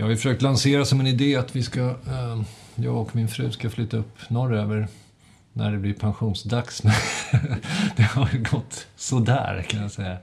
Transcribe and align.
Jag 0.00 0.04
har 0.06 0.10
ju 0.10 0.16
försökt 0.16 0.42
lansera 0.42 0.84
som 0.84 1.00
en 1.00 1.06
idé 1.06 1.36
att 1.36 1.56
vi 1.56 1.62
ska, 1.62 1.80
eh, 1.80 2.42
jag 2.74 2.96
och 2.96 3.16
min 3.16 3.28
fru 3.28 3.50
ska 3.50 3.70
flytta 3.70 3.96
upp 3.96 4.30
norröver 4.30 4.88
när 5.52 5.72
det 5.72 5.78
blir 5.78 5.94
pensionsdags. 5.94 6.82
Men 6.82 6.92
det 7.96 8.02
har 8.02 8.30
ju 8.32 8.42
gått 8.42 8.86
sådär 8.96 9.64
kan 9.68 9.82
jag 9.82 9.90
säga. 9.90 10.16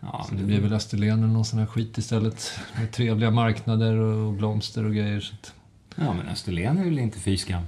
Ja, 0.00 0.26
så 0.28 0.34
det 0.34 0.42
blir 0.42 0.60
väl 0.60 0.72
Österlen 0.72 1.18
eller 1.18 1.32
någon 1.32 1.44
sån 1.44 1.58
här 1.58 1.66
skit 1.66 1.98
istället. 1.98 2.60
Med 2.76 2.92
trevliga 2.92 3.30
marknader 3.30 3.94
och 3.94 4.32
blomster 4.32 4.84
och 4.84 4.94
grejer. 4.94 5.20
Så 5.20 5.34
att... 5.34 5.52
Ja, 5.96 6.12
men 6.12 6.28
Österlen 6.28 6.78
är 6.78 6.84
väl 6.84 6.98
inte 6.98 7.18
fy 7.18 7.36
skam? 7.36 7.62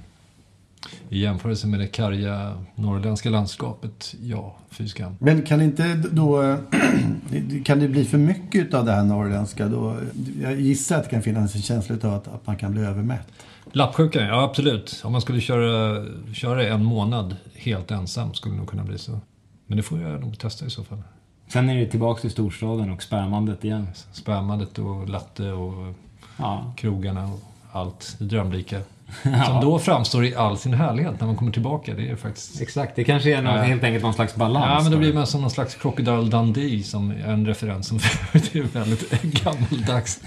I 1.09 1.19
jämförelse 1.19 1.67
med 1.67 1.79
det 1.79 1.87
karga 1.87 2.53
norrländska 2.75 3.29
landskapet, 3.29 4.15
ja, 4.21 4.55
fy 4.69 4.87
skam. 4.87 5.15
Men 5.19 5.41
kan 5.41 5.61
inte 5.61 5.95
då... 6.11 6.57
kan 7.65 7.79
det 7.79 7.87
bli 7.87 8.05
för 8.05 8.17
mycket 8.17 8.73
av 8.73 8.85
det 8.85 8.91
här 8.91 9.03
norrländska 9.03 9.67
då? 9.67 9.97
Jag 10.41 10.61
gissar 10.61 10.97
att 10.97 11.03
det 11.03 11.09
kan 11.09 11.21
finnas 11.21 11.55
en 11.55 11.61
känsla 11.61 11.95
av 12.03 12.13
att, 12.13 12.27
att 12.27 12.47
man 12.47 12.55
kan 12.55 12.71
bli 12.71 12.81
övermätt. 12.81 13.27
Lappsjukan, 13.71 14.23
ja 14.23 14.43
absolut. 14.43 15.01
Om 15.03 15.11
man 15.11 15.21
skulle 15.21 15.41
köra, 15.41 16.05
köra 16.33 16.67
en 16.67 16.85
månad 16.85 17.35
helt 17.55 17.91
ensam 17.91 18.33
skulle 18.33 18.55
det 18.55 18.59
nog 18.59 18.69
kunna 18.69 18.83
bli 18.83 18.97
så. 18.97 19.19
Men 19.67 19.77
det 19.77 19.83
får 19.83 20.01
jag 20.01 20.21
nog 20.21 20.39
testa 20.39 20.65
i 20.65 20.69
så 20.69 20.83
fall. 20.83 21.01
Sen 21.47 21.69
är 21.69 21.75
det 21.75 21.85
tillbaka 21.85 22.21
till 22.21 22.31
storstaden 22.31 22.91
och 22.91 23.03
spämandet 23.03 23.63
igen. 23.63 23.87
Spämandet 24.11 24.79
och 24.79 25.09
latte 25.09 25.51
och 25.51 25.93
ja. 26.37 26.73
krogarna 26.77 27.27
och 27.33 27.39
allt. 27.71 28.15
Det 28.19 28.25
drömlika. 28.25 28.81
Ja. 29.23 29.45
Som 29.45 29.61
då 29.61 29.79
framstår 29.79 30.25
i 30.25 30.35
all 30.35 30.57
sin 30.57 30.73
härlighet 30.73 31.19
när 31.19 31.27
man 31.27 31.35
kommer 31.35 31.51
tillbaka. 31.51 31.93
Det 31.93 32.09
är 32.09 32.15
faktiskt... 32.15 32.61
Exakt, 32.61 32.95
det 32.95 33.03
kanske 33.03 33.37
är 33.37 33.41
någon, 33.41 33.55
ja. 33.55 33.61
helt 33.61 33.83
enkelt 33.83 34.03
någon 34.03 34.13
slags 34.13 34.35
balans. 34.35 34.65
Ja, 34.69 34.79
men 34.83 34.91
då 34.91 34.97
blir 34.97 35.13
man 35.13 35.27
som 35.27 35.41
någon 35.41 35.51
slags 35.51 35.75
Crocodile 35.75 36.29
Dundee 36.29 36.83
som 36.83 37.11
är 37.11 37.27
en 37.27 37.45
referens 37.45 37.87
som 37.87 37.97
det 38.31 38.55
är 38.55 38.63
väldigt 38.63 39.21
gammaldags. 39.21 40.19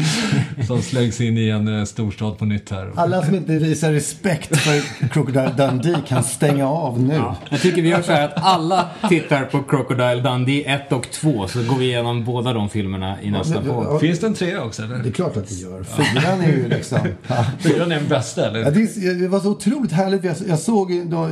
som 0.67 0.83
slängs 0.83 1.21
in 1.21 1.39
i 1.39 1.49
en 1.49 1.79
eh, 1.79 1.85
storstad 1.85 2.39
på 2.39 2.45
nytt 2.45 2.71
här. 2.71 2.93
Alla 2.97 3.23
som 3.23 3.35
inte 3.35 3.53
visar 3.53 3.93
respekt 3.93 4.57
för 4.57 5.09
Crocodile 5.09 5.53
Dundee 5.57 5.97
kan 6.09 6.23
stänga 6.23 6.69
av 6.69 7.01
nu. 7.01 7.15
Ja. 7.15 7.37
Jag 7.51 7.61
tycker 7.61 7.83
vi 7.83 7.89
gör 7.89 8.03
så 8.03 8.13
här 8.13 8.25
att 8.25 8.45
alla 8.45 8.89
tittar 9.09 9.45
på 9.45 9.63
Crocodile 9.63 10.21
Dundee 10.21 10.75
1 10.75 10.93
och 10.93 11.11
2 11.11 11.49
så 11.49 11.63
går 11.63 11.77
vi 11.77 11.85
igenom 11.85 12.25
båda 12.25 12.53
de 12.53 12.71
filmerna 12.71 13.23
i 13.23 13.31
nästa 13.31 13.63
podd. 13.63 14.01
Finns 14.01 14.21
det 14.21 14.27
en 14.27 14.35
trea 14.35 14.63
också 14.63 14.83
eller? 14.83 14.99
Det 14.99 15.09
är 15.09 15.13
klart 15.13 15.37
att 15.37 15.49
det 15.49 15.55
gör. 15.55 15.85
Fyran 15.85 16.41
är 16.41 16.49
ju 16.49 16.69
liksom... 16.69 16.99
Fyran 17.59 17.93
är 17.93 17.97
den 17.97 18.09
bästa 18.09 18.47
eller? 18.47 18.74
Det, 19.21 19.29
var 19.29 19.41
så 19.41 19.51
otroligt 19.51 19.93
härligt. 19.93 20.25
Jag, 20.25 20.37
jag 20.49 20.59
såg 20.59 21.07
då, 21.07 21.31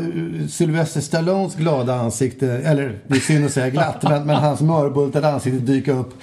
Sylvester 0.48 1.00
Stallones 1.00 1.54
glada 1.54 1.94
ansikte, 1.94 2.52
eller 2.52 2.98
det 3.06 3.16
är 3.16 3.20
synd 3.20 3.44
att 3.44 3.52
säga 3.52 3.70
glatt, 3.70 4.02
men, 4.02 4.26
men 4.26 4.36
hans 4.36 4.60
mörbultade 4.60 5.28
ansikte 5.28 5.58
dyka 5.58 5.92
upp 5.92 6.14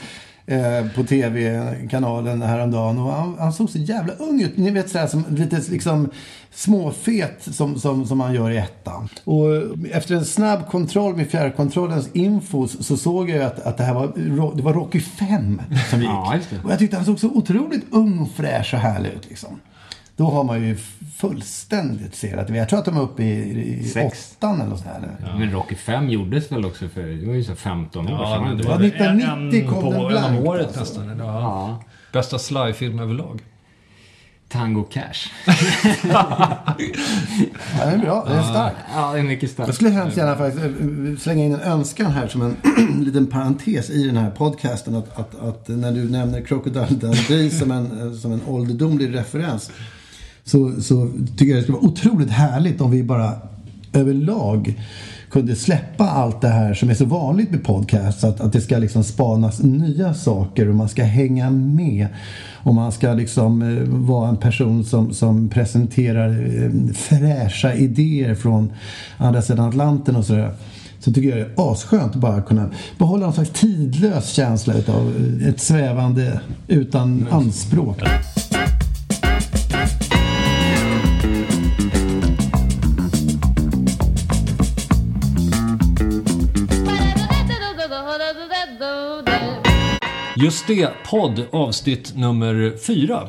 eh, 0.50 0.88
på 0.96 1.03
tv-kanalen 1.03 2.41
häromdagen. 2.41 2.97
Och 2.97 3.13
han, 3.13 3.35
han 3.40 3.53
såg 3.53 3.69
så 3.69 3.78
jävla 3.78 4.13
ung 4.13 4.41
ut. 4.41 4.57
Ni 4.57 4.72
vet 4.72 4.90
sådär 4.90 5.07
som 5.07 5.24
lite 5.30 5.62
liksom 5.72 6.09
småfet 6.52 7.47
som, 7.53 7.80
som, 7.80 8.06
som 8.06 8.18
man 8.18 8.34
gör 8.34 8.51
i 8.51 8.57
ettan. 8.57 9.09
Och 9.24 9.46
efter 9.91 10.16
en 10.16 10.25
snabb 10.25 10.68
kontroll 10.68 11.16
med 11.16 11.30
fjärrkontrollens 11.30 12.09
infos 12.13 12.88
så 12.88 12.97
såg 12.97 13.30
jag 13.30 13.41
att, 13.41 13.59
att 13.59 13.78
det 13.78 13.84
här 13.84 13.94
var, 13.94 14.56
det 14.56 14.62
var 14.62 14.74
Rocky 14.74 15.00
5 15.00 15.62
som 15.90 16.00
gick. 16.01 16.09
Ja, 16.09 16.40
och 16.63 16.72
jag 16.72 16.80
tyckte 16.80 16.97
han 16.97 17.06
såg 17.06 17.19
så 17.19 17.28
otroligt 17.28 17.86
ung, 17.90 18.30
fräsch 18.36 18.74
och 18.74 18.80
härlig 18.80 19.09
ut 19.09 19.30
liksom. 19.30 19.59
Då 20.19 20.30
har 20.30 20.44
man 20.44 20.63
ju 20.63 20.78
fullständigt 21.18 22.16
serat. 22.16 22.50
Jag 22.50 22.69
tror 22.69 22.80
att 22.80 22.85
de 22.85 22.97
är 22.97 23.02
uppe 23.02 23.24
i, 23.24 23.28
i 23.28 24.12
åttan 24.12 24.62
eller 24.62 24.75
så 24.75 24.84
här. 24.84 25.18
Ja. 25.25 25.38
Men 25.38 25.52
Rocky 25.52 25.75
5 25.75 26.09
gjordes 26.09 26.52
väl 26.52 26.66
också 26.66 26.88
för, 26.90 27.02
det 27.02 27.28
var 27.28 27.34
ju 27.34 27.44
så 27.44 27.56
15 27.56 28.07
år 28.07 28.12
ja, 28.12 28.35
sedan. 28.35 28.57
Det 28.57 28.63
var 28.63 28.84
1990 28.84 29.69
kom 29.69 29.84
på, 29.84 29.91
den 29.91 30.07
blankt. 30.07 30.30
En 30.30 30.38
om 30.38 30.47
året 30.47 30.78
alltså. 30.78 31.02
nästan. 31.02 31.19
Ja. 31.19 31.25
ja. 31.25 31.84
Bästa 32.12 32.40
sly-film 32.40 33.00
överlag. 33.00 33.41
Tango 34.50 34.84
Cash. 34.84 35.31
ja, 36.09 36.66
det 37.86 37.91
är 37.91 37.97
bra. 37.97 38.25
Det 38.28 38.34
är 38.34 38.44
starkt. 38.44 38.78
Ja, 38.96 39.13
det 39.13 39.19
är 39.19 39.24
mycket 39.24 39.51
starkt. 39.51 39.68
Jag 39.68 39.75
skulle 39.75 39.90
hemskt 39.90 40.18
gärna 40.18 40.36
faktiskt 40.36 40.66
eh, 40.66 41.18
slänga 41.19 41.46
in 41.46 41.53
en 41.53 41.62
önskan 41.62 42.12
här 42.12 42.28
som 42.28 42.41
en 42.41 42.56
liten 43.06 43.28
parentes 43.28 43.90
i 43.90 44.06
den 44.07 44.18
här 44.18 44.31
podcasten. 44.31 44.96
Att, 44.96 45.19
att, 45.19 45.40
att 45.41 45.68
när 45.68 45.91
du 45.91 46.09
nämner 46.09 46.41
Crocodile 46.41 46.88
Dundee 46.90 47.50
som 47.50 47.72
en, 47.72 48.07
eh, 48.07 48.13
som 48.13 48.31
en 48.31 48.41
ålderdomlig 48.47 49.16
referens 49.16 49.72
så, 50.50 50.82
så 50.82 51.10
tycker 51.38 51.54
jag 51.54 51.58
det 51.58 51.64
skulle 51.64 51.78
vara 51.78 51.88
otroligt 51.88 52.30
härligt 52.30 52.82
om 52.82 52.92
vi 52.92 53.04
bara 53.04 53.34
överlag 53.94 54.76
kunde 55.32 55.56
släppa 55.56 56.10
allt 56.10 56.42
det 56.42 56.48
här 56.48 56.74
som 56.74 56.90
är 56.90 56.94
så 56.94 57.06
vanligt 57.06 57.52
med 57.52 57.64
podcasts. 57.64 58.24
Att, 58.24 58.42
att 58.42 58.54
det 58.54 58.62
ska 58.62 58.78
liksom 58.78 59.04
spanas 59.04 59.64
nya 59.64 60.14
saker 60.14 60.70
och 60.70 60.76
man 60.76 60.90
ska 60.90 61.04
hänga 61.04 61.50
med. 61.50 62.08
Och 62.64 62.76
man 62.76 62.92
ska 62.92 63.14
liksom 63.14 63.62
eh, 63.62 63.84
vara 63.88 64.30
en 64.30 64.38
person 64.38 64.84
som, 64.86 65.14
som 65.14 65.50
presenterar 65.50 66.30
eh, 66.30 66.94
fräscha 66.94 67.74
idéer 67.74 68.36
från 68.36 68.72
andra 69.18 69.42
sidan 69.42 69.70
Atlanten 69.70 70.16
och 70.16 70.26
sådär. 70.26 70.52
Så 71.00 71.14
tycker 71.14 71.30
jag 71.30 71.38
det 71.38 71.62
är 71.62 71.72
asskönt 71.72 72.16
att 72.16 72.22
bara 72.22 72.42
kunna 72.42 72.70
behålla 72.98 73.26
en 73.26 73.34
slags 73.34 73.50
tidlös 73.50 74.30
känsla 74.30 74.74
av 74.74 75.14
ett 75.48 75.60
svävande 75.60 76.40
utan 76.68 77.28
anspråk. 77.31 78.04
Just 90.42 90.68
det, 90.68 90.90
podd 91.10 91.46
avsnitt 91.52 92.16
nummer 92.16 92.78
fyra 92.78 93.28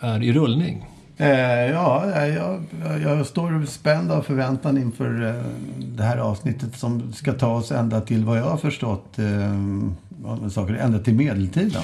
är 0.00 0.22
i 0.22 0.32
rullning. 0.32 0.86
Eh, 1.16 1.28
ja, 1.70 2.20
jag, 2.26 2.64
jag 3.02 3.26
står 3.26 3.66
spänd 3.66 4.12
av 4.12 4.22
förväntan 4.22 4.78
inför 4.78 5.28
eh, 5.28 5.34
det 5.78 6.02
här 6.02 6.16
avsnittet 6.16 6.78
som 6.78 7.12
ska 7.12 7.32
ta 7.32 7.56
oss 7.56 7.72
ända 7.72 8.00
till 8.00 8.24
vad 8.24 8.38
jag 8.38 8.44
har 8.44 8.56
förstått 8.56 9.18
eh, 9.18 10.48
saker, 10.50 10.74
ända 10.74 10.98
till 10.98 11.14
medeltiden. 11.14 11.82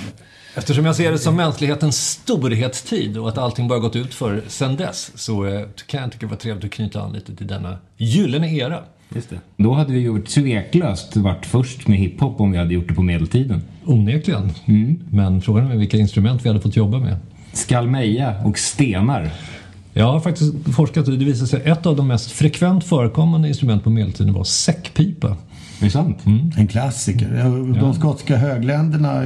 Eftersom 0.55 0.85
jag 0.85 0.97
ser 0.97 1.13
det 1.13 1.19
som 1.19 1.37
mänsklighetens 1.37 2.11
storhetstid 2.11 3.19
och 3.19 3.29
att 3.29 3.39
allting 3.39 3.69
bara 3.69 3.79
gått 3.79 3.97
ut 3.97 4.15
för 4.15 4.43
sen 4.49 4.77
dess 4.77 5.13
så 5.15 5.47
eh, 5.47 5.67
kan 5.87 6.03
jag 6.03 6.13
tycka 6.13 6.27
det 6.27 6.31
var 6.31 6.37
trevligt 6.37 6.65
att 6.65 6.71
knyta 6.71 7.01
an 7.01 7.13
lite 7.13 7.37
till 7.37 7.47
denna 7.47 7.79
gyllene 7.97 8.57
era. 8.57 8.83
Just 9.15 9.31
det. 9.31 9.39
Då 9.57 9.73
hade 9.73 9.93
vi 9.93 10.01
ju 10.01 10.23
tveklöst 10.23 11.17
varit 11.17 11.47
först 11.47 11.89
med 11.89 11.99
hiphop 11.99 12.41
om 12.41 12.53
vi 12.53 12.59
hade 12.59 12.75
gjort 12.75 12.89
det 12.89 12.95
på 12.95 13.03
medeltiden. 13.03 13.63
Onekligen. 13.85 14.51
Mm. 14.65 15.01
Men 15.11 15.41
frågan 15.41 15.71
är 15.71 15.77
vilka 15.77 15.97
instrument 15.97 16.45
vi 16.45 16.49
hade 16.49 16.61
fått 16.61 16.77
jobba 16.77 16.99
med. 16.99 17.17
Skalmeja 17.53 18.35
och 18.45 18.59
stenar. 18.59 19.31
Jag 19.93 20.13
har 20.13 20.21
faktiskt 20.21 20.55
forskat 20.77 21.09
och 21.09 21.19
det 21.19 21.25
visar 21.25 21.47
sig 21.47 21.61
att 21.61 21.79
ett 21.79 21.87
av 21.87 21.97
de 21.97 22.09
mest 22.09 22.31
frekvent 22.31 22.85
förekommande 22.85 23.49
instrument 23.49 23.85
på 23.85 23.91
medeltiden 23.91 24.33
var 24.33 24.45
säckpipa. 24.45 25.37
Det 25.81 25.87
är 25.87 25.91
sant. 25.91 26.27
Mm. 26.27 26.53
En 26.57 26.67
klassiker. 26.67 27.45
De 27.45 27.75
ja. 27.75 27.95
skotska 27.95 28.37
högländerna 28.37 29.23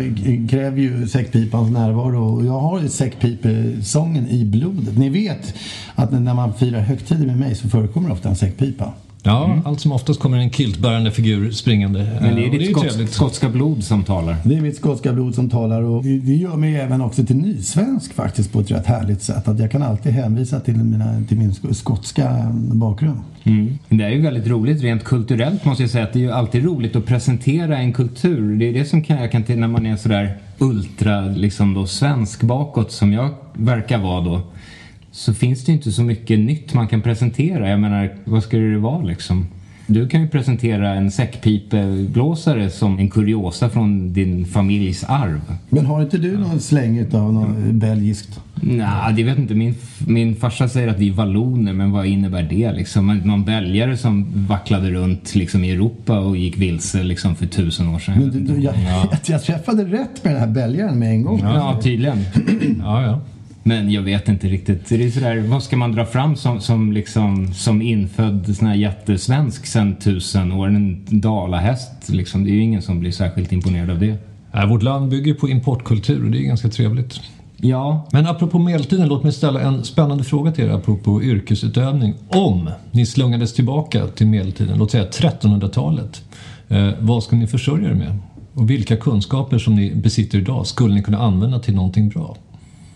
kräver 0.50 0.78
ju 0.78 1.08
säckpipans 1.08 1.70
närvaro 1.70 2.34
och 2.34 2.46
jag 2.46 2.60
har 2.60 2.80
ju 2.80 2.88
säckpipesången 2.88 4.28
i 4.28 4.44
blodet. 4.44 4.98
Ni 4.98 5.08
vet 5.08 5.54
att 5.94 6.12
när 6.12 6.34
man 6.34 6.54
firar 6.54 6.80
högtider 6.80 7.26
med 7.26 7.38
mig 7.38 7.54
så 7.54 7.68
förekommer 7.68 8.12
ofta 8.12 8.28
en 8.28 8.36
säckpipa. 8.36 8.92
Ja, 9.22 9.58
allt 9.64 9.80
som 9.80 9.92
oftast 9.92 10.20
kommer 10.20 10.38
en 10.38 10.50
kiltbärande 10.50 11.10
figur 11.10 11.50
springande. 11.50 12.00
Mm. 12.00 12.14
Men 12.22 12.34
det 12.36 12.42
är 12.42 12.46
Eh, 12.46 12.52
ditt 12.52 12.62
ju 12.62 12.66
skotsk, 12.72 12.88
trevligt. 12.88 13.12
skotska 13.12 13.48
blod 13.48 13.84
som 13.84 14.04
talar. 14.04 14.36
Det 14.44 14.56
är 14.56 14.60
mitt 14.60 14.76
skotska 14.76 15.12
blod 15.12 15.34
som 15.34 15.50
talar 15.50 15.82
och 15.82 16.02
det 16.04 16.18
det 16.18 16.32
gör 16.34 16.56
mig 16.56 16.76
även 16.76 17.00
också 17.00 17.24
till 17.26 17.36
nysvensk 17.36 18.12
faktiskt 18.14 18.52
på 18.52 18.60
ett 18.60 18.70
rätt 18.70 18.86
härligt 18.86 19.22
sätt. 19.22 19.48
Att 19.48 19.58
jag 19.58 19.70
kan 19.70 19.82
alltid 19.82 20.12
hänvisa 20.12 20.60
till, 20.60 20.76
mina, 20.76 21.22
till 21.28 21.38
min 21.38 21.50
sk- 21.50 21.72
skotska 21.72 22.52
bakgrund. 22.72 23.20
Mm. 23.44 23.78
Det 23.88 24.04
är 24.04 24.10
ju 24.10 24.20
väldigt 24.22 24.46
roligt 24.46 24.82
rent 24.82 25.04
kulturellt 25.04 25.64
måste 25.64 25.82
jag 25.82 25.90
säga 25.90 26.04
att 26.04 26.12
det 26.12 26.18
är 26.18 26.22
ju 26.22 26.32
alltid 26.32 26.64
roligt 26.64 26.96
att 26.96 27.06
presentera 27.06 27.78
en 27.78 27.92
kultur. 27.92 28.56
Det 28.56 28.68
är 28.68 28.72
det 28.72 28.84
som 28.84 29.02
kan, 29.02 29.16
jag 29.20 29.32
kan 29.32 29.42
till 29.42 29.58
när 29.58 29.68
man 29.68 29.86
är 29.86 29.96
sådär 29.96 30.36
ultra 30.58 31.20
liksom 31.20 31.74
då 31.74 31.86
svensk 31.86 32.42
bakåt 32.42 32.92
som 32.92 33.12
jag 33.12 33.28
verkar 33.54 33.98
vara 33.98 34.20
då. 34.20 34.40
Så 35.12 35.34
finns 35.34 35.64
det 35.64 35.72
ju 35.72 35.76
inte 35.76 35.92
så 35.92 36.02
mycket 36.02 36.38
nytt 36.38 36.74
man 36.74 36.88
kan 36.88 37.02
presentera. 37.02 37.68
Jag 37.68 37.80
menar, 37.80 38.10
vad 38.24 38.42
ska 38.42 38.56
det 38.56 38.78
vara 38.78 39.02
liksom? 39.02 39.46
Du 39.86 40.08
kan 40.08 40.20
ju 40.20 40.28
presentera 40.28 40.94
en 40.94 41.10
säckpipeblåsare 41.10 42.70
som 42.70 42.98
en 42.98 43.10
kuriosa 43.10 43.68
från 43.68 44.12
din 44.12 44.46
familjs 44.46 45.04
arv. 45.04 45.40
Men 45.68 45.86
har 45.86 46.02
inte 46.02 46.18
du 46.18 46.38
någon 46.38 46.60
släng 46.60 47.14
av 47.14 47.32
något 47.32 47.56
belgiskt? 47.74 48.40
Nej, 48.54 49.14
det 49.16 49.22
vet 49.22 49.38
inte. 49.38 49.54
Min, 49.54 49.74
min 50.06 50.36
farsa 50.36 50.68
säger 50.68 50.88
att 50.88 50.98
vi 50.98 51.08
är 51.08 51.12
valloner, 51.12 51.72
men 51.72 51.90
vad 51.90 52.06
innebär 52.06 52.42
det 52.42 52.72
liksom? 52.72 53.20
Någon 53.24 53.44
belgare 53.44 53.96
som 53.96 54.26
vacklade 54.48 54.90
runt 54.90 55.34
liksom, 55.34 55.64
i 55.64 55.70
Europa 55.70 56.18
och 56.18 56.36
gick 56.36 56.58
vilse 56.58 57.02
liksom, 57.02 57.36
för 57.36 57.46
tusen 57.46 57.88
år 57.88 57.98
sedan. 57.98 58.14
Men 58.18 58.30
du, 58.30 58.54
du, 58.54 58.60
jag, 58.60 58.74
ja. 58.88 59.12
jag 59.26 59.42
träffade 59.42 59.84
rätt 59.84 60.24
med 60.24 60.34
den 60.34 60.40
här 60.40 60.48
belgaren 60.48 60.98
med 60.98 61.10
en 61.10 61.22
gång. 61.22 61.40
ja, 61.42 61.80
tydligen. 61.82 62.18
Ja, 62.78 63.02
ja. 63.02 63.20
Men 63.70 63.90
jag 63.90 64.02
vet 64.02 64.28
inte 64.28 64.48
riktigt. 64.48 64.88
Det 64.88 65.04
är 65.04 65.10
sådär, 65.10 65.44
vad 65.46 65.62
ska 65.62 65.76
man 65.76 65.92
dra 65.92 66.06
fram 66.06 66.36
som, 66.36 66.60
som, 66.60 66.92
liksom, 66.92 67.54
som 67.54 67.82
infödd 67.82 68.56
sån 68.56 68.68
här 68.68 68.74
jättesvensk 68.74 69.66
sen 69.66 69.96
tusen 69.96 70.52
år? 70.52 70.66
En 70.66 71.04
dalahäst 71.08 72.08
liksom. 72.08 72.44
Det 72.44 72.50
är 72.50 72.52
ju 72.52 72.60
ingen 72.60 72.82
som 72.82 73.00
blir 73.00 73.12
särskilt 73.12 73.52
imponerad 73.52 73.90
av 73.90 73.98
det. 73.98 74.16
Nej, 74.52 74.68
vårt 74.68 74.82
land 74.82 75.10
bygger 75.10 75.34
på 75.34 75.48
importkultur 75.48 76.24
och 76.24 76.30
det 76.30 76.38
är 76.38 76.42
ganska 76.42 76.68
trevligt. 76.68 77.20
Ja, 77.56 78.08
Men 78.12 78.26
apropå 78.26 78.58
medeltiden, 78.58 79.08
låt 79.08 79.22
mig 79.22 79.32
ställa 79.32 79.60
en 79.60 79.84
spännande 79.84 80.24
fråga 80.24 80.52
till 80.52 80.64
er 80.64 80.68
apropå 80.68 81.22
yrkesutövning. 81.22 82.14
Om 82.28 82.70
ni 82.90 83.06
slungades 83.06 83.54
tillbaka 83.54 84.06
till 84.06 84.26
medeltiden, 84.26 84.78
låt 84.78 84.90
säga 84.90 85.04
1300-talet, 85.04 86.22
eh, 86.68 86.90
vad 86.98 87.22
ska 87.22 87.36
ni 87.36 87.46
försörja 87.46 87.88
er 87.88 87.94
med? 87.94 88.18
Och 88.54 88.70
vilka 88.70 88.96
kunskaper 88.96 89.58
som 89.58 89.74
ni 89.74 89.94
besitter 89.94 90.38
idag 90.38 90.66
skulle 90.66 90.94
ni 90.94 91.02
kunna 91.02 91.18
använda 91.18 91.58
till 91.58 91.74
någonting 91.74 92.08
bra? 92.08 92.36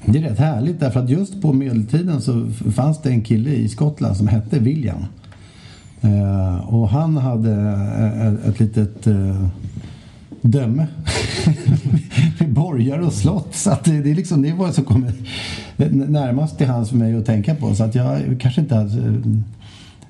Det 0.06 0.18
är 0.18 0.22
rätt 0.22 0.38
härligt 0.38 0.80
därför 0.80 1.00
att 1.00 1.10
just 1.10 1.42
på 1.42 1.52
medeltiden 1.52 2.20
så 2.20 2.46
fanns 2.74 3.02
det 3.02 3.10
en 3.10 3.22
kille 3.22 3.50
i 3.50 3.68
Skottland 3.68 4.16
som 4.16 4.28
hette 4.28 4.58
William. 4.58 5.04
Eh, 6.00 6.74
och 6.74 6.88
han 6.88 7.16
hade 7.16 7.52
eh, 7.52 8.26
ett, 8.26 8.44
ett 8.44 8.60
litet 8.60 9.06
eh, 9.06 9.46
döme 10.40 10.86
med 12.38 12.52
borgar 12.52 12.98
och 12.98 13.12
slott. 13.12 13.54
Så 13.54 13.70
att 13.70 13.84
det, 13.84 14.02
det, 14.02 14.10
är 14.10 14.14
liksom, 14.14 14.42
det 14.42 14.52
var 14.52 14.72
som 14.72 14.84
kommer 14.84 15.12
närmast 16.08 16.58
till 16.58 16.66
hans 16.66 16.88
för 16.88 16.96
mig 16.96 17.16
att 17.16 17.26
tänka 17.26 17.54
på. 17.54 17.74
Så 17.74 17.84
att 17.84 17.94
jag 17.94 18.20
kanske 18.40 18.60
inte 18.60 18.74
hade 18.74 19.08
eh, 19.08 19.14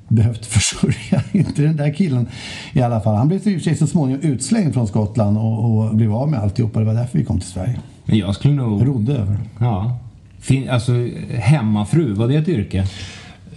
behövt 0.09 0.47
försörja 0.57 1.23
inte 1.33 1.63
den 1.63 1.77
där 1.77 1.95
killen 1.95 2.27
i 2.73 2.83
alla 2.83 3.01
fall. 3.01 3.17
Han 3.17 3.29
blev 3.29 3.49
i 3.49 3.57
och 3.57 3.61
för 3.61 3.65
sig 3.65 3.77
så 3.77 3.87
småningom 3.87 4.23
utslängd 4.23 4.75
från 4.75 4.87
Skottland 4.87 5.39
och, 5.39 5.65
och 5.65 5.97
blev 5.97 6.15
av 6.15 6.31
med 6.31 6.41
alltihopa. 6.41 6.81
Det 6.81 6.87
var 6.87 6.95
därför 6.95 7.19
vi 7.19 7.25
kom 7.25 7.41
till 7.41 7.49
Sverige 7.49 7.81
men 8.05 8.19
jag 8.19 8.35
skulle 8.35 8.55
nog... 8.55 8.87
Rodde 8.87 9.13
över. 9.13 9.39
Ja. 9.59 9.99
Fin, 10.41 10.71
alltså, 10.71 10.93
hemmafru, 11.39 12.13
var 12.13 12.29
det 12.29 12.35
ett 12.37 12.49
yrke? 12.49 12.87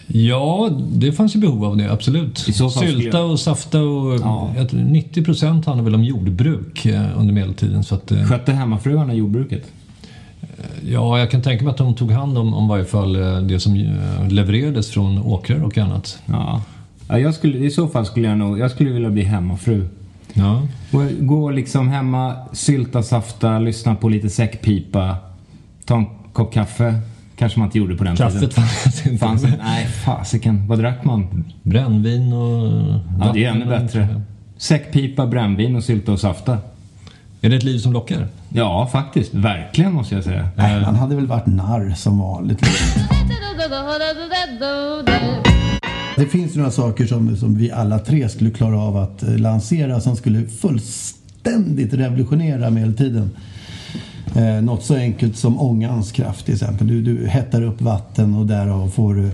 Ja, 0.08 0.70
det 0.92 1.12
fanns 1.12 1.36
ju 1.36 1.40
behov 1.40 1.66
av 1.66 1.78
det, 1.78 1.92
absolut. 1.92 2.38
Sylta 2.80 3.24
och 3.24 3.40
safta 3.40 3.82
och 3.82 4.20
Ja. 4.20 4.54
jag 4.58 4.70
tror 4.70 4.80
90 4.80 5.24
procent 5.24 5.66
handlar 5.66 5.84
väl 5.84 5.96
om 5.96 6.04
jordbruk 6.04 6.86
eh, 6.86 7.20
under 7.20 7.34
medeltiden. 7.34 7.84
Så 7.84 7.96
att, 7.96 8.12
eh, 8.12 8.24
Skötte 8.24 8.52
hemmafruarna 8.52 9.14
jordbruket? 9.14 9.64
ja, 10.86 11.20
jag 11.20 11.32
kan 11.32 11.42
tänka 11.42 11.64
mig 11.64 11.72
att 11.72 11.78
de 11.78 11.96
tog 11.96 12.12
hand 12.12 12.38
om, 12.38 12.54
om 12.54 12.68
varje 12.68 12.86
fall 12.86 13.16
eh, 13.16 13.38
det 13.42 13.60
som 13.60 13.76
eh, 13.76 14.28
levererades 14.30 14.90
från 14.90 15.18
åkrar 15.20 15.64
och 15.64 15.78
annat. 15.78 16.20
Ja. 16.26 16.62
ja 17.10 17.20
jag 17.20 17.34
skulle, 17.34 17.58
I 17.58 17.72
så 17.72 17.88
fall 17.88 18.06
skulle 18.06 18.28
jag 18.28 18.38
nog... 18.38 18.60
Jag 18.60 18.72
skulle 18.72 18.90
vilja 18.92 19.10
bli 19.10 19.24
hemmafru. 19.24 19.88
Ja. 20.38 20.62
Och 20.92 21.04
Gå 21.28 21.50
liksom 21.52 21.90
hemma, 21.90 22.36
sylta, 22.54 23.04
safta, 23.04 23.60
lyssna 23.60 23.96
på 23.96 24.10
lite 24.10 24.30
säckpipa, 24.30 25.16
ta 25.86 25.96
en 25.96 26.06
kopp 26.34 26.54
kaffe. 26.54 27.00
Kanske 27.38 27.60
man 27.60 27.68
inte 27.68 27.78
gjorde 27.78 27.96
på 27.96 28.04
den 28.04 28.16
Kaffet 28.16 28.40
tiden. 28.40 28.52
fanns 28.52 29.06
inte. 29.08 29.18
Fanns 29.26 29.42
det? 29.42 29.54
Nej, 29.64 29.86
fasiken. 29.86 30.68
Vad 30.68 30.80
drack 30.80 31.04
man? 31.04 31.46
Brännvin 31.64 32.34
och 32.34 32.68
Ja, 33.20 33.32
det 33.34 33.46
är 33.46 33.50
ännu 33.52 33.66
bättre. 33.66 34.22
Säckpipa, 34.58 35.28
brännvin 35.28 35.76
och 35.76 35.84
sylta 35.84 36.12
och 36.12 36.20
safta. 36.20 36.58
Är 37.42 37.50
det 37.50 37.56
ett 37.56 37.64
liv 37.64 37.80
som 37.80 37.94
lockar? 37.94 38.28
Ja, 38.50 38.90
faktiskt. 38.92 39.34
Verkligen 39.34 39.94
måste 39.94 40.16
jag 40.16 40.24
säga. 40.24 40.50
Nej, 40.56 40.84
han 40.84 40.96
hade 40.96 41.16
väl 41.16 41.28
varit 41.28 41.46
narr 41.46 41.94
som 41.96 42.20
vanligt. 42.20 42.60
Det 46.18 46.26
finns 46.26 46.56
ju 46.56 46.58
några 46.58 46.72
saker 46.72 47.06
som, 47.06 47.38
som 47.38 47.58
vi 47.58 47.72
alla 47.72 48.00
tre 48.00 48.30
skulle 48.30 48.50
klara 48.50 48.80
av 48.80 48.98
att 48.98 49.24
eh, 49.24 49.38
lansera 49.38 50.02
som 50.02 50.16
skulle 50.16 50.46
fullständigt 50.46 51.94
revolutionera 51.94 52.70
medeltiden. 52.70 53.30
Eh, 54.36 54.62
något 54.62 54.84
så 54.84 54.96
enkelt 54.96 55.38
som 55.38 55.62
ångans 55.62 56.12
kraft 56.12 56.46
till 56.46 56.54
exempel. 56.54 56.88
Du, 56.88 57.02
du 57.02 57.28
hettar 57.28 57.62
upp 57.62 57.82
vatten 57.82 58.36
och 58.36 58.46
därav 58.46 58.90
får 58.90 59.14
du 59.14 59.30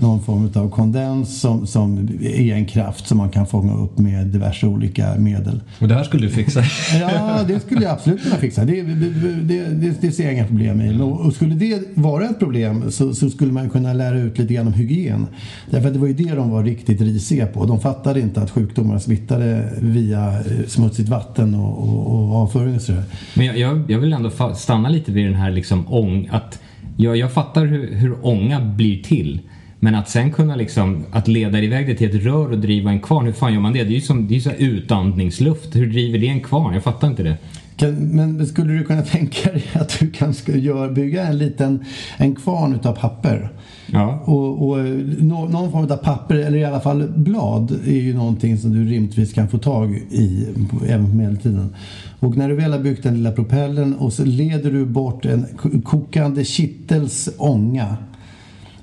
någon 0.00 0.22
form 0.22 0.50
av 0.54 0.70
kondens 0.70 1.40
som, 1.40 1.66
som 1.66 2.08
är 2.22 2.54
en 2.54 2.66
kraft 2.66 3.08
som 3.08 3.18
man 3.18 3.30
kan 3.30 3.46
fånga 3.46 3.74
upp 3.74 3.98
med 3.98 4.26
diverse 4.26 4.66
olika 4.66 5.14
medel. 5.18 5.60
Och 5.80 5.88
det 5.88 5.94
här 5.94 6.04
skulle 6.04 6.26
du 6.26 6.32
fixa? 6.32 6.62
Ja, 7.00 7.40
det 7.48 7.60
skulle 7.60 7.82
jag 7.82 7.92
absolut 7.92 8.22
kunna 8.22 8.36
fixa. 8.36 8.64
Det, 8.64 8.82
det, 8.82 9.64
det, 9.64 10.00
det, 10.00 10.12
ser 10.12 10.24
jag 10.24 10.32
inga 10.32 10.46
problem 10.46 10.80
i. 10.80 11.00
Och 11.00 11.30
och 11.30 11.34
skulle 11.34 11.54
det 11.54 11.82
vara 11.94 12.24
ett 12.24 12.38
problem 12.38 12.90
så, 12.90 13.14
så 13.14 13.30
skulle 13.30 13.52
man 13.52 13.70
kunna 13.70 13.92
lära 13.92 14.18
ut 14.18 14.38
lite 14.38 14.54
grann 14.54 14.66
om 14.66 14.72
hygien. 14.72 15.26
Därför 15.70 15.88
att 15.88 15.94
det 15.94 16.00
var 16.00 16.06
ju 16.06 16.14
det 16.14 16.34
de 16.34 16.50
var 16.50 16.64
riktigt 16.64 17.00
risiga 17.00 17.46
på. 17.46 17.66
De 17.66 17.80
fattade 17.80 18.20
inte 18.20 18.42
att 18.42 18.50
sjukdomar 18.50 18.98
smittade 18.98 19.72
via 19.80 20.28
eh, 20.28 20.66
smutsigt 20.66 21.08
vatten 21.08 21.54
och, 21.54 21.78
och, 21.78 22.06
och 22.06 22.36
avföring 22.36 22.74
och 22.74 22.82
sådär. 22.82 23.04
Men 23.34 23.46
jag, 23.46 23.58
jag, 23.58 23.90
jag 23.90 23.98
vill 23.98 24.12
ändå 24.12 24.30
stanna 24.54 24.88
lite 24.88 25.12
vid 25.12 25.26
den 25.26 25.34
här 25.34 25.50
liksom 25.50 25.92
ång... 25.92 26.28
Att 26.32 26.58
jag, 26.96 27.16
jag 27.16 27.32
fattar 27.32 27.66
hur, 27.66 27.94
hur 27.94 28.26
ånga 28.26 28.60
blir 28.60 29.02
till. 29.02 29.40
Men 29.82 29.94
att 29.94 30.08
sen 30.08 30.32
kunna 30.32 30.56
liksom, 30.56 31.04
att 31.10 31.28
leda 31.28 31.60
iväg 31.60 31.86
det 31.86 31.94
till 31.94 32.16
ett 32.16 32.24
rör 32.24 32.50
och 32.50 32.58
driva 32.58 32.90
en 32.90 33.00
kvarn, 33.00 33.26
hur 33.26 33.32
fan 33.32 33.54
gör 33.54 33.60
man 33.60 33.72
det? 33.72 33.84
Det 33.84 33.90
är 33.90 33.94
ju 33.94 34.00
som, 34.00 34.28
det 34.28 34.36
är 34.36 34.40
så 34.40 34.50
utandningsluft. 34.50 35.76
Hur 35.76 35.86
driver 35.86 36.18
det 36.18 36.28
en 36.28 36.40
kvarn? 36.40 36.74
Jag 36.74 36.82
fattar 36.82 37.08
inte 37.08 37.22
det. 37.22 37.36
Men 37.98 38.46
skulle 38.46 38.72
du 38.72 38.84
kunna 38.84 39.02
tänka 39.16 39.52
dig 39.52 39.64
att 39.72 39.98
du 40.00 40.10
kan 40.10 40.34
ska 40.34 40.56
gör, 40.56 40.90
bygga 40.90 41.26
en 41.26 41.38
liten 41.38 41.84
en 42.16 42.34
kvarn 42.34 42.74
utav 42.74 42.92
papper? 42.92 43.50
Ja. 43.86 44.22
Och, 44.24 44.68
och 44.68 44.78
nå, 45.18 45.48
någon 45.48 45.72
form 45.72 45.90
av 45.90 45.96
papper, 45.96 46.34
eller 46.34 46.58
i 46.58 46.64
alla 46.64 46.80
fall 46.80 47.08
blad, 47.16 47.78
är 47.86 48.00
ju 48.00 48.14
någonting 48.14 48.58
som 48.58 48.72
du 48.72 48.84
rimligtvis 48.84 49.32
kan 49.32 49.48
få 49.48 49.58
tag 49.58 49.94
i 50.10 50.46
även 50.88 51.10
på 51.10 51.16
medeltiden. 51.16 51.74
Och 52.20 52.36
när 52.36 52.48
du 52.48 52.54
väl 52.54 52.72
har 52.72 52.78
byggt 52.78 53.02
den 53.02 53.14
lilla 53.14 53.32
propellen 53.32 53.94
och 53.94 54.12
så 54.12 54.24
leder 54.24 54.70
du 54.70 54.84
bort 54.84 55.24
en 55.24 55.46
ko- 55.56 55.80
kokande 55.84 56.44
kittels 56.44 57.28
ånga 57.38 57.96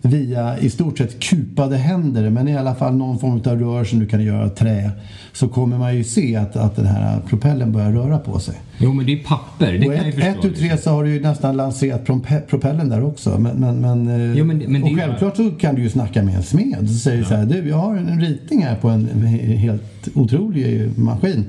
via 0.02 0.60
i 0.60 0.70
stort 0.70 0.98
sett 0.98 1.20
kupade 1.20 1.78
händer 1.78 2.30
men 2.30 2.48
i 2.48 2.58
alla 2.58 2.76
fall 2.76 2.96
någon 2.96 3.20
form 3.20 3.42
av 3.46 3.60
rör 3.60 3.84
som 3.84 4.00
du 4.00 4.06
kan 4.06 4.24
göra 4.24 4.44
av 4.44 4.50
trä 4.50 4.92
så 5.34 5.48
kommer 5.48 5.78
man 5.78 5.96
ju 5.96 6.04
se 6.04 6.36
att, 6.36 6.56
att 6.56 6.76
den 6.76 6.86
här 6.86 7.20
propellen 7.30 7.72
börjar 7.72 7.92
röra 7.92 8.18
på 8.20 8.40
sig. 8.40 8.56
Jo, 8.78 8.94
men 8.94 9.06
det 9.06 9.12
är 9.14 9.24
papper. 9.24 9.72
Det 9.74 9.78
och 9.88 9.96
kan 9.96 10.06
jag 10.06 10.08
ett, 10.08 10.16
förstå. 10.16 10.30
ett, 10.30 10.42
tu, 10.42 10.54
tre 10.54 10.78
så 10.78 10.90
har 10.90 11.04
du 11.04 11.14
ju 11.14 11.22
nästan 11.22 11.58
lanserat 11.58 12.06
prope- 12.08 12.42
propellen 12.48 12.90
där 12.90 13.04
också. 13.04 13.40
Men, 13.40 13.56
men, 13.56 13.76
men, 13.82 14.08
eh, 14.32 14.38
Jo, 14.38 14.46
men- 14.46 14.58
men 14.58 14.84
och 14.84 14.90
självklart 14.98 15.36
så 15.38 15.52
kan 15.52 15.76
du 15.76 15.82
ju 15.82 15.90
snacka 15.90 16.24
med 16.24 16.36
en 16.36 16.44
smed. 16.44 16.90
Så 16.90 16.94
säger 17.00 17.18
du 17.18 17.24
så 17.24 17.36
här, 17.36 17.46
du 17.46 17.70
jag 17.70 17.78
har 17.78 17.96
en 17.98 18.22
ritning 18.22 18.64
här 18.64 18.76
på 18.76 18.90
en 18.90 19.22
helt 19.58 20.08
otrolig 20.14 20.90
maskin. 20.98 21.46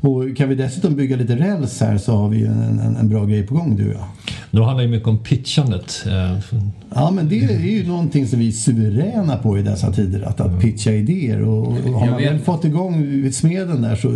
Och 0.00 0.36
kan 0.36 0.48
vi 0.48 0.54
dessutom 0.54 0.96
bygga 0.96 1.16
lite 1.16 1.36
räls 1.36 1.80
här 1.80 1.98
så 1.98 2.16
har 2.16 2.28
vi 2.28 2.38
ju 2.38 2.46
en, 2.46 2.78
en, 2.78 2.96
en 2.96 3.08
bra 3.08 3.24
grej 3.24 3.46
på 3.46 3.54
gång 3.54 3.76
du 3.76 3.88
och 3.88 3.94
jag. 3.94 4.04
Då 4.50 4.64
handlar 4.64 4.84
det 4.84 4.90
mycket 4.90 5.08
om 5.08 5.18
pitchandet. 5.18 6.06
eh, 6.06 6.58
Ja 6.94 7.10
men 7.10 7.28
det 7.28 7.44
är 7.44 7.60
ju 7.60 7.86
någonting 7.86 8.26
som 8.26 8.38
vi 8.38 8.48
är 8.48 8.52
suveräna 8.52 9.36
på 9.36 9.58
i 9.58 9.62
dessa 9.62 9.92
tider. 9.92 10.22
Att, 10.22 10.40
att 10.40 10.60
pitcha 10.60 10.90
idéer. 10.90 11.42
Och, 11.42 11.66
och 11.66 11.74
har 11.74 12.06
Jag 12.06 12.10
man 12.10 12.22
väl 12.22 12.38
fått 12.38 12.64
igång 12.64 13.28
smeden 13.32 13.82
där 13.82 13.96
så 13.96 14.08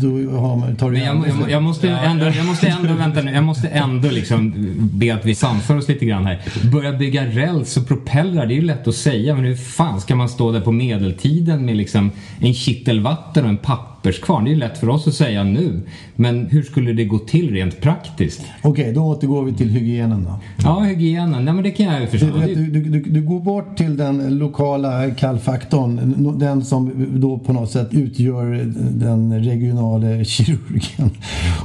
då 0.00 0.38
har 0.38 0.56
man, 0.56 0.76
tar 0.76 0.90
det 0.90 0.98
Men 0.98 1.06
jag, 1.06 1.28
jag, 1.28 1.50
jag, 1.50 1.62
måste 1.62 1.90
ändå, 1.90 2.26
jag 2.26 2.46
måste 2.46 2.66
ändå, 2.68 2.94
vänta 2.94 3.22
nu, 3.22 3.32
jag 3.32 3.44
måste 3.44 3.68
ändå 3.68 4.10
liksom 4.10 4.54
be 4.92 5.14
att 5.14 5.26
vi 5.26 5.34
sansar 5.34 5.76
oss 5.76 5.88
lite 5.88 6.04
grann 6.04 6.26
här. 6.26 6.40
Börja 6.72 6.92
bygga 6.92 7.24
räls 7.24 7.76
och 7.76 7.88
propellrar, 7.88 8.46
det 8.46 8.54
är 8.54 8.56
ju 8.56 8.62
lätt 8.62 8.88
att 8.88 8.94
säga, 8.94 9.34
men 9.34 9.44
hur 9.44 9.56
fan 9.56 10.00
ska 10.00 10.16
man 10.16 10.28
stå 10.28 10.52
där 10.52 10.60
på 10.60 10.72
medeltiden 10.72 11.64
med 11.64 11.76
liksom 11.76 12.10
en 12.40 12.54
kittel 12.54 13.00
vatten 13.00 13.44
och 13.44 13.50
en 13.50 13.56
papper 13.56 13.89
papperskvarn. 14.02 14.44
Det 14.44 14.52
är 14.52 14.56
lätt 14.56 14.78
för 14.78 14.88
oss 14.88 15.06
att 15.08 15.14
säga 15.14 15.44
nu. 15.44 15.80
Men 16.16 16.46
hur 16.46 16.62
skulle 16.62 16.92
det 16.92 17.04
gå 17.04 17.18
till 17.18 17.50
rent 17.50 17.80
praktiskt? 17.80 18.42
Okej, 18.62 18.92
då 18.92 19.00
återgår 19.00 19.44
vi 19.44 19.52
till 19.52 19.70
hygienen 19.70 20.24
då. 20.24 20.40
Ja, 20.62 20.80
hygienen. 20.80 21.44
Nej, 21.44 21.54
men 21.54 21.64
det 21.64 21.70
kan 21.70 21.86
jag 21.86 22.00
ju 22.00 22.06
förstå. 22.06 22.26
Du, 22.26 22.54
du, 22.54 22.66
du, 22.70 22.80
du, 22.80 23.00
du 23.00 23.22
går 23.22 23.40
bort 23.40 23.76
till 23.76 23.96
den 23.96 24.38
lokala 24.38 25.10
kallfaktorn, 25.10 26.38
den 26.38 26.64
som 26.64 27.06
då 27.20 27.38
på 27.38 27.52
något 27.52 27.70
sätt 27.70 27.88
utgör 27.90 28.72
den 28.90 29.44
regionala 29.44 30.24
kirurgen. 30.24 31.10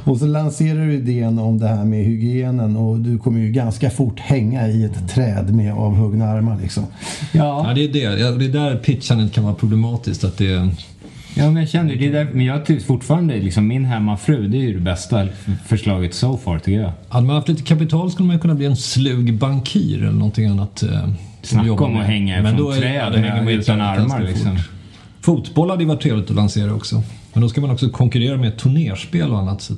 Och 0.04 0.16
så 0.16 0.26
lanserar 0.26 0.86
du 0.86 0.94
idén 0.94 1.38
om 1.38 1.58
det 1.58 1.68
här 1.68 1.84
med 1.84 2.04
hygienen 2.04 2.76
och 2.76 2.98
du 2.98 3.18
kommer 3.18 3.40
ju 3.40 3.52
ganska 3.52 3.90
fort 3.90 4.20
hänga 4.20 4.68
i 4.68 4.84
ett 4.84 5.08
träd 5.08 5.54
med 5.54 5.74
avhuggna 5.74 6.28
armar 6.28 6.58
liksom. 6.62 6.84
Ja, 7.32 7.64
ja 7.68 7.74
det 7.74 7.84
är 7.84 7.88
det. 7.88 8.38
Det 8.38 8.44
är 8.44 8.48
där 8.48 8.76
pitchandet 8.76 9.32
kan 9.32 9.44
vara 9.44 9.54
problematiskt. 9.54 10.24
Att 10.24 10.38
det 10.38 10.52
är... 10.52 10.68
Ja, 11.38 11.50
men 11.50 11.56
jag 11.56 11.68
känner 11.68 11.96
det. 11.96 12.10
Där, 12.10 12.28
men 12.32 12.46
jag 12.46 12.66
tycker 12.66 12.84
fortfarande 12.84 13.36
liksom 13.36 13.66
min 13.66 13.84
hemmafru, 13.84 14.48
det 14.48 14.56
är 14.56 14.60
ju 14.60 14.74
det 14.74 14.80
bästa 14.80 15.28
förslaget 15.66 16.14
so 16.14 16.36
far 16.36 16.58
tycker 16.58 16.80
jag. 16.80 16.92
Hade 17.08 17.26
man 17.26 17.36
haft 17.36 17.48
lite 17.48 17.62
kapital 17.62 18.10
skulle 18.10 18.26
man 18.26 18.38
kunna 18.38 18.54
bli 18.54 18.66
en 18.66 18.76
slug 18.76 19.38
bankir 19.38 19.98
eller 19.98 20.12
någonting 20.12 20.46
annat. 20.46 20.82
Eh, 20.82 21.08
Snacka 21.42 21.72
om 21.72 21.96
att 21.96 22.06
hänga 22.06 22.42
men 22.42 22.56
från 22.56 22.72
träd 22.72 23.12
med, 23.12 23.44
med 23.44 23.54
utan 23.54 23.80
armar 23.80 24.20
liksom. 24.20 24.58
Fotboll 25.20 25.70
hade 25.70 25.82
ju 25.82 25.88
varit 25.88 26.00
trevligt 26.00 26.30
att 26.30 26.36
lansera 26.36 26.74
också. 26.74 27.02
Men 27.32 27.42
då 27.42 27.48
ska 27.48 27.60
man 27.60 27.70
också 27.70 27.88
konkurrera 27.88 28.36
med 28.36 28.56
turnerspel 28.56 29.30
och 29.30 29.38
annat. 29.38 29.62
Så 29.62 29.74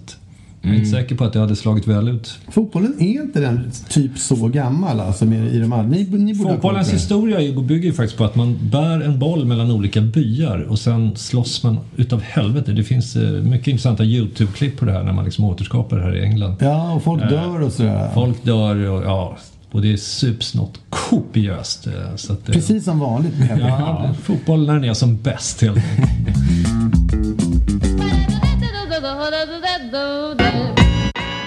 jag 0.63 0.71
är 0.71 0.75
inte 0.75 0.89
mm. 0.89 1.01
säker 1.01 1.15
på 1.15 1.25
att 1.25 1.33
det 1.33 1.41
hade 1.41 1.57
slagit 1.57 1.87
väl 1.87 2.09
ut. 2.09 2.39
Fotbollen 2.49 2.95
är 2.99 3.23
inte 3.23 3.41
den 3.41 3.71
typ 3.89 4.19
så 4.19 4.49
gammal 4.49 5.01
alltså 5.01 5.25
i 5.25 5.59
de 5.59 5.73
andra. 5.73 5.89
Ni, 5.89 6.05
ni 6.05 6.35
Fotbollens 6.35 6.93
historia 6.93 7.63
bygger 7.63 7.89
ju 7.89 7.93
faktiskt 7.93 8.19
på 8.19 8.25
att 8.25 8.37
man 8.37 8.59
bär 8.63 9.01
en 9.01 9.19
boll 9.19 9.45
mellan 9.45 9.71
olika 9.71 10.01
byar 10.01 10.59
och 10.59 10.79
sen 10.79 11.17
slåss 11.17 11.63
man 11.63 11.79
utav 11.97 12.21
helvete. 12.21 12.73
Det 12.73 12.85
finns 12.85 13.17
eh, 13.17 13.31
mycket 13.31 13.69
intressanta 13.69 14.05
YouTube-klipp 14.05 14.79
på 14.79 14.85
det 14.85 14.93
här 14.93 15.03
när 15.03 15.13
man 15.13 15.25
liksom 15.25 15.45
återskapar 15.45 15.97
det 15.97 16.03
här 16.03 16.17
i 16.17 16.23
England. 16.25 16.57
Ja, 16.61 16.93
och 16.93 17.03
folk 17.03 17.29
dör 17.29 17.63
och 17.63 17.73
sådär. 17.73 18.11
Folk 18.15 18.45
dör 18.45 18.89
och 18.89 19.05
ja, 19.05 19.37
och 19.71 19.83
det 19.83 19.99
sups 19.99 20.55
något 20.55 20.81
kopiöst. 20.89 21.87
Eh, 21.87 22.17
så 22.17 22.33
att, 22.33 22.45
Precis 22.45 22.85
som 22.85 22.99
vanligt. 22.99 23.35
Ja, 23.51 23.57
ja, 23.59 24.15
fotboll 24.23 24.67
när 24.67 24.75
den 24.75 24.85
är 24.85 24.95
som 24.95 25.17
bäst 25.17 25.63
helt 25.63 25.77
enkelt. 25.77 26.69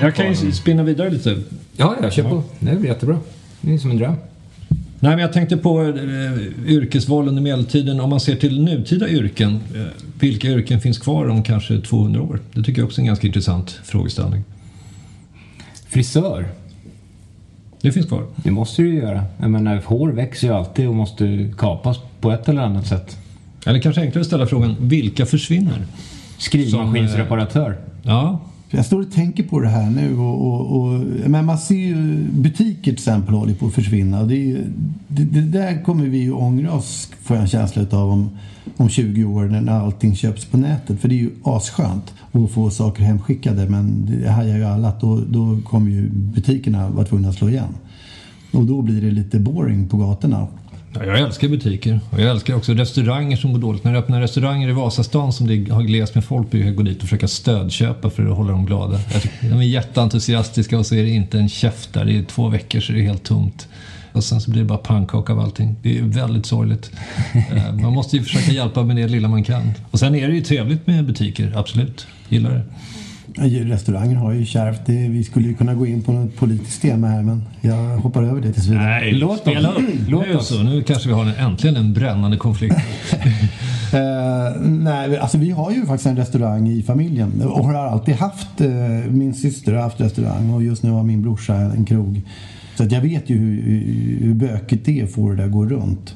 Jag 0.02 0.16
kan 0.16 0.34
ju 0.34 0.52
spinna 0.52 0.84
vidare 0.84 1.10
lite. 1.10 1.38
Ja, 1.78 1.96
jag 2.02 2.14
kör 2.14 2.24
på. 2.24 2.44
Det 2.60 2.76
blir 2.76 2.90
jättebra. 2.90 3.20
Det 3.62 3.74
är 3.74 3.78
som 3.78 3.92
en 3.92 3.98
dröm. 3.98 4.16
Nej, 5.04 5.12
men 5.12 5.20
jag 5.20 5.34
tänkte 5.34 5.58
på 5.58 5.82
eh, 5.82 6.72
yrkesval 6.72 7.28
under 7.28 7.42
medeltiden. 7.42 8.00
Om 8.00 8.10
man 8.10 8.20
ser 8.20 8.36
till 8.36 8.62
nutida 8.64 9.10
yrken, 9.10 9.60
eh, 9.76 9.82
vilka 10.20 10.48
yrken 10.48 10.82
finns 10.82 10.98
kvar 10.98 11.30
om 11.30 11.44
kanske 11.44 11.82
200 11.82 12.22
år? 12.22 12.40
Det 12.54 12.64
tycker 12.64 12.82
jag 12.82 12.86
också 12.86 13.00
är 13.00 13.04
en 13.04 13.08
ganska 13.08 13.28
intressant 13.28 13.72
frågeställning. 13.84 14.44
Frisör. 15.88 16.46
Det 17.82 17.92
finns 17.92 18.06
kvar. 18.06 18.26
Det 18.36 18.52
måste 18.52 18.82
det 18.82 18.88
ju 18.88 18.96
göra. 18.96 19.24
Jag 19.38 19.52
menar, 19.52 19.82
hår 19.86 20.12
växer 20.12 20.48
ju 20.48 20.54
alltid 20.54 20.88
och 20.88 20.96
måste 20.96 21.54
kapas 21.58 21.98
på 22.22 22.32
ett 22.32 22.50
eller 22.50 22.62
annat 22.62 22.88
sätt. 22.88 23.18
Eller 23.66 23.80
kanske 23.80 24.02
enklare 24.02 24.22
att 24.22 24.28
ställa 24.28 24.48
frågan, 24.48 24.76
vilka 24.80 25.26
försvinner? 25.26 25.86
Skrivmaskinsreparatör. 26.38 27.78
Ja, 28.04 28.40
jag 28.72 28.86
står 28.86 29.02
och 29.02 29.12
tänker 29.12 29.44
på 29.44 29.60
det 29.60 29.70
här 29.70 29.90
nu 29.90 30.18
och, 30.18 30.48
och, 30.48 30.82
och 30.82 31.00
men 31.28 31.46
man 31.46 31.58
ser 31.58 31.76
ju 31.76 32.24
butiker 32.32 32.82
till 32.82 32.94
exempel 32.94 33.34
håller 33.34 33.54
på 33.54 33.68
att 33.68 33.74
försvinna. 33.74 34.24
Det, 34.24 34.52
är, 34.52 34.66
det, 35.08 35.24
det, 35.24 35.42
där 35.42 35.84
kommer 35.84 36.06
vi 36.06 36.18
ju 36.18 36.32
ångra 36.32 36.74
oss 36.74 37.12
får 37.22 37.36
jag 37.36 37.42
en 37.42 37.50
känsla 37.50 37.86
av 37.92 38.12
om, 38.12 38.30
om 38.78 38.90
20 38.90 39.24
år 39.24 39.46
när 39.46 39.72
allting 39.72 40.16
köps 40.16 40.46
på 40.46 40.58
nätet. 40.58 41.00
För 41.00 41.08
det 41.08 41.16
är 41.16 41.20
ju 41.20 41.32
asskönt 41.44 42.14
att 42.32 42.52
få 42.52 42.70
saker 42.70 43.04
hemskickade 43.04 43.70
men 43.70 44.06
det 44.06 44.30
hajar 44.30 44.58
ju 44.58 44.64
alla 44.64 44.88
att 44.88 45.02
då, 45.02 45.22
då 45.30 45.60
kommer 45.66 45.92
ju 45.92 46.10
butikerna 46.10 46.90
vara 46.90 47.06
tvungna 47.06 47.30
att 47.30 47.36
slå 47.36 47.50
igen. 47.50 47.74
Och 48.52 48.66
då 48.66 48.82
blir 48.82 49.02
det 49.02 49.12
lite 49.12 49.40
boring 49.40 49.88
på 49.88 49.98
gatorna. 49.98 50.48
Ja, 50.94 51.06
jag 51.06 51.20
älskar 51.20 51.48
butiker 51.48 52.00
och 52.10 52.20
jag 52.20 52.30
älskar 52.30 52.56
också 52.56 52.74
restauranger 52.74 53.38
som 53.38 53.54
går 53.54 53.60
dåligt. 53.60 53.84
När 53.84 53.92
du 53.92 53.98
öppnar 53.98 54.22
restauranger 54.22 54.70
i 54.70 54.72
Vasastan 54.72 55.34
som 55.34 55.48
det 55.48 55.72
har 55.72 55.82
glest 55.82 56.16
med 56.16 56.26
folk 56.26 56.52
brukar 56.52 56.68
jag 56.68 56.76
gå 56.76 56.84
dit 56.84 56.98
och 56.98 57.04
försöka 57.04 57.28
stödköpa 57.28 58.10
för 58.10 58.26
att 58.26 58.38
hålla 58.38 58.52
dem 58.52 58.66
glada. 58.66 59.00
de 59.42 59.54
är 59.54 59.62
jätteentusiastiska 59.62 60.80
och 60.80 60.86
så 60.86 60.96
är 60.96 61.04
det 61.04 61.10
inte 61.10 61.40
en 61.40 61.50
käft 61.50 61.94
där. 61.94 62.10
I 62.10 62.24
två 62.24 62.50
veckor 62.50 62.80
så 62.80 62.94
är 62.94 62.98
det 62.98 63.04
helt 63.04 63.24
tomt. 63.24 63.68
Och 64.12 64.24
sen 64.24 64.42
så 64.42 64.52
blir 64.52 64.62
det 64.62 64.68
bara 64.68 64.78
pannkaka 64.78 65.34
av 65.34 65.40
allting. 65.40 65.76
Det 65.82 65.98
är 65.98 66.02
väldigt 66.02 66.46
sorgligt. 66.46 66.92
Eh, 67.34 67.74
man 67.74 67.94
måste 67.94 68.18
ju 68.18 68.24
försöka 68.24 68.52
hjälpa 68.52 68.84
med 68.84 68.96
det 68.96 69.08
lilla 69.08 69.28
man 69.28 69.44
kan. 69.44 69.72
Och 69.92 70.00
sen 70.00 70.16
är 70.16 70.28
det 70.28 70.34
ju 70.34 70.42
trevligt 70.42 70.88
med 70.88 71.06
butiker, 71.06 71.54
absolut. 71.56 72.08
Gillar 72.30 72.50
det. 72.50 72.64
Restaurangen 73.40 74.18
har 74.18 74.32
ju 74.32 74.46
kärvt. 74.46 74.90
Vi 74.90 75.24
skulle 75.24 75.48
ju 75.48 75.54
kunna 75.54 75.74
gå 75.74 75.86
in 75.86 76.02
på 76.02 76.12
något 76.12 76.36
politiskt 76.36 76.82
tema 76.82 77.08
här 77.08 77.22
men 77.22 77.44
jag 77.62 77.98
hoppar 77.98 78.24
över 78.24 78.42
det 78.42 78.54
tills 78.54 78.68
vidare. 78.68 78.84
Nej, 78.84 79.12
låt 79.12 79.40
spela 79.40 79.72
upp. 79.72 79.84
Låt 80.08 80.28
nu, 80.28 80.40
så, 80.40 80.64
nu 80.64 80.84
kanske 80.84 81.08
vi 81.08 81.14
har 81.14 81.26
en, 81.26 81.36
äntligen 81.36 81.76
en 81.76 81.94
brännande 81.94 82.38
konflikt. 82.38 82.76
uh, 83.94 84.62
nej, 84.62 85.18
alltså 85.18 85.38
vi 85.38 85.52
har 85.52 85.72
ju 85.72 85.86
faktiskt 85.86 86.08
en 86.08 86.18
restaurang 86.18 86.70
i 86.70 86.84
familjen 86.84 87.42
och 87.42 87.66
har 87.66 87.74
alltid 87.74 88.16
haft. 88.16 88.62
Uh, 88.62 88.70
min 89.10 89.34
syster 89.34 89.74
har 89.74 89.82
haft 89.82 90.02
restaurang 90.02 90.50
och 90.50 90.64
just 90.64 90.84
nu 90.84 90.90
har 90.90 91.04
min 91.04 91.22
brorsa 91.22 91.56
en 91.56 91.86
krog. 91.86 92.22
Så 92.76 92.84
att 92.84 92.92
jag 92.92 93.02
vet 93.02 93.30
ju 93.30 93.38
hur, 93.38 94.26
hur 94.26 94.34
bökigt 94.34 94.86
det 94.86 95.00
är 95.00 95.04
att 95.04 95.12
få 95.12 95.30
det 95.30 95.36
där 95.36 95.48
gå 95.48 95.66
runt. 95.66 96.16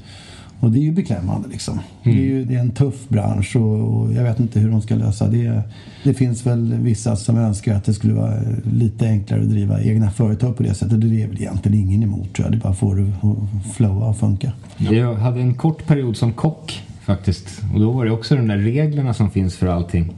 Och 0.60 0.72
det 0.72 0.80
är 0.80 0.82
ju 0.82 0.92
beklämmande 0.92 1.48
liksom. 1.50 1.74
Mm. 2.04 2.18
Det, 2.18 2.24
är 2.24 2.26
ju, 2.26 2.46
det 2.46 2.56
är 2.56 2.60
en 2.60 2.72
tuff 2.72 3.10
bransch 3.10 3.56
och, 3.56 4.02
och, 4.02 4.14
jag 4.14 4.24
vet 4.24 4.40
inte 4.40 4.60
hur 4.60 4.70
de 4.70 4.82
ska 4.82 4.96
lösa 4.96 5.28
det. 5.28 5.62
Det 6.04 6.14
finns 6.14 6.46
väl 6.46 6.74
vissa 6.74 7.16
som 7.16 7.38
önskar 7.38 7.76
att 7.76 7.84
det 7.84 7.94
skulle 7.94 8.14
vara 8.14 8.34
lite 8.64 9.08
enklare 9.08 9.42
att 9.42 9.50
driva 9.50 9.82
egna 9.82 10.12
företag 10.12 10.58
på 10.58 10.64
det 10.64 10.74
sättet. 10.74 11.02
Det 11.02 11.24
är 11.24 11.28
väl 11.28 11.42
egentligen 11.42 11.80
ingen 11.80 12.04
emot 12.04 12.34
tror 12.34 12.46
jag. 12.46 12.52
Det 12.52 12.64
bara 12.64 12.74
får 12.74 12.96
det 12.96 13.02
att 13.04 13.76
flowa 13.76 14.06
och 14.06 14.18
funka. 14.18 14.52
Jag 14.78 15.16
hade 15.16 15.42
en 15.42 15.54
kort 15.54 15.88
period 15.88 16.18
som 16.18 16.34
kock 16.34 16.84
faktiskt. 17.02 17.62
Och 17.74 17.80
då 17.80 17.92
var 17.92 18.06
det 18.06 18.12
också 18.12 18.36
de 18.36 18.48
där 18.48 18.58
reglerna 18.58 19.14
som 19.14 19.32
finns 19.32 19.56
för 19.56 19.68
allting 19.68 20.14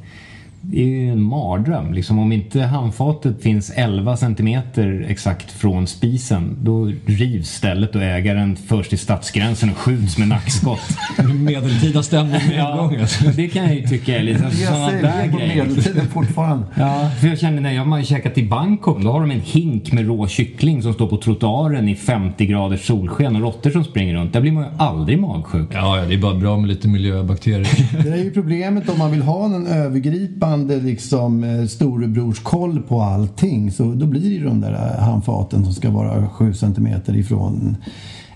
det 0.61 0.81
är 0.81 0.85
ju 0.85 1.11
en 1.11 1.21
mardröm. 1.21 1.93
Liksom, 1.93 2.19
om 2.19 2.31
inte 2.31 2.61
handfatet 2.61 3.41
finns 3.41 3.71
11 3.75 4.17
centimeter 4.17 5.05
exakt 5.09 5.51
från 5.51 5.87
spisen 5.87 6.57
då 6.61 6.91
rivs 7.05 7.49
stället 7.49 7.95
och 7.95 8.03
ägaren 8.03 8.55
förs 8.55 8.89
till 8.89 8.99
stadsgränsen 8.99 9.69
och 9.69 9.77
skjuts 9.77 10.17
med 10.17 10.27
nackskott. 10.27 10.79
Medeltida 11.35 12.03
stämning 12.03 12.41
med 12.47 12.57
ja. 12.57 12.91
Det 13.35 13.47
kan 13.47 13.63
jag 13.63 13.75
ju 13.75 13.87
tycka 13.87 14.17
är 14.17 14.23
lite 14.23 14.45
alltså, 14.45 14.65
sådana 14.65 14.91
där 14.91 15.27
grejer. 15.37 15.65
medeltiden 15.65 16.07
fortfarande. 16.07 16.65
Ja, 16.75 17.09
för 17.19 17.27
jag 17.27 17.39
känner 17.39 17.61
när 17.61 17.71
jag 17.71 17.85
har 17.85 18.03
käkat 18.03 18.37
i 18.37 18.43
Bangkok 18.43 19.03
då 19.03 19.11
har 19.11 19.21
de 19.21 19.31
en 19.31 19.41
hink 19.41 19.91
med 19.91 20.07
rå 20.07 20.27
kyckling 20.27 20.81
som 20.81 20.93
står 20.93 21.07
på 21.07 21.17
trottoaren 21.17 21.89
i 21.89 21.95
50 21.95 22.45
graders 22.45 22.87
solsken 22.87 23.35
och 23.35 23.41
råttor 23.41 23.69
som 23.69 23.83
springer 23.83 24.15
runt. 24.15 24.33
Där 24.33 24.41
blir 24.41 24.51
man 24.51 24.63
ju 24.63 24.69
aldrig 24.77 25.19
magsjuk. 25.19 25.69
Ja, 25.73 25.99
ja, 25.99 26.05
det 26.05 26.13
är 26.13 26.17
bara 26.17 26.35
bra 26.35 26.57
med 26.57 26.67
lite 26.67 26.87
miljöbakterier. 26.87 27.67
det 28.03 28.09
är 28.09 28.23
ju 28.23 28.31
problemet 28.31 28.89
om 28.89 28.99
man 28.99 29.11
vill 29.11 29.21
ha 29.21 29.45
en 29.45 29.67
övergripande 29.67 30.46
löpande 30.47 30.79
liksom 30.79 31.43
eh, 31.43 31.65
storebrors 31.65 32.39
koll 32.39 32.81
på 32.81 33.01
allting 33.01 33.71
så 33.71 33.83
då 33.83 34.05
blir 34.05 34.39
det 34.39 34.45
de 34.45 34.61
där 34.61 34.73
eh, 34.73 35.03
handfaten 35.03 35.63
som 35.65 35.73
ska 35.73 35.89
vara 35.89 36.29
sju 36.29 36.53
centimeter 36.53 37.17
ifrån. 37.17 37.77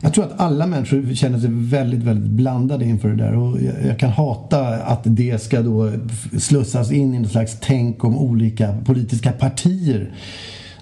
Jag 0.02 0.14
tror 0.14 0.26
att 0.26 0.40
alla 0.40 0.68
människor 0.68 1.14
känner 1.14 1.40
sig 1.40 1.50
väldigt, 1.52 2.04
väldigt 2.04 2.32
blandade 2.32 2.86
inför 2.86 3.10
det 3.10 3.16
där 3.16 3.36
och 3.36 3.58
jag, 3.88 4.00
kan 4.00 4.10
hata 4.10 4.68
att 4.68 5.02
det 5.04 5.42
ska 5.42 5.62
då 5.62 5.92
slussas 6.40 6.92
in 6.92 7.14
i 7.14 7.20
något 7.20 7.32
slags 7.32 7.58
tänk 7.62 8.04
om 8.04 8.18
olika 8.18 8.76
politiska 8.86 9.32
partier. 9.32 10.12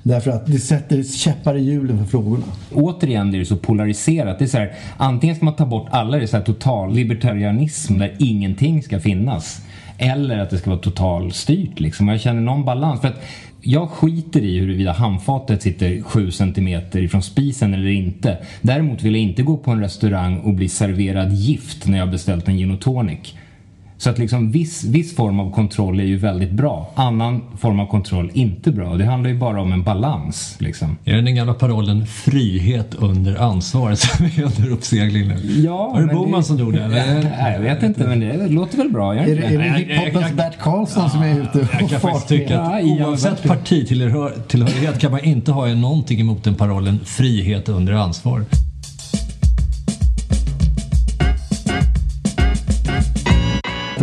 Därför 0.03 0.31
att 0.31 0.45
det 0.45 0.59
sätter 0.59 1.03
käppar 1.03 1.55
i 1.55 1.63
hjulen 1.63 1.97
för 1.97 2.05
frågorna. 2.05 2.43
Återigen 2.73 3.35
är 3.35 3.39
det 3.39 3.45
så 3.45 3.57
polariserat. 3.57 4.39
Det 4.39 4.45
är 4.45 4.47
så 4.49 4.57
här, 4.57 4.71
antingen 4.97 5.35
ska 5.35 5.45
man 5.45 5.55
ta 5.55 5.65
bort 5.65 5.87
alla, 5.91 6.17
det 6.17 6.23
är 6.23 6.27
så 6.27 6.37
här 6.37 6.43
total 6.43 6.93
libertarianism 6.93 7.97
där 7.97 8.15
ingenting 8.19 8.83
ska 8.83 8.99
finnas. 8.99 9.61
Eller 10.01 10.37
att 10.37 10.49
det 10.49 10.57
ska 10.57 10.69
vara 10.69 10.79
totalstyrt 10.79 11.79
liksom. 11.79 12.07
Jag 12.07 12.21
känner 12.21 12.41
någon 12.41 12.65
balans. 12.65 13.01
För 13.01 13.07
att 13.07 13.23
jag 13.61 13.89
skiter 13.89 14.41
i 14.41 14.59
huruvida 14.59 14.91
handfatet 14.91 15.61
sitter 15.61 16.01
7 16.01 16.31
cm 16.31 16.81
ifrån 16.93 17.21
spisen 17.21 17.73
eller 17.73 17.89
inte. 17.89 18.37
Däremot 18.61 19.03
vill 19.03 19.15
jag 19.15 19.23
inte 19.23 19.43
gå 19.43 19.57
på 19.57 19.71
en 19.71 19.81
restaurang 19.81 20.37
och 20.37 20.53
bli 20.53 20.69
serverad 20.69 21.33
gift 21.33 21.87
när 21.87 21.97
jag 21.97 22.11
beställt 22.11 22.47
en 22.47 22.57
gin 22.57 22.71
och 22.71 22.81
tonic. 22.81 23.35
Så 24.01 24.09
att 24.09 24.17
liksom 24.17 24.51
viss, 24.51 24.83
viss 24.83 25.15
form 25.15 25.39
av 25.39 25.51
kontroll 25.51 25.99
är 25.99 26.03
ju 26.03 26.17
väldigt 26.17 26.51
bra. 26.51 26.91
Annan 26.95 27.41
form 27.57 27.79
av 27.79 27.85
kontroll 27.85 28.31
inte 28.33 28.71
bra. 28.71 28.95
Det 28.95 29.05
handlar 29.05 29.29
ju 29.29 29.37
bara 29.37 29.61
om 29.61 29.71
en 29.71 29.83
balans. 29.83 30.55
Liksom. 30.59 30.97
Är 31.05 31.15
det 31.15 31.21
den 31.21 31.35
gamla 31.35 31.53
parollen 31.53 32.05
frihet 32.05 32.95
under 32.95 33.35
ansvar 33.35 33.95
som 33.95 34.25
är 34.25 34.43
under 34.43 34.71
uppsegling 34.71 35.27
nu? 35.27 35.61
Ja, 35.63 35.89
Var 35.93 36.01
det 36.01 36.13
Boman 36.13 36.39
det... 36.39 36.43
som 36.43 36.57
gjorde 36.57 36.79
det? 36.79 36.87
Nej, 37.41 37.53
jag 37.53 37.59
vet 37.59 37.83
inte, 37.83 38.07
men 38.07 38.19
det 38.19 38.47
låter 38.47 38.77
väl 38.77 38.89
bra. 38.89 39.15
Är, 39.15 39.25
det, 39.25 39.45
är 39.45 39.57
det 39.57 39.63
hiphopens 39.63 40.33
Bert 40.33 40.59
Karlsson 40.59 41.09
som 41.09 41.21
är 41.21 41.41
ute 41.41 41.59
och 41.59 41.67
Jag 41.81 41.89
kan 41.89 41.99
faktiskt 41.99 42.27
tycka 42.27 42.59
att 42.59 42.83
oavsett 42.83 43.43
partitillhörighet 43.43 44.99
kan 44.99 45.11
man 45.11 45.23
inte 45.23 45.51
ha 45.51 45.67
någonting 45.67 46.19
emot 46.19 46.43
den 46.43 46.55
parollen 46.55 46.99
frihet 47.05 47.69
under 47.69 47.93
ansvar. 47.93 48.45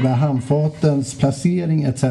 Här 0.09 0.17
handfatens 0.17 1.15
placering 1.15 1.83
etc. 1.83 2.03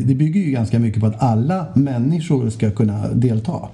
Det 0.00 0.14
bygger 0.14 0.40
ju 0.40 0.50
ganska 0.50 0.78
mycket 0.78 1.00
på 1.00 1.06
att 1.06 1.22
alla 1.22 1.66
människor 1.74 2.50
ska 2.50 2.70
kunna 2.70 3.08
delta. 3.08 3.68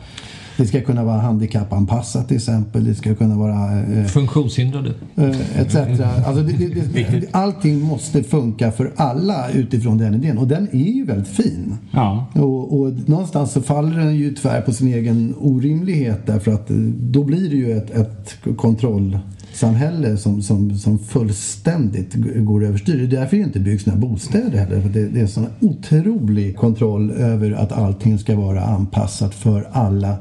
Det 0.60 0.66
ska 0.66 0.80
kunna 0.80 1.04
vara 1.04 1.18
handikappanpassat 1.18 2.28
till 2.28 2.36
exempel. 2.36 2.84
Det 2.84 2.94
ska 2.94 3.14
kunna 3.14 3.36
vara... 3.36 3.80
Eh, 3.80 4.04
Funktionshindrade. 4.04 4.94
Eh, 5.16 5.60
etc. 5.60 5.76
Alltså 6.26 6.42
det, 6.42 6.52
det, 6.52 6.92
det, 6.92 7.26
allting 7.30 7.80
måste 7.80 8.22
funka 8.22 8.72
för 8.72 8.92
alla 8.96 9.50
utifrån 9.50 9.98
den 9.98 10.14
idén. 10.14 10.38
Och 10.38 10.48
den 10.48 10.68
är 10.72 10.92
ju 10.92 11.04
väldigt 11.04 11.28
fin. 11.28 11.76
Ja. 11.90 12.26
Och, 12.34 12.80
och 12.80 13.08
någonstans 13.08 13.52
så 13.52 13.62
faller 13.62 13.98
den 13.98 14.16
ju 14.16 14.34
tvär 14.34 14.60
på 14.60 14.72
sin 14.72 14.94
egen 14.94 15.34
orimlighet 15.40 16.26
därför 16.26 16.52
att 16.52 16.70
eh, 16.70 16.76
då 16.96 17.24
blir 17.24 17.50
det 17.50 17.56
ju 17.56 17.72
ett, 17.72 17.90
ett 17.90 18.36
kontroll 18.56 19.18
samhälle 19.60 20.16
som, 20.16 20.42
som, 20.42 20.78
som 20.78 20.98
fullständigt 20.98 22.14
går 22.36 22.64
överstyr. 22.64 22.96
Det 22.96 23.16
är 23.16 23.20
därför 23.20 23.36
det 23.36 23.42
inte 23.42 23.60
byggs 23.60 23.86
några 23.86 24.00
bostäder 24.00 24.58
heller. 24.58 24.80
För 24.80 24.88
det, 24.88 25.08
det 25.08 25.20
är 25.20 25.26
sån 25.26 25.46
otrolig 25.60 26.56
kontroll 26.56 27.10
över 27.10 27.52
att 27.52 27.72
allting 27.72 28.18
ska 28.18 28.36
vara 28.36 28.60
anpassat 28.60 29.34
för 29.34 29.68
alla. 29.72 30.16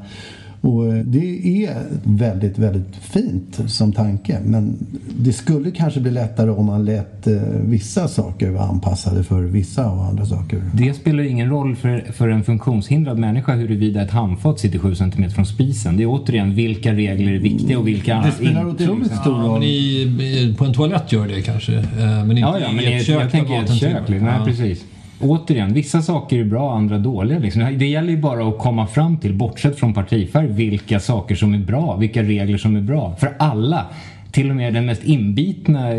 Och 0.62 0.88
eh, 0.88 0.94
det 0.94 1.66
är 1.66 1.76
väldigt, 2.04 2.58
väldigt 2.58 2.96
fint 2.96 3.60
som 3.68 3.94
tanke. 3.94 4.40
Men 4.46 4.78
det 5.20 5.34
skulle 5.34 5.72
kanske 5.72 6.00
bli 6.00 6.12
lättare 6.12 6.50
om 6.50 6.66
man 6.66 6.86
lät 6.86 7.28
eh, 7.28 7.34
vissa 7.62 8.08
saker 8.08 8.50
vara 8.50 8.64
anpassade 8.64 9.24
för 9.24 9.42
vissa 9.42 9.92
och 9.92 10.06
andra 10.06 10.26
saker. 10.26 10.62
Det 10.74 10.94
spelar 10.94 11.24
ingen 11.24 11.50
roll 11.50 11.76
för, 11.76 12.00
för 12.12 12.30
en 12.30 12.44
funktionshindrad 12.44 13.18
människa 13.18 13.56
huruvida 13.56 14.02
ett 14.02 14.12
handfat 14.12 14.60
sitter 14.60 14.80
7 14.80 14.96
cm 14.96 15.30
från 15.30 15.46
spisen. 15.46 15.98
Det 15.98 16.04
är 16.04 16.08
återigen 16.08 16.56
vilka 16.56 16.94
regler 16.94 17.32
är 17.32 17.40
viktiga 17.40 17.80
och 17.80 17.88
vilka 17.88 18.22
Det 18.22 18.32
spelar 18.32 18.68
otroligt 18.68 19.16
stor 19.16 19.32
roll. 19.32 19.46
Ja, 19.46 19.54
men 19.54 19.64
i, 19.64 20.56
på 20.58 20.66
en 20.66 20.74
toalett 20.74 21.12
gör 21.12 21.28
det 21.28 21.42
kanske. 21.42 21.74
Eh, 21.74 21.86
men 21.98 22.32
inte 22.32 22.40
ja, 22.42 22.60
ja, 22.60 22.72
men 22.72 22.86
i 22.86 22.94
ett 22.94 23.06
kök. 23.06 23.22
Jag 23.22 23.32
tänker 23.32 23.64
ett 23.64 23.74
kök. 23.74 24.10
Liksom. 24.10 24.28
Ja. 24.28 24.46
precis 24.46 24.84
återigen, 25.20 25.74
vissa 25.74 26.02
saker 26.02 26.40
är 26.40 26.44
bra, 26.44 26.76
andra 26.76 26.98
dåliga. 26.98 27.40
Liksom. 27.40 27.78
Det 27.78 27.88
gäller 27.88 28.10
ju 28.10 28.18
bara 28.18 28.48
att 28.48 28.58
komma 28.58 28.88
fram 28.88 29.18
till, 29.18 29.34
bortsett 29.34 29.80
från 29.80 29.94
partifärg, 29.94 30.48
vilka 30.48 31.00
saker 31.00 31.36
som 31.36 31.54
är 31.54 31.58
bra, 31.58 31.96
vilka 31.96 32.24
regler 32.24 32.58
som 32.58 32.76
är 32.76 32.82
bra. 32.82 33.16
För 33.20 33.34
alla 33.40 33.86
till 34.32 34.50
och 34.50 34.56
med 34.56 34.74
den 34.74 34.86
mest 34.86 35.04
inbitna 35.04 35.90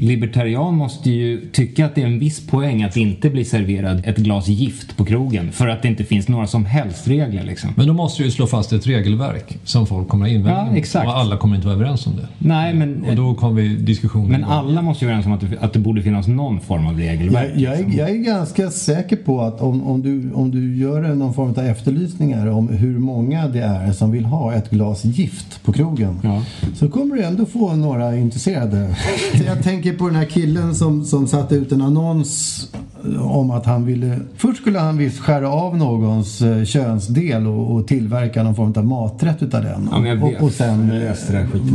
libertarian 0.00 0.74
måste 0.74 1.10
ju 1.10 1.50
tycka 1.50 1.86
att 1.86 1.94
det 1.94 2.02
är 2.02 2.06
en 2.06 2.18
viss 2.18 2.46
poäng 2.46 2.82
att 2.82 2.96
inte 2.96 3.30
bli 3.30 3.44
serverad 3.44 4.02
ett 4.06 4.16
glas 4.16 4.48
gift 4.48 4.96
på 4.96 5.04
krogen 5.04 5.52
för 5.52 5.68
att 5.68 5.82
det 5.82 5.88
inte 5.88 6.04
finns 6.04 6.28
några 6.28 6.46
som 6.46 6.64
helst 6.64 7.08
regler. 7.08 7.44
Liksom. 7.44 7.70
Men 7.76 7.86
då 7.86 7.92
måste 7.92 8.22
du 8.22 8.26
ju 8.26 8.30
slå 8.30 8.46
fast 8.46 8.72
ett 8.72 8.86
regelverk 8.86 9.58
som 9.64 9.86
folk 9.86 10.08
kommer 10.08 10.26
att 10.26 10.32
invända 10.32 10.66
ja, 10.70 10.76
exakt. 10.76 11.06
och 11.06 11.16
alla 11.16 11.36
kommer 11.36 11.56
inte 11.56 11.66
vara 11.66 11.76
överens 11.76 12.06
om 12.06 12.16
det. 12.16 12.28
Nej, 12.38 12.74
men, 12.74 13.04
och 13.04 13.16
då 13.16 13.34
kommer 13.34 13.62
vi 13.62 13.68
diskussionen 13.68 14.30
Men 14.30 14.44
alla 14.44 14.82
måste 14.82 15.04
ju 15.04 15.10
vara 15.10 15.18
överens 15.18 15.42
om 15.42 15.48
att 15.48 15.60
det, 15.60 15.66
att 15.66 15.72
det 15.72 15.78
borde 15.78 16.02
finnas 16.02 16.26
någon 16.26 16.60
form 16.60 16.86
av 16.86 16.98
regelverk. 16.98 17.50
Jag, 17.54 17.60
jag, 17.60 17.72
är, 17.72 17.76
liksom. 17.76 17.98
jag 17.98 18.10
är 18.10 18.14
ganska 18.14 18.70
säker 18.70 19.16
på 19.16 19.40
att 19.40 19.60
om, 19.60 19.86
om, 19.86 20.02
du, 20.02 20.32
om 20.32 20.50
du 20.50 20.76
gör 20.76 21.14
någon 21.14 21.34
form 21.34 21.50
av 21.50 21.58
efterlysningar 21.58 22.46
om 22.46 22.68
hur 22.68 22.98
många 22.98 23.48
det 23.48 23.62
är 23.62 23.92
som 23.92 24.10
vill 24.10 24.24
ha 24.24 24.54
ett 24.54 24.70
glas 24.70 25.04
gift 25.04 25.62
på 25.64 25.72
krogen 25.72 26.20
ja. 26.22 26.42
så 26.74 26.88
kommer 26.88 27.16
du 27.16 27.22
ändå 27.22 27.46
få 27.46 27.73
några 27.76 28.16
intresserade. 28.16 28.96
Jag 29.46 29.62
tänker 29.62 29.92
på 29.92 30.06
den 30.06 30.16
här 30.16 30.24
killen 30.24 30.74
som, 30.74 31.04
som 31.04 31.26
satte 31.26 31.54
ut 31.54 31.72
en 31.72 31.82
annons 31.82 32.68
om 33.20 33.50
att 33.50 33.66
han 33.66 33.86
ville... 33.86 34.18
Först 34.36 34.60
skulle 34.60 34.78
han 34.78 34.98
visst 34.98 35.18
skära 35.18 35.48
av 35.48 35.76
någons 35.76 36.42
eh, 36.42 36.64
könsdel 36.64 37.46
och, 37.46 37.74
och 37.74 37.86
tillverka 37.86 38.42
någon 38.42 38.54
form 38.54 38.72
av 38.76 38.84
maträtt 38.84 39.42
utav 39.42 39.62
den. 39.62 39.88
Ja, 39.92 40.26
och, 40.26 40.44
och 40.44 40.52
sen 40.52 40.86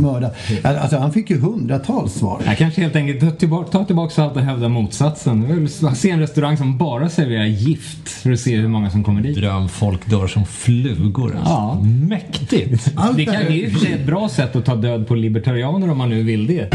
mörda. 0.00 0.30
Alltså, 0.64 0.96
han 0.96 1.12
fick 1.12 1.30
ju 1.30 1.38
hundratals 1.38 2.14
svar. 2.14 2.42
Jag 2.46 2.58
kanske 2.58 2.80
helt 2.80 2.96
enkelt 2.96 3.20
ta 3.20 3.30
tillbaka, 3.30 3.70
ta 3.70 3.84
tillbaka 3.84 4.22
allt 4.22 4.36
och 4.36 4.42
hävda 4.42 4.68
motsatsen. 4.68 5.46
Jag 5.48 5.56
vill 5.56 5.96
se 5.96 6.10
en 6.10 6.20
restaurang 6.20 6.56
som 6.56 6.78
bara 6.78 7.08
serverar 7.08 7.44
gift 7.44 8.08
för 8.08 8.32
att 8.32 8.40
se 8.40 8.56
hur 8.56 8.68
många 8.68 8.90
som 8.90 9.04
kommer 9.04 9.20
dit. 9.20 9.36
Drömfolk 9.36 10.10
dör 10.10 10.26
som 10.26 10.46
flugor. 10.46 11.36
Alltså. 11.36 11.52
Ja. 11.52 11.82
Mäktigt! 12.08 12.94
det, 13.16 13.24
kan, 13.24 13.34
det 13.34 13.40
är 13.40 13.50
ju 13.50 13.70
för 13.70 13.78
sig 13.78 13.92
ett 13.92 14.06
bra 14.06 14.28
sätt 14.28 14.56
att 14.56 14.64
ta 14.64 14.74
död 14.74 15.08
på 15.08 15.14
libertarianer 15.14 15.89
om 15.90 15.98
man 15.98 16.08
nu 16.08 16.22
vill 16.22 16.46
det. 16.46 16.68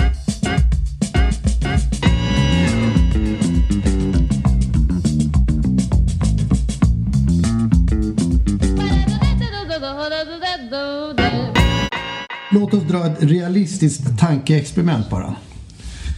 Låt 12.51 12.73
oss 12.73 12.83
dra 12.83 13.05
ett 13.05 13.23
realistiskt 13.23 14.19
tankeexperiment 14.19 15.09
bara. 15.09 15.35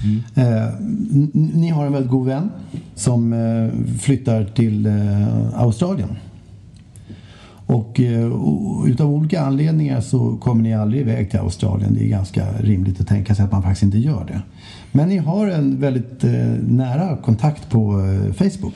Mm. 0.04 0.24
Eh, 0.36 0.74
ni 1.34 1.70
har 1.70 1.86
en 1.86 1.94
väldigt 1.94 2.12
god 2.12 2.28
vän 2.28 2.52
som 2.96 3.34
eh, 3.34 3.98
flyttar 4.00 4.46
till 4.46 4.86
eh, 4.86 5.60
Australien. 5.62 6.10
Och 7.68 8.00
eh, 8.00 8.32
utav 8.86 9.12
olika 9.12 9.42
anledningar 9.42 10.02
så 10.02 10.38
kommer 10.38 10.64
ni 10.64 10.74
aldrig 10.74 11.02
iväg 11.02 11.30
till 11.32 11.40
Australien. 11.40 11.94
Det 11.94 12.06
är 12.06 12.08
ganska 12.08 12.46
rimligt 12.60 13.02
att 13.02 13.08
tänka 13.08 13.36
sig 13.36 13.46
att 13.46 13.52
man 13.52 13.64
faktiskt 13.64 13.84
inte 13.84 13.98
gör 13.98 14.26
det. 14.28 14.42
Men 14.92 15.10
ni 15.10 15.18
har 15.18 15.48
en 15.48 15.80
väldigt 15.80 16.24
eh, 16.24 16.32
nära 16.68 17.18
kontakt 17.18 17.70
på 17.70 18.00
eh, 18.00 18.34
Facebook. 18.34 18.74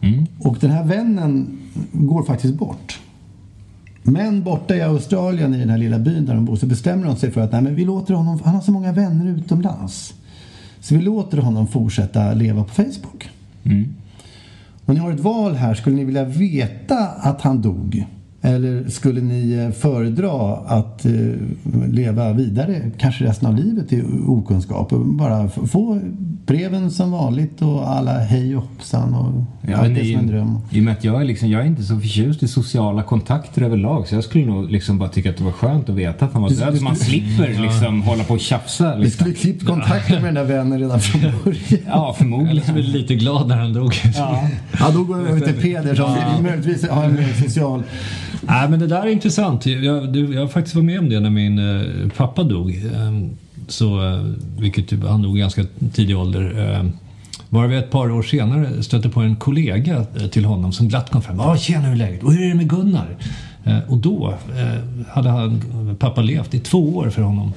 Mm. 0.00 0.26
Och 0.38 0.56
den 0.60 0.70
här 0.70 0.84
vännen 0.84 1.58
går 1.92 2.22
faktiskt 2.22 2.54
bort. 2.54 3.00
Men 4.02 4.42
borta 4.42 4.76
i 4.76 4.82
Australien, 4.82 5.54
i 5.54 5.58
den 5.58 5.70
här 5.70 5.78
lilla 5.78 5.98
byn 5.98 6.26
där 6.26 6.34
de 6.34 6.44
bor, 6.44 6.56
så 6.56 6.66
bestämmer 6.66 7.06
de 7.06 7.16
sig 7.16 7.30
för 7.30 7.40
att 7.40 7.52
nej, 7.52 7.62
men 7.62 7.74
vi 7.74 7.84
låter 7.84 8.14
honom, 8.14 8.40
han 8.44 8.54
har 8.54 8.62
så 8.62 8.72
många 8.72 8.92
vänner 8.92 9.26
utomlands. 9.26 10.14
Så 10.80 10.94
vi 10.94 11.02
låter 11.02 11.38
honom 11.38 11.66
fortsätta 11.66 12.34
leva 12.34 12.64
på 12.64 12.74
Facebook. 12.74 13.30
Mm. 13.64 13.94
Och 14.84 14.94
ni 14.94 15.00
har 15.00 15.12
ett 15.12 15.20
val 15.20 15.54
här. 15.54 15.74
Skulle 15.74 15.96
ni 15.96 16.04
vilja 16.04 16.24
veta 16.24 16.98
att 17.06 17.40
han 17.40 17.62
dog? 17.62 18.06
Eller 18.42 18.88
skulle 18.88 19.20
ni 19.20 19.52
eh, 19.52 19.70
föredra 19.70 20.56
att 20.56 21.04
eh, 21.04 21.12
leva 21.88 22.32
vidare, 22.32 22.90
kanske 22.98 23.24
resten 23.24 23.48
av 23.48 23.54
livet 23.56 23.92
i 23.92 24.02
okunskap 24.26 24.92
och 24.92 25.06
bara 25.06 25.48
få 25.48 26.00
breven 26.46 26.90
som 26.90 27.10
vanligt 27.10 27.62
och 27.62 27.90
alla 27.90 28.18
hej 28.18 28.56
och 28.56 28.62
hoppsan 28.62 29.14
och 29.14 29.44
ja, 29.70 29.76
allt 29.76 29.94
det 29.94 30.04
som 30.04 30.20
en 30.20 30.26
dröm? 30.26 30.58
I 30.70 30.80
och 30.80 30.84
med 30.84 30.92
att 30.92 31.04
jag 31.04 31.20
är, 31.20 31.24
liksom, 31.24 31.48
jag 31.48 31.62
är 31.62 31.66
inte 31.66 31.82
så 31.82 32.00
förtjust 32.00 32.42
i 32.42 32.48
sociala 32.48 33.02
kontakter 33.02 33.62
överlag 33.62 34.08
så 34.08 34.14
jag 34.14 34.24
skulle 34.24 34.46
nog 34.46 34.70
liksom 34.70 34.98
bara 34.98 35.08
tycka 35.08 35.30
att 35.30 35.36
det 35.36 35.44
var 35.44 35.52
skönt 35.52 35.88
att 35.88 35.94
veta 35.94 36.24
att 36.24 36.32
han 36.32 36.42
var 36.42 36.50
död. 36.50 36.82
Man 36.82 36.96
slipper 36.96 37.52
ja. 37.56 37.62
liksom 37.62 38.02
hålla 38.02 38.24
på 38.24 38.34
och 38.34 38.40
tjafsa. 38.40 38.84
Liksom. 38.84 39.02
Vi 39.02 39.10
skulle 39.10 39.34
klippt 39.34 39.66
kontakten 39.66 40.22
med 40.22 40.34
den 40.34 40.34
där 40.34 40.56
vännen 40.56 40.78
redan 40.78 41.00
från 41.00 41.20
början. 41.20 41.82
ja, 41.86 42.14
förmodligen. 42.18 42.50
Eller 42.50 42.82
så 42.82 42.90
lite 42.90 43.14
glad 43.14 43.48
när 43.48 43.56
han 43.56 43.72
dog. 43.72 43.94
Ja, 44.16 44.48
ja 44.80 44.90
då 44.94 45.04
går 45.04 45.16
vi 45.16 45.30
över 45.30 45.40
till 45.40 45.62
Peder 45.62 45.94
som 45.94 46.16
ja. 46.20 46.40
möjligtvis 46.42 46.88
har 46.88 47.04
en 47.04 47.14
mer 47.14 47.42
social 47.44 47.82
Nej, 48.48 48.68
men 48.68 48.80
det 48.80 48.86
där 48.86 49.02
är 49.02 49.06
intressant. 49.06 49.66
Jag, 49.66 50.12
du, 50.12 50.34
jag 50.34 50.40
har 50.40 50.48
faktiskt 50.48 50.74
varit 50.74 50.84
med 50.84 50.98
om 50.98 51.08
det 51.08 51.20
när 51.20 51.30
min 51.30 51.58
eh, 51.58 52.10
pappa 52.16 52.42
dog. 52.42 52.82
Ehm, 52.94 53.30
så, 53.68 54.06
eh, 54.06 54.24
vilket 54.58 54.88
typ, 54.88 55.04
han 55.04 55.22
dog 55.22 55.36
i 55.36 55.40
ganska 55.40 55.64
tidig 55.92 56.18
ålder. 56.18 56.74
Eh, 56.74 56.90
bara 57.48 57.66
vi 57.66 57.76
ett 57.76 57.90
par 57.90 58.10
år 58.10 58.22
senare 58.22 58.82
stötte 58.82 59.08
på 59.08 59.20
en 59.20 59.36
kollega 59.36 59.96
eh, 59.96 60.26
till 60.26 60.44
honom 60.44 60.72
som 60.72 60.88
glatt 60.88 61.10
kom 61.10 61.22
fram. 61.22 61.36
Ja, 61.36 61.56
tjena 61.56 61.84
hur 61.84 61.92
är 61.92 61.96
läget? 61.96 62.22
Och 62.22 62.32
hur 62.32 62.44
är 62.44 62.48
det 62.48 62.54
med 62.54 62.70
Gunnar? 62.70 63.16
Ehm, 63.64 63.80
och 63.88 63.98
då 63.98 64.34
eh, 64.56 65.06
hade 65.08 65.28
han, 65.28 65.60
pappa 65.98 66.22
levt 66.22 66.54
i 66.54 66.58
två 66.58 66.96
år 66.96 67.10
för 67.10 67.22
honom. 67.22 67.52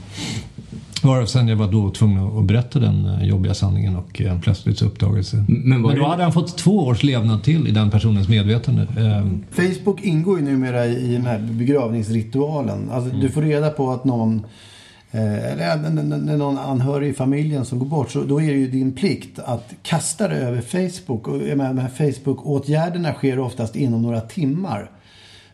Varav 1.03 1.25
sen 1.25 1.47
jag 1.47 1.55
var 1.55 1.71
då 1.71 1.89
tvungen 1.89 2.37
att 2.37 2.45
berätta 2.45 2.79
den 2.79 3.05
eh, 3.05 3.27
jobbiga 3.27 3.53
sanningen 3.53 3.95
och 3.95 4.21
eh, 4.21 4.39
plötsligt 4.39 4.79
det. 4.79 5.45
Men, 5.47 5.81
Men 5.81 5.95
då 5.95 6.05
hade 6.05 6.23
han 6.23 6.33
fått 6.33 6.57
två 6.57 6.79
års 6.79 7.03
levnad 7.03 7.43
till 7.43 7.67
i 7.67 7.71
den 7.71 7.91
personens 7.91 8.29
medvetande. 8.29 8.87
Ehm. 8.97 9.43
Facebook 9.51 10.01
ingår 10.01 10.39
ju 10.39 10.45
numera 10.45 10.85
i 10.85 11.13
den 11.13 11.25
här 11.25 11.39
begravningsritualen. 11.39 12.89
Alltså, 12.91 13.09
mm. 13.09 13.21
Du 13.21 13.29
får 13.29 13.41
reda 13.41 13.69
på 13.69 13.91
att 13.91 14.05
någon 14.05 14.45
eh, 15.11 15.51
eller 15.51 15.89
när 16.17 16.37
någon 16.37 16.57
anhörig 16.57 17.09
i 17.09 17.13
familjen 17.13 17.65
som 17.65 17.79
går 17.79 17.85
bort 17.85 18.11
så 18.11 18.23
då 18.23 18.41
är 18.41 18.47
det 18.47 18.59
ju 18.59 18.67
din 18.67 18.91
plikt 18.91 19.39
att 19.39 19.73
kasta 19.83 20.27
det 20.27 20.35
över 20.35 20.61
Facebook. 20.61 21.27
Och 21.27 21.39
de 21.39 21.59
här 21.59 21.89
Facebook-åtgärderna 21.97 23.13
sker 23.13 23.39
oftast 23.39 23.75
inom 23.75 24.01
några 24.01 24.21
timmar. 24.21 24.91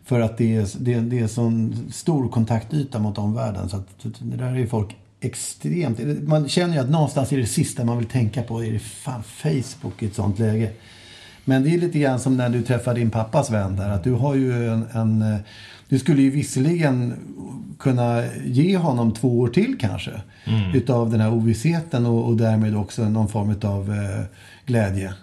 För 0.05 0.19
att 0.19 0.37
det 0.37 0.55
är, 0.55 0.67
det, 0.79 0.99
det 0.99 1.19
är 1.19 1.27
sån 1.27 1.75
stor 1.91 2.29
kontaktyta 2.29 2.99
mot 2.99 3.17
omvärlden. 3.17 3.69
Så 3.69 3.77
att 3.77 3.87
det 4.19 4.37
där 4.37 4.57
är 4.57 4.65
folk 4.67 4.95
extremt... 5.21 5.99
Man 6.27 6.49
känner 6.49 6.73
ju 6.73 6.79
att 6.79 6.89
någonstans 6.89 7.33
är 7.33 7.37
det 7.37 7.45
sista 7.45 7.83
man 7.83 7.97
vill 7.97 8.07
tänka 8.07 8.43
på 8.43 8.63
är 8.63 8.71
det 8.71 8.79
fan 8.79 9.23
Facebook 9.23 10.03
i 10.03 10.05
ett 10.05 10.15
sånt 10.15 10.39
läge. 10.39 10.71
Men 11.45 11.63
det 11.63 11.69
är 11.69 11.77
lite 11.77 11.99
grann 11.99 12.19
som 12.19 12.37
när 12.37 12.49
du 12.49 12.61
träffar 12.61 12.93
din 12.93 13.09
pappas 13.09 13.51
vän 13.51 13.75
där. 13.75 13.89
Att 13.89 14.03
du 14.03 14.11
har 14.11 14.35
ju 14.35 14.69
en, 14.69 14.85
en 14.93 15.39
du 15.89 15.99
skulle 15.99 16.21
ju 16.21 16.29
visserligen 16.29 17.13
kunna 17.79 18.23
ge 18.45 18.77
honom 18.77 19.13
två 19.13 19.39
år 19.39 19.47
till 19.47 19.77
kanske. 19.79 20.11
Mm. 20.45 20.75
Utav 20.75 21.11
den 21.11 21.21
här 21.21 21.33
ovissheten 21.33 22.05
och, 22.05 22.25
och 22.25 22.37
därmed 22.37 22.75
också 22.75 23.09
någon 23.09 23.27
form 23.27 23.55
av 23.61 23.93
eh, 23.93 24.25
glädje. 24.65 25.13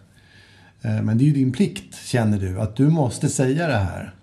Eh, 0.82 1.02
men 1.02 1.18
det 1.18 1.24
är 1.24 1.26
ju 1.26 1.32
din 1.32 1.52
plikt, 1.52 1.96
känner 2.04 2.38
du, 2.38 2.60
att 2.60 2.76
du 2.76 2.88
måste 2.88 3.28
säga 3.28 3.66
det 3.66 3.78
här. 3.78 4.14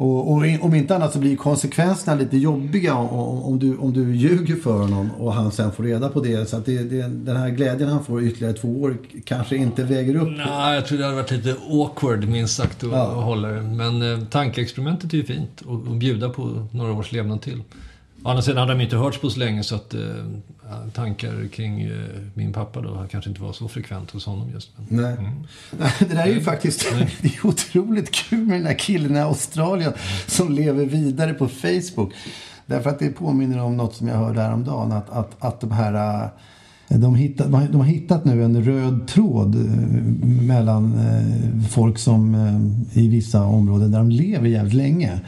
Och, 0.00 0.32
och 0.32 0.42
om 0.60 0.74
inte 0.74 0.96
annat 0.96 1.12
så 1.12 1.18
blir 1.18 1.36
konsekvenserna 1.36 2.16
lite 2.16 2.36
jobbiga 2.36 2.94
om, 2.94 3.42
om, 3.42 3.58
du, 3.58 3.76
om 3.76 3.92
du 3.92 4.16
ljuger 4.16 4.56
för 4.56 4.78
honom 4.78 5.10
och 5.18 5.32
han 5.34 5.52
sen 5.52 5.72
får 5.72 5.84
reda 5.84 6.08
på 6.08 6.20
det. 6.20 6.48
Så 6.48 6.56
att 6.56 6.66
det, 6.66 6.78
det, 6.82 7.02
den 7.08 7.36
här 7.36 7.48
glädjen 7.50 7.88
han 7.88 8.04
får 8.04 8.22
ytterligare 8.22 8.52
två 8.54 8.82
år 8.82 8.96
kanske 9.24 9.56
inte 9.56 9.82
väger 9.84 10.16
upp. 10.16 10.28
Nej, 10.36 10.74
jag 10.74 10.86
tror 10.86 10.98
det 10.98 11.04
hade 11.04 11.16
varit 11.16 11.30
lite 11.30 11.56
awkward 11.70 12.28
minst 12.28 12.56
sagt 12.56 12.84
att, 12.84 12.90
Ja. 12.90 13.06
att 13.18 13.24
hålla 13.24 13.48
det. 13.48 13.62
Men 13.62 14.12
eh, 14.12 14.24
tankeexperimentet 14.28 15.12
är 15.12 15.16
ju 15.16 15.24
fint 15.24 15.60
och, 15.60 15.74
och 15.74 15.94
bjuda 15.96 16.28
på 16.28 16.66
några 16.72 16.92
års 16.92 17.12
levnad 17.12 17.42
till. 17.42 17.62
Å 18.24 18.28
andra 18.28 18.42
sidan 18.42 18.58
hade 18.58 18.72
de 18.74 18.80
inte 18.80 18.96
hörts 18.96 19.18
på 19.18 19.30
så 19.30 19.38
länge 19.38 19.62
så 19.64 19.74
att 19.74 19.94
eh, 19.94 20.00
tankar 20.94 21.48
kring 21.48 21.80
eh, 21.82 21.90
min 22.34 22.52
pappa 22.52 22.80
då 22.80 23.06
kanske 23.10 23.30
inte 23.30 23.42
var 23.42 23.52
så 23.52 23.68
frekvent 23.68 24.10
hos 24.10 24.26
honom 24.26 24.50
just. 24.52 24.70
Men, 24.88 25.02
Nej. 25.02 25.16
Nej, 25.78 25.92
Det 25.98 26.04
där 26.14 26.26
är 26.26 26.32
ju 26.34 26.40
faktiskt 26.40 26.86
det 27.22 27.28
är 27.36 27.46
otroligt 27.46 28.10
kul 28.10 28.38
med 28.46 28.56
den 28.56 28.64
där 28.64 28.78
killen 28.78 29.16
i 29.16 29.20
Australien 29.20 29.92
som 30.26 30.52
lever 30.52 30.84
vidare 30.86 31.34
på 31.34 31.48
Facebook. 31.48 32.12
Därför 32.66 32.90
att 32.90 32.98
det 32.98 33.08
påminner 33.08 33.58
om 33.62 33.76
något 33.76 33.94
som 33.94 34.08
jag 34.08 34.16
hörde 34.16 34.40
häromdagen. 34.40 34.92
Att, 34.92 35.10
att, 35.10 35.36
att 35.38 35.60
de 35.60 35.70
här... 35.72 36.24
eh, 36.24 36.28
De, 36.98 37.14
hittat, 37.14 37.50
de 37.50 37.74
har 37.74 37.84
hittat 37.84 38.24
nu 38.24 38.44
en 38.44 38.64
röd 38.64 39.08
tråd 39.08 39.54
eh, 39.54 40.26
mellan 40.42 40.94
eh, 40.98 41.68
folk 41.70 41.98
som 41.98 42.34
eh, 42.34 42.98
i 43.02 43.08
vissa 43.08 43.44
områden 43.44 43.90
där 43.90 43.98
de 43.98 44.10
lever 44.10 44.48
jävligt 44.48 44.74
länge. 44.74 45.20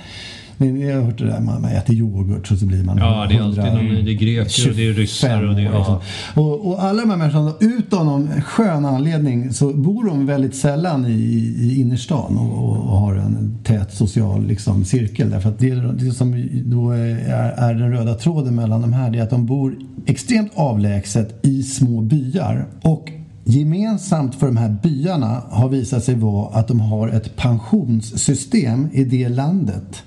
Men 0.61 0.81
Jag 0.81 0.97
har 0.97 1.03
hört 1.03 1.19
det 1.19 1.25
där, 1.25 1.41
man 1.41 1.65
äter 1.65 1.95
yoghurt 1.95 2.51
och 2.53 2.59
så 2.59 2.67
blir 2.67 2.85
man 2.85 2.99
Ja, 2.99 3.27
det 3.29 3.35
är 3.35 3.43
alltid 3.43 3.65
100 3.65 3.83
någon, 3.83 4.05
det 4.05 4.11
är 4.11 4.15
greker 4.15 4.69
och 4.71 4.77
det 4.77 4.89
är 4.89 4.93
ryssar 4.93 5.49
och 5.49 5.55
det 5.55 5.63
är... 5.63 5.67
25 5.67 5.75
år, 5.75 5.79
liksom. 5.79 5.99
Ja. 6.35 6.43
och, 6.43 6.67
och 6.67 6.83
alla 6.83 7.01
de 7.01 7.11
här 7.11 7.17
människorna, 7.17 7.53
utan 7.61 8.07
någon 8.07 8.43
skön 8.43 8.85
anledning 8.85 9.53
så 9.53 9.73
bor 9.73 10.05
de 10.05 10.27
väldigt 10.27 10.55
sällan 10.55 11.07
i, 11.07 11.11
i 11.59 11.81
innerstan 11.81 12.39
och, 12.39 12.65
och, 12.65 12.77
och 12.77 12.99
har 12.99 13.15
en 13.15 13.59
tät 13.65 13.93
social 13.93 14.47
liksom, 14.47 14.85
cirkel. 14.85 15.31
Därför 15.31 15.49
att 15.49 15.59
det, 15.59 15.75
det 15.75 16.11
som 16.11 16.49
då 16.65 16.91
är, 16.91 17.17
är 17.57 17.75
den 17.75 17.93
röda 17.93 18.15
tråden 18.15 18.55
mellan 18.55 18.81
de 18.81 18.93
här 18.93 19.11
det 19.11 19.19
är 19.19 19.23
att 19.23 19.31
de 19.31 19.47
bor 19.47 19.75
extremt 20.07 20.53
avlägset 20.55 21.47
i 21.47 21.63
små 21.63 22.01
byar. 22.01 22.67
Och 22.83 23.11
Gemensamt 23.45 24.35
för 24.35 24.47
de 24.47 24.57
här 24.57 24.77
byarna 24.83 25.43
har 25.51 25.69
visat 25.69 26.05
sig 26.05 26.15
vara 26.15 26.55
att 26.55 26.69
de 26.69 26.81
har 26.81 27.09
ett 27.09 27.37
pensionssystem 27.37 28.89
i 28.93 29.05
det 29.05 29.29
landet 29.29 30.03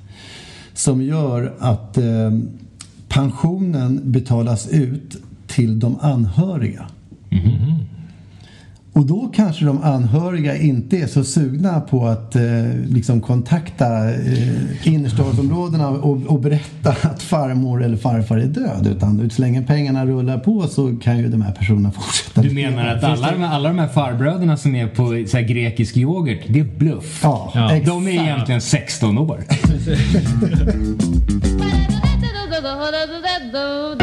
som 0.74 1.02
gör 1.02 1.54
att 1.60 1.98
eh, 1.98 2.32
pensionen 3.08 4.02
betalas 4.04 4.68
ut 4.68 5.18
till 5.48 5.80
de 5.80 5.98
anhöriga. 6.02 6.86
Mm-hmm. 7.30 7.76
Och 8.93 9.06
då 9.06 9.32
kanske 9.36 9.65
de 9.65 9.84
anhöriga 9.84 10.58
inte 10.58 10.97
är 10.97 11.08
så 11.08 11.23
sugna 11.23 11.82
på 11.82 12.08
att 12.08 12.36
eh, 12.36 12.41
liksom 12.88 13.21
kontakta 13.21 14.10
eh, 14.10 14.88
innerstadsområdena 14.88 15.89
och, 15.89 16.17
och 16.27 16.39
berätta 16.39 16.89
att 17.01 17.21
farmor 17.23 17.84
eller 17.84 17.97
farfar 17.97 18.38
är 18.38 18.45
död. 18.45 18.88
Utan 18.91 19.29
så 19.29 19.41
länge 19.41 19.62
pengarna 19.62 20.06
rullar 20.06 20.38
på 20.38 20.67
så 20.67 20.95
kan 21.03 21.17
ju 21.17 21.27
de 21.29 21.41
här 21.41 21.51
personerna 21.51 21.91
fortsätta. 21.91 22.41
Du 22.41 22.49
menar 22.51 22.88
att 22.88 23.03
alla 23.03 23.32
de, 23.32 23.41
här, 23.41 23.56
alla 23.56 23.69
de 23.69 23.79
här 23.79 23.88
farbröderna 23.88 24.58
som 24.58 24.75
är 24.75 24.88
på 24.88 25.23
så 25.29 25.38
här 25.38 25.43
grekisk 25.43 25.97
yoghurt, 25.97 26.41
det 26.47 26.60
är 26.60 26.67
bluff? 26.77 27.19
Ja, 27.23 27.51
Ja. 27.56 27.71
exakt. 27.71 27.86
De 27.88 28.08
är 28.08 28.12
egentligen 28.12 28.62
16 28.62 29.17
år. 29.17 29.43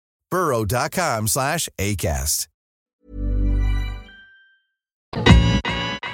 burrow.com 0.31 1.27
slash 1.27 1.69
ACAST. 1.77 2.47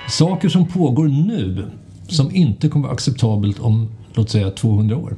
Saker 0.10 0.49
som 0.49 0.67
pågår 0.67 1.08
nu 1.08 1.71
som 2.08 2.36
inte 2.36 2.69
kommer 2.69 2.84
vara 2.88 2.93
acceptabelt 2.93 3.60
om, 3.60 3.89
låt 4.13 4.30
säga, 4.30 4.51
200 4.51 4.97
år. 4.97 5.17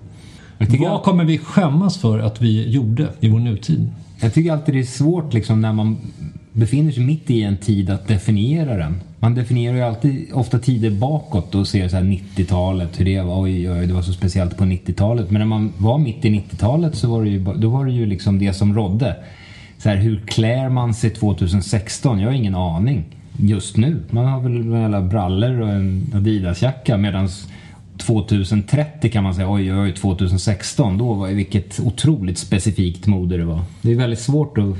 Jag 0.57 0.79
Vad 0.79 1.03
kommer 1.03 1.25
vi 1.25 1.38
skämmas 1.38 1.97
för 1.97 2.19
att 2.19 2.41
vi 2.41 2.69
gjorde 2.69 3.13
i 3.19 3.29
vår 3.29 3.39
nutid? 3.39 3.91
jag 4.21 4.33
tycker 4.33 4.51
alltid 4.51 4.75
det 4.75 4.79
är 4.79 4.83
svårt 4.83 5.33
liksom 5.33 5.62
när 5.62 5.73
man 5.73 5.97
befinner 6.53 6.91
sig 6.91 7.03
mitt 7.03 7.29
i 7.29 7.43
en 7.43 7.57
tid 7.57 7.89
att 7.89 8.07
definiera 8.07 8.77
den. 8.77 9.01
Man 9.19 9.35
definierar 9.35 9.75
ju 9.75 9.81
alltid 9.81 10.33
ofta 10.33 10.59
tider 10.59 10.89
bakåt 10.89 11.55
och 11.55 11.67
ser 11.67 11.88
så 11.88 11.95
här 11.95 12.03
90-talet, 12.03 12.99
hur 12.99 13.05
det 13.05 13.21
var, 13.21 13.41
oj, 13.41 13.71
oj, 13.71 13.88
det 13.88 13.93
var 13.93 14.01
så 14.01 14.13
speciellt 14.13 14.57
på 14.57 14.63
90-talet. 14.63 15.31
Men 15.31 15.39
när 15.39 15.45
man 15.45 15.73
var 15.77 15.97
mitt 15.97 16.25
i 16.25 16.29
90-talet 16.29 16.95
så 16.95 17.09
var 17.09 17.23
det 17.23 17.29
ju, 17.29 17.43
då 17.57 17.69
var 17.69 17.85
det 17.85 17.91
ju 17.91 18.05
liksom 18.05 18.39
det 18.39 18.53
som 18.53 18.75
rådde. 18.75 19.15
Så 19.77 19.89
här, 19.89 19.97
hur 19.97 20.19
klär 20.19 20.69
man 20.69 20.93
sig 20.93 21.09
2016? 21.09 22.19
Jag 22.19 22.27
har 22.27 22.33
ingen 22.33 22.55
aning 22.55 23.03
just 23.38 23.77
nu. 23.77 24.03
Man 24.09 24.25
har 24.25 24.41
väl 24.41 24.65
några 24.65 25.01
brallor 25.01 25.62
och 25.62 25.69
en 25.69 26.12
Adidas-jacka 26.13 26.97
medan 26.97 27.29
2030 27.97 29.12
kan 29.12 29.23
man 29.23 29.35
säga, 29.35 29.51
oj, 29.51 29.73
oj, 29.73 29.79
oj, 29.79 29.93
2016, 29.93 30.97
då 30.97 31.13
var 31.13 31.27
det 31.27 31.33
vilket 31.33 31.79
otroligt 31.79 32.38
specifikt 32.38 33.07
mode 33.07 33.38
det 33.38 33.45
var. 33.45 33.62
Det 33.81 33.91
är 33.91 33.95
väldigt 33.95 34.19
svårt 34.19 34.57
att 34.57 34.75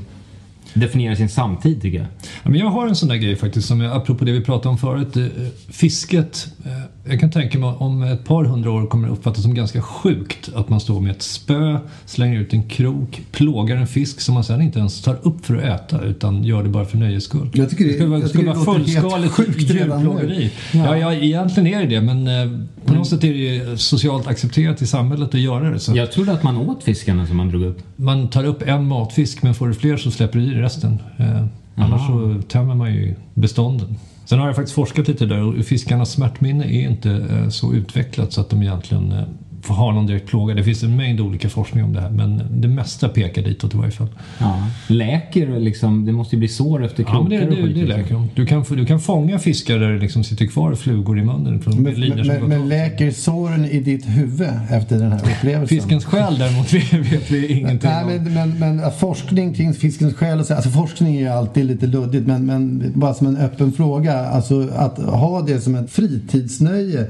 definiera 0.73 1.15
sin 1.15 1.29
samtid 1.29 1.82
tycker 1.82 1.97
jag. 1.97 2.08
Ja, 2.43 2.49
men 2.49 2.60
jag 2.60 2.67
har 2.67 2.88
en 2.88 2.95
sån 2.95 3.10
där 3.10 3.15
grej 3.15 3.36
faktiskt, 3.36 3.67
som 3.67 3.82
jag, 3.82 3.93
apropå 3.95 4.25
det 4.25 4.32
vi 4.32 4.41
pratade 4.41 4.69
om 4.69 4.77
förut. 4.77 5.17
eh, 5.17 5.25
Fisket. 5.69 6.47
eh, 6.65 6.71
Jag 7.12 7.19
kan 7.19 7.32
tänka 7.32 7.60
mig 7.60 7.73
om 7.77 8.03
ett 8.03 8.25
par 8.25 8.43
hundra 8.43 8.71
år 8.71 8.86
kommer 8.88 9.08
det 9.08 9.13
uppfattas 9.13 9.43
som 9.43 9.53
ganska 9.53 9.82
sjukt 9.82 10.49
att 10.55 10.69
man 10.69 10.79
står 10.79 11.01
med 11.01 11.12
ett 11.12 11.21
spö, 11.21 11.77
slänger 12.05 12.39
ut 12.39 12.53
en 12.53 12.63
krok, 12.69 13.21
plågar 13.32 13.75
en 13.75 13.88
fisk 13.88 14.21
som 14.21 14.34
man 14.34 14.43
sen 14.43 14.62
inte 14.62 14.79
ens 14.79 15.01
tar 15.01 15.17
upp 15.21 15.45
för 15.45 15.55
att 15.55 15.63
äta 15.91 16.01
utan 16.01 16.43
gör 16.43 16.63
det 16.63 16.69
bara 16.69 16.86
för 16.86 16.97
nöjes 16.97 17.23
skull. 17.23 17.49
Jag 17.53 17.69
tycker 17.69 17.86
det- 17.86 18.05
vara, 18.05 18.19
det 18.19 18.38
vara 18.38 18.55
låter 18.55 18.71
helt 18.73 18.86
fullskaligt 18.86 19.39
djurplågeri. 19.71 20.51
Ja. 20.73 20.97
Ja, 20.97 21.13
egentligen 21.13 21.67
är 21.67 21.79
det 21.79 21.86
det 21.95 22.01
men 22.01 22.27
eh, 22.27 22.60
på 22.89 22.95
något 22.95 23.08
sätt 23.08 23.23
är 23.23 23.34
det 23.34 23.39
ju 23.39 23.78
socialt 23.78 24.28
accepterat 24.28 24.82
i 24.82 24.88
samhället 24.88 25.28
att 25.28 25.39
göra 25.39 25.69
det. 25.69 25.80
Så 25.80 25.95
Jag 25.95 26.12
trodde 26.12 26.32
att 26.32 26.43
man 26.43 26.58
åt 26.58 26.84
fiskarna 26.84 27.28
som 27.28 27.38
man 27.38 27.49
drog 27.49 27.63
upp. 27.63 27.80
man 27.95 28.28
tar 28.30 28.43
upp 28.43 28.62
en 28.62 28.88
matfisk 28.88 29.43
men 29.43 29.54
får 29.56 29.67
du 29.67 29.73
fler 29.73 29.97
så 29.97 30.12
släpper 30.12 30.39
du 30.39 30.45
i 30.45 30.62
resten. 30.62 30.99
Eh, 31.17 31.45
annars 31.75 32.08
så 32.08 32.41
tömmer 32.47 32.75
man 32.75 32.93
ju 32.93 33.15
bestånden. 33.34 33.95
Sen 34.25 34.39
har 34.39 34.45
jag 34.45 34.56
faktiskt 34.56 34.75
forskat 34.75 35.08
lite 35.08 35.25
där 35.25 35.41
och 35.41 35.65
fiskarnas 35.65 36.12
smärtminne 36.12 36.65
är 36.65 36.89
inte 36.89 37.12
eh, 37.12 37.49
så 37.49 37.73
utvecklat 37.73 38.34
så 38.34 38.41
att 38.41 38.49
de 38.49 38.62
egentligen 38.62 39.12
eh, 39.12 39.23
har 39.67 39.91
någon 39.91 40.08
direkt 40.08 40.28
plåga. 40.28 40.54
Det 40.54 40.63
finns 40.63 40.84
en 40.84 40.95
mängd 40.95 41.22
olika 41.22 41.50
forskning 41.50 41.84
om 41.84 41.93
det 41.93 42.02
här 42.02 42.10
men 42.10 42.41
det 42.50 42.67
mesta 42.67 43.10
pekar 43.10 43.41
ditåt 43.41 43.74
i 43.74 43.78
varje 43.78 43.91
fall. 43.91 44.08
Ja. 44.39 44.67
Läker 44.88 45.60
liksom, 45.60 46.06
det 46.06 46.12
måste 46.12 46.36
ju 46.36 46.39
bli 46.39 46.48
sår 46.48 46.86
efter 46.86 47.04
krokar 47.04 47.36
Ja, 47.36 47.39
men 47.39 47.50
det, 47.50 47.56
det, 47.56 47.62
det 47.62 47.67
liksom. 47.67 47.88
läker 47.88 48.13
de. 48.13 48.30
Du 48.36 48.45
kan, 48.45 48.65
du 48.69 48.86
kan 48.86 49.00
fånga 49.00 49.39
fiskar 49.39 49.80
där 49.80 49.91
det 49.91 50.00
liksom 50.00 50.24
sitter 50.24 50.45
kvar 50.45 50.76
flugor 50.76 51.19
i 51.19 51.24
munnen 51.24 51.62
från 51.62 51.76
Men, 51.76 52.00
men, 52.00 52.26
som 52.26 52.28
men, 52.28 52.50
men 52.50 52.69
läker 52.69 53.12
såren 53.12 53.65
i 53.65 53.80
ditt 53.80 54.06
huvud 54.06 54.50
efter 54.69 55.00
den 55.00 55.12
här 55.12 55.19
upplevelsen? 55.19 55.67
Fiskens 55.67 56.06
själ 56.06 56.38
däremot 56.39 56.74
vet 57.04 57.19
vet 57.19 57.32
vi 57.32 57.48
ingenting 57.60 57.89
Nej, 57.89 58.17
om. 58.17 58.24
men, 58.24 58.60
men, 58.60 58.78
men 58.78 58.91
forskning 58.91 59.54
kring 59.54 59.74
fiskens 59.74 60.13
själ 60.13 60.39
och 60.39 60.45
så, 60.45 60.54
alltså 60.54 60.69
forskning 60.69 61.15
är 61.15 61.19
ju 61.19 61.28
alltid 61.28 61.65
lite 61.65 61.88
luddigt 61.88 62.28
men, 62.28 62.45
men 62.45 62.91
bara 62.95 63.13
som 63.13 63.28
en 63.28 63.38
öppen 63.38 63.72
fråga. 63.72 64.19
Alltså 64.19 64.69
att 64.76 64.98
ha 64.98 65.41
det 65.41 65.60
som 65.60 65.76
ett 65.76 65.91
fritidsnöje. 65.91 67.08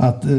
Att 0.00 0.24
eh, 0.24 0.30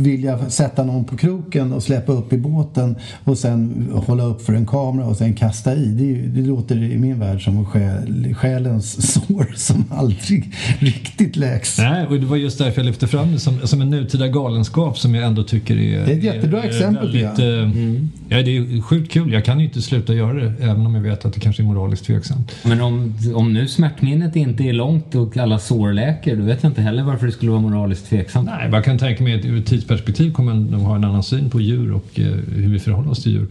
vilja 0.00 0.50
sätta 0.50 0.84
någon 0.84 1.04
på 1.04 1.16
kroken 1.16 1.72
och 1.72 1.82
släppa 1.82 2.12
upp 2.12 2.32
i 2.32 2.38
båten 2.38 2.96
och 3.24 3.38
sen 3.38 3.88
hålla 4.06 4.24
upp 4.24 4.42
för 4.42 4.52
en 4.52 4.66
kamera 4.66 5.06
och 5.06 5.16
sen 5.16 5.34
kasta 5.34 5.74
i. 5.74 5.86
Det, 5.86 6.04
ju- 6.04 6.26
det 6.28 6.40
låter 6.48 6.82
i 6.82 6.98
min 6.98 7.18
värld 7.20 7.44
som 7.44 7.66
själ, 7.66 8.34
själens 8.34 9.12
sår 9.12 9.52
som 9.56 9.84
aldrig 9.90 10.52
riktigt 10.78 11.36
läks. 11.36 11.78
Nej, 11.78 12.06
och 12.06 12.20
det 12.20 12.26
var 12.26 12.36
just 12.36 12.58
därför 12.58 12.80
jag 12.80 12.86
lyfte 12.86 13.06
fram 13.06 13.32
det 13.32 13.38
som, 13.38 13.58
som 13.64 13.80
en 13.80 13.90
nutida 13.90 14.28
galenskap 14.28 14.98
som 14.98 15.14
jag 15.14 15.24
ändå 15.26 15.42
tycker 15.42 15.76
är... 15.76 16.06
Det 16.06 16.12
är 16.12 16.16
ett 16.18 16.24
jättebra 16.24 16.62
är 16.62 16.68
exempel, 16.68 17.06
Väldigt, 17.12 17.36
tycker 17.36 17.50
jag. 17.50 17.68
Ja, 18.30 18.42
det 18.42 18.56
är 18.56 18.82
sjukt 18.82 19.12
kul. 19.12 19.32
Jag 19.32 19.44
kan 19.44 19.60
ju 19.60 19.66
inte 19.66 19.82
sluta 19.82 20.14
göra 20.14 20.32
det 20.32 20.54
även 20.60 20.86
om 20.86 20.94
jag 20.94 21.02
vet 21.02 21.24
att 21.24 21.32
det 21.32 21.40
kanske 21.40 21.62
är 21.62 21.64
moraliskt 21.64 22.04
tveksamt. 22.04 22.56
Men 22.64 22.80
om, 22.80 23.14
om 23.34 23.52
nu 23.52 23.68
smärtminnet 23.68 24.36
inte 24.36 24.64
är 24.64 24.72
långt 24.72 25.14
och 25.14 25.36
alla 25.36 25.58
sår 25.58 25.92
läker, 25.92 26.36
då 26.36 26.42
vet 26.42 26.62
jag 26.62 26.70
inte 26.70 26.82
heller 26.82 27.02
varför 27.02 27.26
det 27.26 27.32
skulle 27.32 27.50
vara 27.50 27.60
moraliskt 27.60 28.08
tveksamt. 28.08 28.46
Nej, 28.46 28.70
jag 28.72 28.84
kan 28.84 28.98
tänka 28.98 29.24
mig 29.24 29.38
att 29.38 29.44
ur 29.44 29.58
ett 29.58 29.66
tidsperspektiv 29.66 30.32
kommer 30.32 30.52
de 30.52 30.80
ha 30.80 30.96
en 30.96 31.04
annan 31.04 31.22
syn 31.22 31.50
på 31.50 31.60
djur 31.60 31.92
och 31.92 32.20
eh, 32.20 32.26
hur 32.54 32.72
vi 32.72 32.78
förhåller 32.78 33.10
oss 33.10 33.22
till 33.22 33.32
djur. 33.32 33.46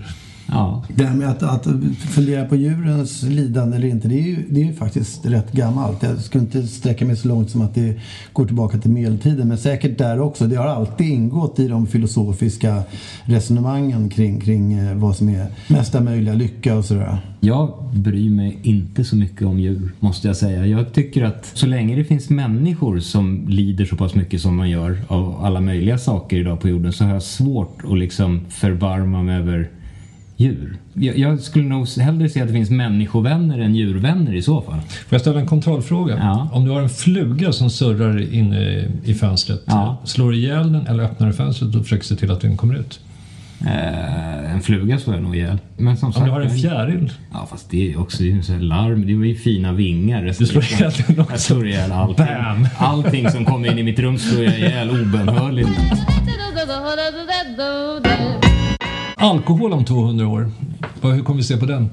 Ja. 0.52 0.84
Det 0.96 1.06
här 1.06 1.16
med 1.16 1.30
att, 1.30 1.44
att 1.44 1.68
fundera 1.98 2.46
på 2.46 2.56
djurens 2.56 3.24
lidande 3.24 3.78
eller 3.78 3.88
inte, 3.88 4.08
det 4.08 4.20
är, 4.20 4.24
ju, 4.24 4.46
det 4.50 4.62
är 4.62 4.66
ju 4.66 4.74
faktiskt 4.74 5.26
rätt 5.26 5.52
gammalt. 5.52 6.04
Jag 6.04 6.20
skulle 6.20 6.44
inte 6.44 6.68
sträcka 6.68 7.06
mig 7.06 7.16
så 7.16 7.28
långt 7.28 7.50
som 7.50 7.62
att 7.62 7.76
det 7.76 8.00
går 8.34 8.46
tillbaka 8.46 8.78
till 8.78 8.92
medeltiden, 8.92 9.48
men 9.48 9.58
säkert 9.58 9.98
där 9.98 10.20
också. 10.20 10.48
Det 10.48 10.56
har 10.56 10.68
alltid 10.68 11.08
ingått 11.08 11.60
i 11.60 11.68
de 11.68 11.88
filosofiska 11.88 12.84
resonemangen 13.24 14.10
kring, 14.10 14.40
kring 14.40 14.74
eh, 14.74 14.96
vad 14.96 15.16
som 15.16 15.30
är 15.30 15.48
mesta 15.68 16.02
möjliga 16.02 16.34
lycka 16.34 16.78
och 16.78 16.86
sådär. 16.86 17.18
Jag 17.40 17.74
bryr 17.94 18.30
mig 18.30 18.60
inte 18.64 19.04
så 19.04 19.16
mycket 19.16 19.48
om 19.48 19.60
djur, 19.60 19.92
måste 20.00 20.28
jag 20.28 20.38
säga. 20.38 20.66
Jag 20.66 20.94
tycker 20.94 21.24
att 21.24 21.52
så 21.54 21.68
länge 21.68 21.96
det 21.96 22.04
finns 22.04 22.30
människor 22.30 23.00
som 23.00 23.46
lider 23.48 23.86
så 23.86 23.96
pass 23.96 24.16
mycket 24.16 24.42
som 24.42 24.56
man 24.56 24.70
gör 24.70 24.98
av 25.08 25.46
alla 25.46 25.62
möjliga 25.62 25.98
saker 25.98 26.38
idag 26.38 26.60
på 26.60 26.70
jorden 26.70 26.94
så 26.94 27.04
har 27.04 27.14
jag 27.14 27.24
svårt 27.24 27.84
att 27.84 27.98
liksom 27.98 28.42
förbarma 28.50 29.24
mig 29.24 29.38
över 29.38 29.70
djur. 30.40 30.78
Jag, 30.94 31.18
jag 31.18 31.40
skulle 31.40 31.66
nog 31.66 31.88
hellre 31.88 32.30
se 32.30 32.42
att 32.42 32.48
det 32.48 32.54
finns 32.54 32.70
människovänner 32.70 33.60
än 33.60 33.76
djurvänner 33.76 34.34
i 34.36 34.42
så 34.42 34.62
fall. 34.62 34.80
Får 34.82 35.06
jag 35.10 35.22
ställa 35.22 35.40
en 35.40 35.48
kontrollfråga? 35.48 36.18
Ja. 36.18 36.50
Om 36.54 36.66
du 36.66 36.72
har 36.72 36.82
en 36.82 36.90
fluga 36.90 37.52
som 37.52 37.70
surrar 37.70 38.34
inne 38.34 38.88
i 39.04 39.14
fönstret, 39.14 39.62
Ja. 39.66 39.98
slår 40.04 40.32
du 40.32 40.38
ihjäl 40.38 40.74
den 40.74 40.88
eller 40.88 41.04
öppnar 41.04 41.28
du 41.28 41.34
fönstret 41.34 41.76
och 41.76 41.84
försöker 41.84 42.04
se 42.06 42.16
till 42.16 42.32
att 42.32 42.42
den 42.42 42.58
kommer 42.58 42.76
ut? 42.76 43.00
Eh, 43.62 44.54
en 44.54 44.62
fluga 44.62 45.00
slår 45.00 45.16
jag 45.16 45.24
nog 45.24 45.36
ihjäl. 45.36 45.58
Men 45.78 45.98
som 45.98 46.08
Om 46.08 46.14
sagt, 46.14 46.26
du 46.26 46.32
har 46.32 46.42
en 46.42 46.50
fjäril? 46.58 47.12
Ja 47.34 47.48
fast 47.52 47.70
det 47.70 47.94
är 47.94 48.00
också 48.00 48.24
det 48.24 48.32
är 48.32 48.36
ju 48.36 48.44
så 48.44 48.54
här 48.54 48.60
larm, 48.60 49.08
det 49.08 49.16
var 49.16 49.26
ju 49.26 49.36
fina 49.36 49.74
vingar. 49.74 50.24
Du 50.40 50.46
slår 50.46 50.64
ihjäl 50.64 50.92
den 51.08 51.20
också? 51.20 51.32
Jag 51.34 51.40
slår 51.40 51.68
ihjäl 51.68 51.92
allting. 51.92 52.26
Bam! 52.26 52.68
Allting 52.78 53.30
som 53.32 53.46
kommer 53.46 53.72
in 53.72 53.80
i 53.80 53.84
mitt 53.84 54.00
rum 54.00 54.18
slår 54.18 54.44
jag 54.44 54.60
ihjäl 54.60 54.90
obönhörligt. 54.90 55.70
Alkohol 59.22 59.74
om 59.74 59.86
200 59.86 60.28
år, 60.28 60.52
hur 61.02 61.24
kommer 61.24 61.38
vi 61.38 61.44
se 61.44 61.58
på 61.58 61.66
den? 61.66 61.90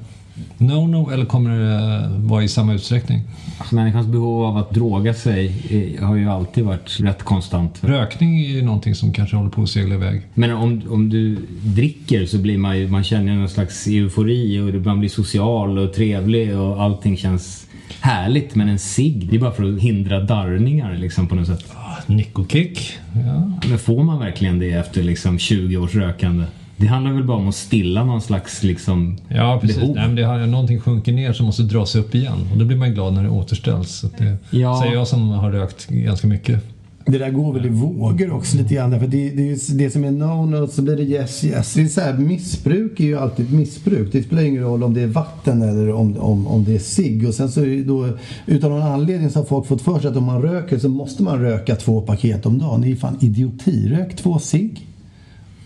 No-no 0.58 1.12
eller 1.12 1.24
kommer 1.24 1.58
det 1.58 1.74
eh, 1.74 2.28
vara 2.28 2.42
i 2.42 2.48
samma 2.48 2.74
utsträckning? 2.74 3.22
Alltså, 3.58 3.74
människans 3.74 4.06
behov 4.06 4.44
av 4.44 4.56
att 4.56 4.70
droga 4.70 5.14
sig 5.14 5.52
har 6.00 6.16
ju 6.16 6.30
alltid 6.30 6.64
varit 6.64 7.00
rätt 7.00 7.22
konstant. 7.22 7.78
Rökning 7.80 8.40
är 8.40 8.48
ju 8.48 8.62
någonting 8.62 8.94
som 8.94 9.12
kanske 9.12 9.36
håller 9.36 9.50
på 9.50 9.62
att 9.62 9.68
segla 9.68 9.94
iväg. 9.94 10.22
Men 10.34 10.52
om, 10.52 10.82
om 10.90 11.08
du 11.08 11.38
dricker 11.62 12.26
så 12.26 12.38
blir 12.38 12.58
man 12.58 12.78
ju, 12.78 12.88
man 12.88 13.04
känner 13.04 13.34
någon 13.34 13.48
slags 13.48 13.86
eufori 13.86 14.60
och 14.60 14.86
man 14.86 14.98
blir 14.98 15.10
social 15.10 15.78
och 15.78 15.94
trevlig 15.94 16.58
och 16.58 16.82
allting 16.82 17.16
känns 17.16 17.66
härligt. 18.00 18.54
Men 18.54 18.68
en 18.68 18.78
cigg, 18.78 19.28
det 19.30 19.36
är 19.36 19.40
bara 19.40 19.52
för 19.52 19.74
att 19.74 19.80
hindra 19.80 20.20
darrningar 20.20 20.96
liksom 20.96 21.26
på 21.26 21.34
något 21.34 21.46
sätt. 21.46 21.64
Ah, 21.74 21.96
Nikokick, 22.06 22.92
ja. 23.12 23.52
Men 23.68 23.78
får 23.78 24.04
man 24.04 24.18
verkligen 24.18 24.58
det 24.58 24.70
efter 24.70 25.02
liksom 25.02 25.38
20 25.38 25.76
års 25.76 25.94
rökande? 25.94 26.44
Det 26.76 26.86
handlar 26.86 27.12
väl 27.12 27.24
bara 27.24 27.36
om 27.36 27.48
att 27.48 27.54
stilla 27.54 28.04
någon 28.04 28.20
slags 28.20 28.62
liksom 28.62 29.16
Ja, 29.28 29.58
precis. 29.60 29.76
behov. 29.76 29.94
Nej, 29.96 30.06
men 30.06 30.16
det 30.16 30.22
har, 30.22 30.46
någonting 30.46 30.80
sjunker 30.80 31.12
ner 31.12 31.32
som 31.32 31.46
måste 31.46 31.62
dras 31.62 31.94
upp 31.96 32.14
igen. 32.14 32.38
Och 32.52 32.58
då 32.58 32.64
blir 32.64 32.76
man 32.76 32.94
glad 32.94 33.14
när 33.14 33.22
det 33.22 33.30
återställs. 33.30 33.90
Så 33.96 34.08
det 34.18 34.36
Ja. 34.50 34.80
säger 34.82 34.94
jag 34.94 35.08
som 35.08 35.28
har 35.28 35.50
rökt 35.52 35.86
ganska 35.88 36.26
mycket. 36.26 36.64
Det 37.08 37.18
där 37.18 37.30
går 37.30 37.52
väl 37.52 37.66
i 37.66 37.68
vågor 37.68 38.32
också 38.32 38.56
lite 38.56 38.74
grann. 38.74 39.00
För 39.00 39.06
det, 39.06 39.30
det 39.30 39.50
är 39.50 39.74
det 39.78 39.90
som 39.90 40.04
är 40.04 40.10
no-no 40.10 40.66
så 40.66 40.82
blir 40.82 40.96
det 40.96 41.02
yes 41.02 41.44
yes. 41.44 41.74
Det 41.74 41.82
är 41.82 41.86
så 41.86 42.00
här, 42.00 42.18
missbruk 42.18 43.00
är 43.00 43.04
ju 43.04 43.18
alltid 43.18 43.52
missbruk. 43.52 44.12
Det 44.12 44.22
spelar 44.22 44.42
ingen 44.42 44.62
roll 44.62 44.82
om 44.82 44.94
det 44.94 45.00
är 45.02 45.06
vatten 45.06 45.62
eller 45.62 45.92
om, 45.92 46.16
om, 46.16 46.46
om 46.46 46.64
det 46.64 46.74
är 46.74 46.78
cigg. 46.78 47.28
Och 47.28 47.34
sen 47.34 47.48
så 47.50 47.60
är 47.60 47.66
det 47.66 47.82
då, 47.84 48.08
utan 48.46 48.70
någon 48.70 48.82
anledning 48.82 49.30
så 49.30 49.38
har 49.38 49.44
folk 49.44 49.66
fått 49.66 49.82
för 49.82 50.00
sig 50.00 50.10
att 50.10 50.16
om 50.16 50.24
man 50.24 50.42
röker 50.42 50.78
så 50.78 50.88
måste 50.88 51.22
man 51.22 51.40
röka 51.40 51.76
två 51.76 52.00
paket 52.00 52.46
om 52.46 52.58
dagen. 52.58 52.80
Det 52.80 52.86
är 52.86 52.90
ju 52.90 52.96
fan 52.96 53.16
idioti. 53.20 53.88
Rök 53.88 54.16
två 54.16 54.38
cigg. 54.38 54.86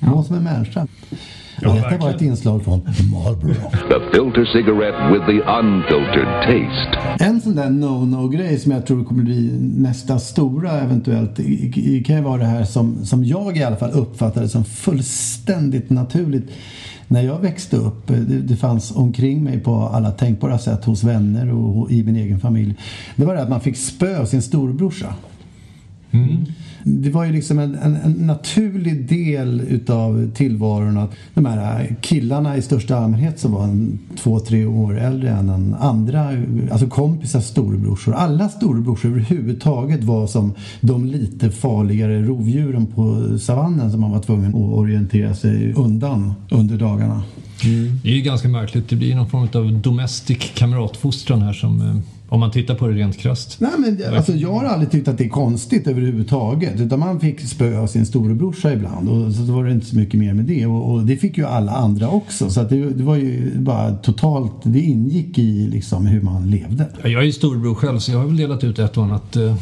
Var 0.00 0.22
som 0.22 0.36
en 0.36 0.42
människa. 0.42 0.86
Ja, 1.62 1.74
Detta 1.74 1.96
var 1.96 2.10
ett 2.10 2.22
inslag 2.22 2.64
från 2.64 2.80
Marlboro. 3.12 3.54
The 3.70 4.00
filter 4.12 4.44
cigarette 4.44 5.12
with 5.12 5.26
the 5.26 5.40
unfiltered 5.60 6.42
taste. 6.42 7.24
En 7.24 7.40
sån 7.40 7.54
där 7.54 7.70
no-no-grej 7.70 8.58
som 8.58 8.72
jag 8.72 8.86
tror 8.86 9.04
kommer 9.04 9.22
bli 9.22 9.50
nästa 9.60 10.18
stora 10.18 10.70
eventuellt 10.80 11.36
kan 12.06 12.16
ju 12.16 12.22
vara 12.22 12.36
det 12.36 12.46
här 12.46 12.64
som, 12.64 13.04
som 13.04 13.24
jag 13.24 13.56
i 13.56 13.62
alla 13.62 13.76
fall 13.76 13.90
uppfattade 13.90 14.48
som 14.48 14.64
fullständigt 14.64 15.90
naturligt 15.90 16.50
när 17.08 17.22
jag 17.22 17.38
växte 17.38 17.76
upp. 17.76 18.06
Det, 18.06 18.40
det 18.40 18.56
fanns 18.56 18.96
omkring 18.96 19.44
mig 19.44 19.60
på 19.60 19.74
alla 19.74 20.10
tänkbara 20.10 20.58
sätt 20.58 20.84
hos 20.84 21.04
vänner 21.04 21.52
och 21.52 21.90
i 21.90 22.02
min 22.04 22.16
egen 22.16 22.40
familj. 22.40 22.74
Det 23.16 23.24
var 23.24 23.34
det 23.34 23.42
att 23.42 23.48
man 23.50 23.60
fick 23.60 23.76
spö 23.76 24.26
sin 24.26 24.42
storebrorsa. 24.42 25.14
Det 26.84 27.10
var 27.10 27.24
ju 27.24 27.32
liksom 27.32 27.58
en, 27.58 27.74
en, 27.74 27.96
en 27.96 28.12
naturlig 28.12 29.08
del 29.08 29.60
utav 29.60 30.30
tillvaron 30.34 30.98
att 30.98 31.10
de 31.34 31.46
här 31.46 31.96
killarna 32.00 32.56
i 32.56 32.62
största 32.62 32.96
allmänhet 32.96 33.38
som 33.38 33.52
var 33.52 33.64
en, 33.64 33.98
två, 34.16 34.40
tre 34.40 34.66
år 34.66 34.98
äldre 34.98 35.30
än 35.30 35.48
en 35.48 35.74
andra, 35.74 36.30
alltså 36.70 36.86
kompisars 36.86 37.44
storebrorsor. 37.44 38.14
Alla 38.14 38.48
storebrorsor 38.48 39.08
överhuvudtaget 39.08 40.04
var 40.04 40.26
som 40.26 40.52
de 40.80 41.06
lite 41.06 41.50
farligare 41.50 42.22
rovdjuren 42.22 42.86
på 42.86 43.38
savannen 43.38 43.90
som 43.90 44.00
man 44.00 44.10
var 44.10 44.20
tvungen 44.20 44.50
att 44.50 44.78
orientera 44.78 45.34
sig 45.34 45.72
undan 45.72 46.34
under 46.50 46.76
dagarna. 46.76 47.22
Det 48.02 48.08
är 48.10 48.14
ju 48.14 48.22
ganska 48.22 48.48
märkligt. 48.48 48.88
Det 48.88 48.96
blir 48.96 49.14
någon 49.14 49.30
form 49.30 49.48
av 49.54 49.80
domestic 49.80 50.52
kamratfostran 50.54 51.42
här 51.42 51.52
som, 51.52 51.80
eh, 51.80 51.96
om 52.30 52.40
man 52.40 52.50
tittar 52.50 52.74
på 52.74 52.86
det 52.86 52.94
rent 52.94 53.16
krasst. 53.16 53.60
Nej, 53.60 53.70
men 53.78 54.14
alltså, 54.16 54.32
jag 54.32 54.52
har 54.52 54.64
aldrig 54.64 54.90
tyckt 54.90 55.08
att 55.08 55.18
det 55.18 55.24
är 55.24 55.28
konstigt 55.28 55.86
överhuvudtaget. 55.86 56.80
Utan 56.80 57.00
man 57.00 57.20
fick 57.20 57.40
spö 57.40 57.78
av 57.78 57.86
sin 57.86 58.06
storebrorsa 58.06 58.72
ibland. 58.72 59.08
Och 59.08 59.32
så 59.32 59.42
var 59.42 59.64
det 59.64 59.72
inte 59.72 59.86
så 59.86 59.96
mycket 59.96 60.20
mer 60.20 60.34
med 60.34 60.44
det. 60.44 60.66
Och, 60.66 60.92
och 60.92 61.02
det 61.02 61.16
fick 61.16 61.38
ju 61.38 61.46
alla 61.46 61.72
andra 61.72 62.08
också. 62.08 62.50
Så 62.50 62.62
det, 62.62 62.90
det 62.90 63.02
var 63.04 63.16
ju 63.16 63.58
bara 63.58 63.96
totalt, 63.96 64.52
det 64.62 64.80
ingick 64.80 65.38
i 65.38 65.68
liksom 65.68 66.06
hur 66.06 66.20
man 66.20 66.50
levde. 66.50 66.86
Ja, 67.02 67.08
Jag 67.08 67.22
är 67.22 67.26
ju 67.26 67.32
storebror 67.32 67.74
själv 67.74 67.98
så 67.98 68.12
jag 68.12 68.18
har 68.18 68.26
väl 68.26 68.36
delat 68.36 68.64
ut 68.64 68.78
ett 68.78 68.96
och 68.96 69.04
annat 69.04 69.36
eh, 69.36 69.56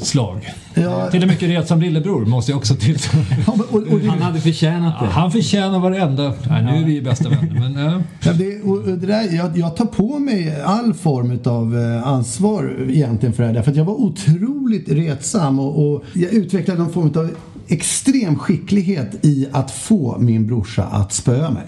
slag. 0.00 0.48
Ja. 0.74 1.10
Till 1.10 1.22
en 1.22 1.28
mycket 1.28 1.48
retsam 1.48 1.80
lillebror 1.80 2.26
måste 2.26 2.52
jag 2.52 2.58
också 2.58 2.74
tillstå. 2.74 3.16
Ja, 3.46 3.54
och, 3.70 3.74
och 3.92 4.00
Han 4.00 4.22
hade 4.22 4.40
förtjänat 4.40 4.94
Ja, 5.00 5.06
det. 5.06 5.12
han 5.12 5.30
förtjänar 5.32 5.78
varenda... 5.80 6.34
Nej, 6.48 6.64
nu 6.64 6.70
är 6.82 6.84
vi 6.84 6.92
ju 6.92 7.02
bästa 7.02 7.28
vänner 7.28 7.68
men... 7.70 7.86
eh, 7.86 8.00
Ja, 8.24 8.32
det, 8.32 8.62
och 8.62 8.76
och 8.78 8.98
det 8.98 9.06
där, 9.06 9.36
jag, 9.36 9.58
jag 9.58 9.76
tar 9.76 9.84
på 9.84 10.18
mig 10.18 10.60
all 10.64 10.94
form 10.94 11.38
av 11.44 11.76
ansvar 12.04 12.86
egentligen 12.88 13.32
för 13.32 13.42
det 13.42 13.46
här. 13.46 13.54
Därför 13.54 13.70
att 13.70 13.76
jag 13.76 13.84
var 13.84 13.94
otroligt 14.00 14.88
retsam 14.88 15.58
och, 15.58 15.92
och 15.92 16.04
jag 16.14 16.32
utvecklade 16.32 16.80
någon 16.82 16.92
form 16.92 17.12
av 17.16 17.30
extrem 17.68 18.38
skicklighet 18.38 19.24
i 19.24 19.46
att 19.52 19.70
få 19.70 20.18
min 20.18 20.46
brorsa 20.46 20.82
att 20.84 21.12
spöa 21.12 21.50
mig. 21.50 21.66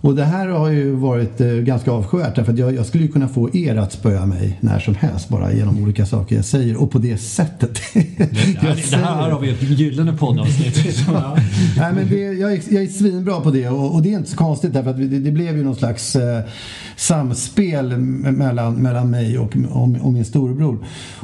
Och 0.00 0.14
det 0.14 0.24
här 0.24 0.48
har 0.48 0.70
ju 0.70 0.90
varit 0.90 1.40
eh, 1.40 1.48
ganska 1.48 1.90
avskyvärt 1.90 2.36
därför 2.36 2.52
att 2.52 2.58
jag, 2.58 2.74
jag 2.74 2.86
skulle 2.86 3.04
ju 3.04 3.12
kunna 3.12 3.28
få 3.28 3.56
er 3.56 3.76
att 3.76 3.92
spöa 3.92 4.26
mig 4.26 4.58
när 4.60 4.78
som 4.78 4.94
helst 4.94 5.28
bara 5.28 5.52
genom 5.52 5.82
olika 5.82 6.06
saker 6.06 6.36
jag 6.36 6.44
säger 6.44 6.82
och 6.82 6.90
på 6.90 6.98
det 6.98 7.18
sättet. 7.18 7.78
Ja, 7.94 8.02
det, 8.60 8.90
det 8.90 8.96
här 8.96 9.30
har 9.30 9.40
vi 9.40 9.50
ett 9.50 9.62
gyllene 9.62 10.12
poddavsnitt. 10.12 10.76
Nej, 11.76 11.92
men 11.94 12.08
det, 12.08 12.20
jag, 12.20 12.52
är, 12.52 12.62
jag 12.68 12.82
är 12.82 12.86
svinbra 12.86 13.40
på 13.40 13.50
det 13.50 13.68
och, 13.68 13.94
och 13.94 14.02
det 14.02 14.12
är 14.12 14.18
inte 14.18 14.30
så 14.30 14.36
konstigt 14.36 14.72
därför 14.72 14.90
att 14.90 14.96
det, 14.96 15.18
det 15.18 15.30
blev 15.30 15.56
ju 15.56 15.64
någon 15.64 15.76
slags 15.76 16.16
eh, 16.16 16.40
samspel 16.96 17.96
mellan, 17.96 18.74
mellan 18.74 19.10
mig 19.10 19.38
och, 19.38 19.56
och, 19.70 19.88
och 20.00 20.12
min 20.12 20.24
storebror. 20.24 20.78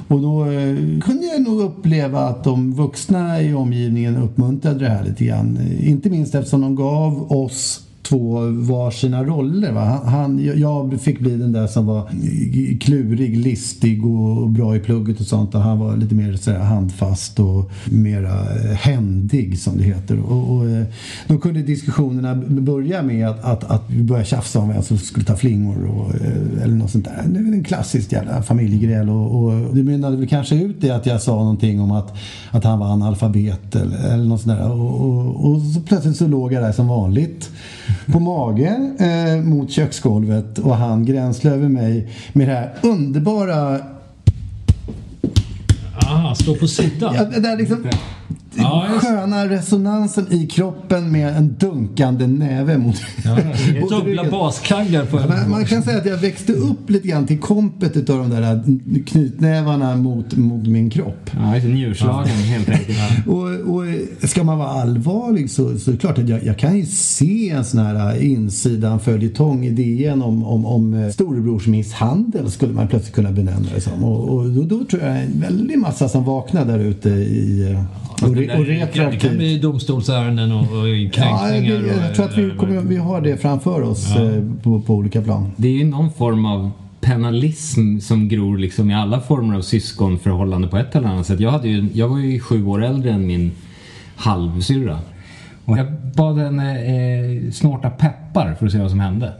Och 0.08 0.20
då 0.20 0.44
eh, 0.44 0.76
kunde 1.00 1.26
jag 1.32 1.42
nog 1.42 1.60
uppleva 1.60 2.20
att 2.20 2.44
de 2.44 2.74
vuxna 2.74 3.42
i 3.42 3.54
omgivningen 3.54 4.16
uppmuntrade 4.16 4.78
det 4.78 4.88
här 4.88 5.04
lite 5.04 5.24
grann. 5.24 5.58
Inte 5.80 6.10
minst 6.10 6.34
eftersom 6.34 6.60
de 6.60 6.76
gav 6.76 7.32
oss 7.32 7.85
två 8.08 8.40
varsina 8.50 9.24
roller. 9.24 9.72
Va? 9.72 10.00
Han, 10.04 10.58
jag 10.58 11.00
fick 11.00 11.20
bli 11.20 11.36
den 11.36 11.52
där 11.52 11.66
som 11.66 11.86
var 11.86 12.08
klurig, 12.80 13.36
listig 13.36 14.06
och 14.06 14.50
bra 14.50 14.76
i 14.76 14.80
plugget 14.80 15.20
och 15.20 15.26
sånt. 15.26 15.54
Och 15.54 15.60
han 15.60 15.78
var 15.78 15.96
lite 15.96 16.14
mer 16.14 16.36
så 16.36 16.50
här 16.50 16.58
handfast 16.58 17.40
och 17.40 17.70
mera 17.84 18.40
eh, 18.40 18.76
händig 18.76 19.58
som 19.58 19.78
det 19.78 19.84
heter. 19.84 20.20
Och, 20.20 20.56
och, 20.56 20.68
eh, 20.68 20.84
då 21.26 21.38
kunde 21.38 21.62
diskussionerna 21.62 22.34
börja 22.48 23.02
med 23.02 23.28
att, 23.28 23.44
att, 23.44 23.64
att 23.64 23.82
vi 23.88 24.02
började 24.02 24.28
tjafsa 24.28 24.58
om 24.58 24.68
vem 24.68 24.82
som 24.82 24.98
skulle 24.98 25.24
ta 25.24 25.36
flingor 25.36 25.84
och, 25.84 26.14
eh, 26.14 26.62
eller 26.62 26.74
något 26.74 26.90
sånt 26.90 27.04
där. 27.04 27.24
Det 27.26 27.38
är 27.38 27.42
en 27.42 27.64
klassisk 27.64 28.12
jävla 28.12 28.42
familjegräl 28.42 29.08
och, 29.08 29.44
och 29.44 29.74
det 29.76 29.82
mynnade 29.82 30.16
väl 30.16 30.28
kanske 30.28 30.54
ut 30.56 30.76
det 30.80 30.90
att 30.90 31.06
jag 31.06 31.22
sa 31.22 31.36
någonting 31.36 31.80
om 31.80 31.90
att, 31.90 32.16
att 32.50 32.64
han 32.64 32.78
var 32.78 32.86
analfabet 32.86 33.76
eller, 33.76 34.14
eller 34.14 34.24
något 34.24 34.40
sånt 34.40 34.58
där. 34.58 34.70
Och, 34.70 35.00
och, 35.00 35.50
och 35.50 35.62
så 35.62 35.80
plötsligt 35.80 36.16
så 36.16 36.26
låg 36.26 36.52
jag 36.52 36.62
där 36.62 36.72
som 36.72 36.88
vanligt 36.88 37.50
på 38.12 38.20
mage 38.20 38.90
eh, 38.98 39.44
mot 39.44 39.70
köksgolvet 39.70 40.58
och 40.58 40.76
han 40.76 41.04
gränslade 41.04 41.56
över 41.56 41.68
mig 41.68 42.08
med 42.32 42.48
det 42.48 42.54
här 42.54 42.74
underbara... 42.82 43.80
Ah, 45.94 46.34
stå 46.34 46.54
på 46.54 46.68
sidan? 46.68 47.14
Ja, 47.14 47.24
det 47.24 47.40
där 47.40 47.56
liksom, 47.56 47.86
Ja, 48.58 48.86
sköna 49.00 49.48
resonansen 49.48 50.32
i 50.32 50.46
kroppen 50.46 51.12
med 51.12 51.36
en 51.36 51.56
dunkande 51.58 52.26
näve 52.26 52.78
mot, 52.78 52.96
Ja, 53.24 53.38
mot 53.80 53.90
dubbla 53.90 54.30
baskaggar 54.30 55.04
på 55.04 55.18
en 55.18 55.50
man 55.50 55.64
kan 55.64 55.82
säga 55.82 55.98
att 55.98 56.06
jag 56.06 56.16
växte 56.16 56.52
upp 56.52 56.90
lite 56.90 57.08
grann 57.08 57.26
till 57.26 57.38
kompet 57.38 57.96
utav 57.96 58.18
de 58.18 58.30
där 58.30 58.62
knytnävarna 59.06 59.96
mot, 59.96 60.36
mot 60.36 60.66
min 60.66 60.90
kropp. 60.90 61.30
Ja, 61.36 61.68
njurslagen 61.68 62.36
helt 62.36 62.68
enkelt. 62.68 62.98
Och, 63.26 63.74
och 63.74 63.84
ska 64.28 64.44
man 64.44 64.58
vara 64.58 64.68
allvarlig 64.68 65.50
så, 65.50 65.78
så 65.78 65.90
är 65.90 65.92
det 65.92 65.98
klart 65.98 66.18
att 66.18 66.28
jag, 66.28 66.44
jag 66.44 66.58
kan 66.58 66.78
ju 66.78 66.86
se 66.86 67.50
en 67.50 67.64
sån 67.64 67.80
här 67.80 68.22
insidan 68.22 69.00
följetong 69.00 69.64
i 69.64 69.70
DN 69.70 70.22
om, 70.22 70.44
om, 70.44 70.66
om 70.66 70.94
eh, 70.94 71.10
storebrorsmisshandel 71.10 72.50
skulle 72.50 72.72
man 72.72 72.88
plötsligt 72.88 73.14
kunna 73.14 73.32
benämna 73.32 73.68
det 73.74 73.80
som. 73.80 74.04
Och, 74.04 74.34
och 74.34 74.46
då, 74.46 74.62
då 74.62 74.84
tror 74.84 75.02
jag 75.02 75.22
en 75.22 75.40
väldig 75.40 75.78
massa 75.78 76.08
som 76.08 76.24
vaknar 76.24 76.64
där 76.64 76.78
ute 76.78 77.08
i 77.08 77.72
eh, 77.72 77.82
och, 78.50 78.56
re, 78.56 78.58
och 78.60 78.66
Det 78.66 78.76
kan, 78.76 78.80
det 78.80 78.92
kan 78.92 79.04
retroaktivt. 79.04 79.36
bli 79.36 79.58
domstolsärenden 79.58 80.52
och, 80.52 80.60
och 80.60 80.88
Ja, 80.88 81.10
kränkningar. 81.12 81.82
det, 81.82 81.86
jag 81.86 82.10
och, 82.10 82.16
tror 82.16 82.24
att 82.26 82.38
vi, 82.38 82.50
kommer, 82.58 82.80
vi 82.80 82.96
har 82.96 83.20
det 83.20 83.36
framför 83.36 83.82
oss 83.82 84.12
Ja. 84.16 84.22
eh, 84.24 84.42
på, 84.62 84.80
på 84.80 84.94
olika 84.94 85.22
plan. 85.22 85.50
Det 85.56 85.68
är 85.68 85.72
ju 85.72 85.84
någon 85.84 86.10
form 86.12 86.44
av 86.46 86.70
penalism 87.00 87.98
som 87.98 88.28
gror 88.28 88.58
liksom 88.58 88.90
i 88.90 88.94
alla 88.94 89.20
former 89.20 89.54
av 89.56 89.60
syskonförhållande 89.62 90.68
på 90.68 90.76
ett 90.76 90.96
eller 90.96 91.08
annat 91.08 91.26
sätt. 91.26 91.40
Jag, 91.40 91.50
hade 91.50 91.68
ju, 91.68 91.88
jag 91.92 92.08
var 92.08 92.18
ju 92.18 92.40
sju 92.40 92.64
år 92.66 92.84
äldre 92.84 93.10
än 93.12 93.26
min 93.26 93.52
halvsyrra. 94.16 94.98
Och 95.64 95.78
jag 95.78 95.86
bad 96.16 96.38
henne 96.38 96.78
eh, 96.84 97.50
snorta 97.52 97.90
peppar 97.90 98.54
för 98.58 98.66
att 98.66 98.72
se 98.72 98.78
vad 98.78 98.90
som 98.90 99.00
hände. 99.00 99.32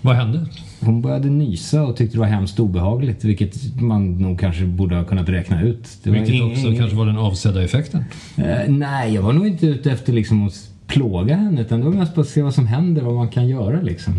Vad 0.00 0.16
hände? 0.16 0.46
Hon 0.80 1.02
började 1.02 1.28
nysa 1.30 1.82
och 1.82 1.96
tyckte 1.96 2.16
det 2.16 2.20
var 2.20 2.26
hemskt 2.26 2.60
obehagligt, 2.60 3.24
vilket 3.24 3.80
man 3.80 4.12
nog 4.18 4.40
kanske 4.40 4.64
borde 4.64 4.96
ha 4.96 5.04
kunnat 5.04 5.28
räkna 5.28 5.62
ut. 5.62 5.88
Det 6.02 6.10
Vilket 6.10 6.34
ing- 6.34 6.52
också 6.52 6.66
ing- 6.66 6.78
kanske 6.78 6.96
var 6.96 7.06
den 7.06 7.18
avsedda 7.18 7.64
effekten. 7.64 8.04
Eh, 8.36 8.58
nej, 8.68 9.14
jag 9.14 9.22
var 9.22 9.32
nog 9.32 9.46
inte 9.46 9.66
ute 9.66 9.90
efter 9.92 10.12
liksom 10.12 10.46
att 10.46 10.68
plåga 10.86 11.36
henne 11.36 11.60
utan 11.60 11.80
det 11.80 11.86
var 11.86 11.92
mest 11.92 12.14
bara 12.14 12.20
att 12.20 12.28
se 12.28 12.42
vad 12.42 12.54
som 12.54 12.66
händer, 12.66 13.02
vad 13.02 13.14
man 13.14 13.28
kan 13.28 13.48
göra 13.48 13.80
liksom. 13.82 14.14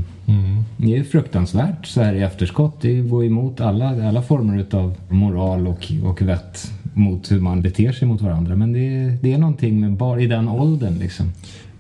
Det 0.77 0.97
är 0.97 1.03
fruktansvärt 1.03 1.85
så 1.85 2.01
här 2.01 2.13
i 2.13 2.21
efterskott. 2.21 2.81
Det 2.81 3.01
går 3.01 3.25
emot 3.25 3.61
alla, 3.61 4.07
alla 4.07 4.21
former 4.21 4.59
utav 4.59 4.95
moral 5.09 5.67
och, 5.67 5.91
och 6.03 6.21
vett 6.21 6.71
mot 6.93 7.31
hur 7.31 7.39
man 7.39 7.61
beter 7.61 7.91
sig 7.91 8.07
mot 8.07 8.21
varandra. 8.21 8.55
Men 8.55 8.73
det, 8.73 9.17
det 9.21 9.33
är 9.33 9.37
någonting 9.37 9.79
med 9.79 9.91
bara 9.93 10.21
i 10.21 10.27
den 10.27 10.47
åldern 10.47 10.99
liksom. 10.99 11.31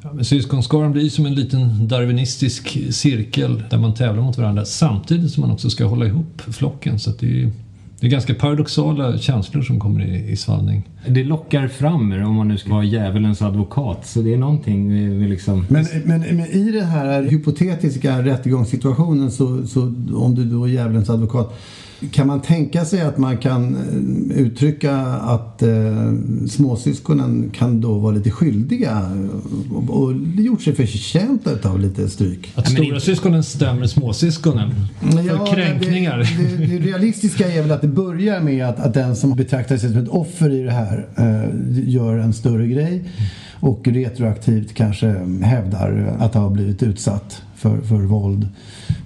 Ja, 0.03 0.13
men 0.13 0.25
syskonskaran 0.25 0.91
blir 0.91 1.09
som 1.09 1.25
en 1.25 1.35
liten 1.35 1.87
darwinistisk 1.87 2.77
cirkel 2.91 3.63
där 3.69 3.77
man 3.77 3.93
tävlar 3.93 4.23
mot 4.23 4.37
varandra 4.37 4.65
samtidigt 4.65 5.31
som 5.31 5.41
man 5.41 5.51
också 5.51 5.69
ska 5.69 5.85
hålla 5.85 6.05
ihop 6.05 6.41
flocken. 6.41 6.99
Så 6.99 7.09
att 7.09 7.19
det, 7.19 7.43
är, 7.43 7.51
det 7.99 8.07
är 8.07 8.11
ganska 8.11 8.33
paradoxala 8.33 9.17
känslor 9.17 9.61
som 9.61 9.79
kommer 9.79 10.05
i, 10.05 10.31
i 10.31 10.35
svallning. 10.35 10.89
Det 11.07 11.23
lockar 11.23 11.67
fram 11.67 12.11
er 12.11 12.23
om 12.23 12.35
man 12.35 12.47
nu 12.47 12.57
ska 12.57 12.69
vara 12.69 12.83
djävulens 12.83 13.41
advokat. 13.41 14.07
Så 14.07 14.21
det 14.21 14.33
är 14.33 14.37
någonting 14.37 14.87
med, 14.87 15.11
med 15.11 15.29
liksom... 15.29 15.65
Men, 15.69 15.85
men, 16.05 16.21
men 16.21 16.45
i 16.45 16.71
den 16.71 16.85
här 16.85 17.23
hypotetiska 17.23 18.25
rättegångssituationen 18.25 19.31
så, 19.31 19.67
så 19.67 19.81
om 20.13 20.35
du 20.35 20.45
då 20.45 20.63
är 20.63 20.71
djävulens 20.71 21.09
advokat 21.09 21.59
kan 22.11 22.27
man 22.27 22.41
tänka 22.41 22.85
sig 22.85 23.01
att 23.01 23.17
man 23.17 23.37
kan 23.37 23.75
eh, 24.31 24.37
uttrycka 24.37 24.95
att 25.05 25.61
eh, 25.61 26.13
småsyskonen 26.49 27.49
kan 27.53 27.81
då 27.81 27.99
vara 27.99 28.15
lite 28.15 28.31
skyldiga 28.31 29.11
och, 29.71 30.03
och 30.03 30.13
gjort 30.37 30.61
sig 30.61 30.75
förtjänta 30.75 31.69
av 31.69 31.79
lite 31.79 32.09
stryk? 32.09 32.51
Att 32.55 32.71
stora 32.71 32.99
syskonen 32.99 33.43
stämmer 33.43 33.87
småsyskonen 33.87 34.71
för 34.99 35.55
kränkningar. 35.55 36.17
Det, 36.17 36.57
det, 36.57 36.77
det 36.77 36.85
realistiska 36.87 37.51
är 37.51 37.61
väl 37.61 37.71
att 37.71 37.81
det 37.81 37.87
börjar 37.87 38.39
med 38.39 38.65
att, 38.65 38.79
att 38.79 38.93
den 38.93 39.15
som 39.15 39.35
betraktar 39.35 39.77
sig 39.77 39.89
som 39.89 40.03
ett 40.03 40.09
offer 40.09 40.49
i 40.49 40.63
det 40.63 40.71
här 40.71 41.07
eh, 41.17 41.89
gör 41.89 42.17
en 42.17 42.33
större 42.33 42.67
grej 42.67 43.03
och 43.59 43.87
retroaktivt 43.87 44.73
kanske 44.73 45.07
hävdar 45.41 46.15
att 46.19 46.33
ha 46.33 46.49
blivit 46.49 46.83
utsatt 46.83 47.41
för, 47.55 47.81
för 47.81 47.95
våld. 47.95 48.47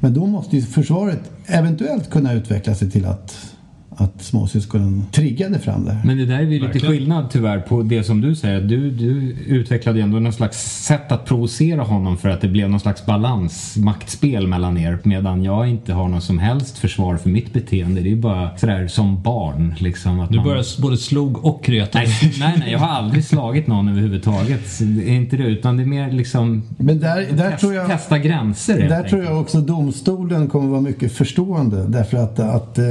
Men 0.06 0.13
då 0.13 0.26
måste 0.26 0.56
ju 0.56 0.62
försvaret 0.62 1.32
eventuellt 1.46 2.10
kunna 2.10 2.34
utveckla 2.34 2.76
sig 2.76 2.91
till 2.91 3.06
att, 3.06 3.55
att 3.97 4.21
småsyskonen 4.23 5.05
triggade 5.12 5.60
fram 5.60 5.86
det 5.86 5.91
här. 5.91 6.05
Men 6.05 6.17
det 6.17 6.25
där 6.25 6.36
är 6.36 6.41
ju 6.41 6.60
lite 6.67 6.79
skillnad 6.79 7.29
tyvärr 7.31 7.60
på 7.60 7.81
det 7.81 8.03
som 8.03 8.21
du 8.21 8.36
säger. 8.36 8.62
Du, 8.62 8.91
du 8.91 9.36
utvecklade 9.47 9.97
ju 9.97 10.03
ändå 10.03 10.19
någon 10.19 10.34
slags 10.34 10.86
sätt 10.86 11.12
att 11.12 11.25
provocera 11.25 11.81
honom 11.81 12.17
för 12.17 12.29
att 12.29 12.41
det 12.41 12.47
blev 12.47 12.69
någon 12.69 12.79
slags 12.79 13.05
balans, 13.05 13.77
maktspel 13.77 14.47
mellan 14.47 14.77
er. 14.77 14.99
Medan 15.03 15.43
jag 15.43 15.69
inte 15.69 15.93
har 15.93 16.08
något 16.08 16.23
som 16.23 16.39
helst 16.39 16.77
försvar 16.77 17.17
för 17.17 17.29
mitt 17.29 17.53
beteende. 17.53 18.01
Det 18.01 18.08
är 18.08 18.12
ju 18.12 18.21
bara 18.21 18.58
sådär 18.58 18.88
som 18.88 19.21
barn 19.21 19.75
liksom. 19.77 20.19
Att 20.19 20.29
Du 20.29 20.36
man... 20.36 20.45
börjar 20.45 20.81
både 20.81 20.97
slog 20.97 21.45
och 21.45 21.69
retade. 21.69 22.05
Nej, 22.05 22.34
nej, 22.39 22.55
nej, 22.60 22.71
jag 22.71 22.79
har 22.79 22.88
aldrig 22.88 23.25
slagit 23.25 23.67
någon 23.67 23.88
överhuvudtaget. 23.88 24.79
Det 24.79 25.10
är 25.10 25.13
inte 25.13 25.38
det, 25.38 25.43
utan 25.43 25.77
det 25.77 25.84
är 25.84 25.88
mer 25.88 26.12
liksom 26.12 26.63
Men 26.77 26.99
där, 26.99 27.27
där 27.31 27.49
test, 27.49 27.62
tror 27.62 27.73
jag... 27.73 27.88
testa 27.88 28.17
gränser 28.17 28.89
Där 28.89 29.03
tror 29.03 29.23
jag 29.23 29.41
också 29.41 29.62
domstolen 29.62 30.47
kommer 30.47 30.69
vara 30.69 30.81
mycket 30.81 31.12
förstående. 31.12 31.86
Därför 31.88 32.17
att, 32.17 32.39
att 32.39 32.77
eh, 32.77 32.86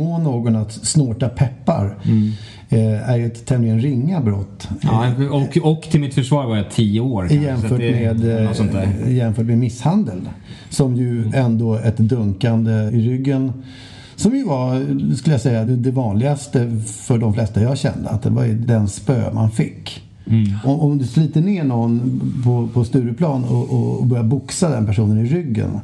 förmå 0.00 0.18
någon 0.18 0.56
att 0.56 0.72
snorta 0.72 1.28
peppar 1.28 1.98
eh, 2.68 3.10
är 3.10 3.16
ju 3.16 3.26
ett 3.26 3.46
tämligen 3.46 3.80
ringa 3.80 4.20
brott. 4.20 4.68
Ja, 4.80 5.06
och, 5.30 5.72
och 5.72 5.82
till 5.82 6.00
mitt 6.00 6.14
försvar 6.14 6.46
var 6.46 6.56
jag 6.56 6.70
tio 6.70 7.00
år. 7.00 7.28
kanske, 7.28 7.46
jämfört, 7.46 7.78
med, 7.78 9.04
eh, 9.04 9.16
jämfört 9.16 9.46
med 9.46 9.58
misshandel. 9.58 10.20
Som 10.70 10.96
ju 10.96 11.32
ändå 11.34 11.74
ett 11.74 11.96
dunkande 11.96 12.72
i 12.72 13.08
ryggen. 13.08 13.52
Som 14.16 14.36
ju 14.36 14.44
var, 14.44 14.74
skulle 15.16 15.34
jag 15.34 15.40
säga, 15.40 15.64
det 15.64 15.90
vanligaste 15.90 16.82
för 16.86 17.18
de 17.18 17.34
flesta 17.34 17.62
jag 17.62 17.78
kände. 17.78 18.08
Att 18.08 18.22
det 18.22 18.30
var 18.30 18.44
den 18.46 18.88
spö 18.88 19.32
man 19.32 19.50
fick. 19.50 20.02
Om, 20.64 20.80
om 20.80 20.98
du 20.98 21.04
sliter 21.04 21.40
ner 21.40 21.64
någon 21.64 22.20
på, 22.44 22.68
på 22.74 22.84
Stureplan 22.84 23.44
och, 23.44 23.70
och, 23.70 24.00
och 24.00 24.06
börjar 24.06 24.24
boxa 24.24 24.68
den 24.68 24.86
personen 24.86 25.26
i 25.26 25.28
ryggen. 25.28 25.80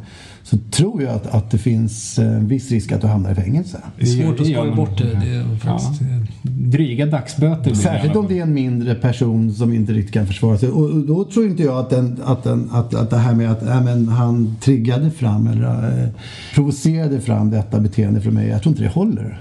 Så 0.50 0.56
tror 0.70 1.02
jag 1.02 1.14
att, 1.14 1.26
att 1.26 1.50
det 1.50 1.58
finns 1.58 2.18
en 2.18 2.48
viss 2.48 2.70
risk 2.70 2.92
att 2.92 3.00
du 3.00 3.06
hamnar 3.06 3.32
i 3.32 3.34
fängelse. 3.34 3.78
Det 3.96 4.02
är 4.02 4.06
svårt 4.06 4.24
Det 4.36 4.42
att 4.42 4.48
skoja 4.48 4.64
man. 4.64 4.76
bort 4.76 4.98
det. 4.98 5.04
det 5.04 5.34
är 5.34 5.58
Ja. 5.64 5.78
faktiskt, 5.78 6.02
Dryga 6.42 7.06
dagsböter 7.06 7.74
Särskilt 7.74 8.16
om 8.16 8.28
det 8.28 8.38
är 8.38 8.42
en 8.42 8.54
mindre 8.54 8.94
person 8.94 9.54
som 9.54 9.72
inte 9.72 9.92
riktigt 9.92 10.14
kan 10.14 10.26
försvara 10.26 10.58
sig. 10.58 10.68
Och 10.68 10.96
då 10.96 11.24
tror 11.24 11.46
inte 11.46 11.62
jag 11.62 11.78
att, 11.78 11.90
den, 11.90 12.20
att, 12.24 12.44
den, 12.44 12.68
att, 12.72 12.94
att 12.94 13.10
det 13.10 13.16
här 13.16 13.34
med 13.34 13.50
att 13.52 13.62
äh, 13.62 13.84
men 13.84 14.08
han 14.08 14.56
triggade 14.60 15.10
fram 15.10 15.46
eller 15.46 16.02
eh, 16.02 16.08
provocerade 16.54 17.20
fram 17.20 17.50
detta 17.50 17.80
beteende 17.80 18.20
för 18.20 18.30
mig. 18.30 18.48
Jag 18.48 18.62
tror 18.62 18.70
inte 18.72 18.82
det 18.82 18.88
håller. 18.90 19.40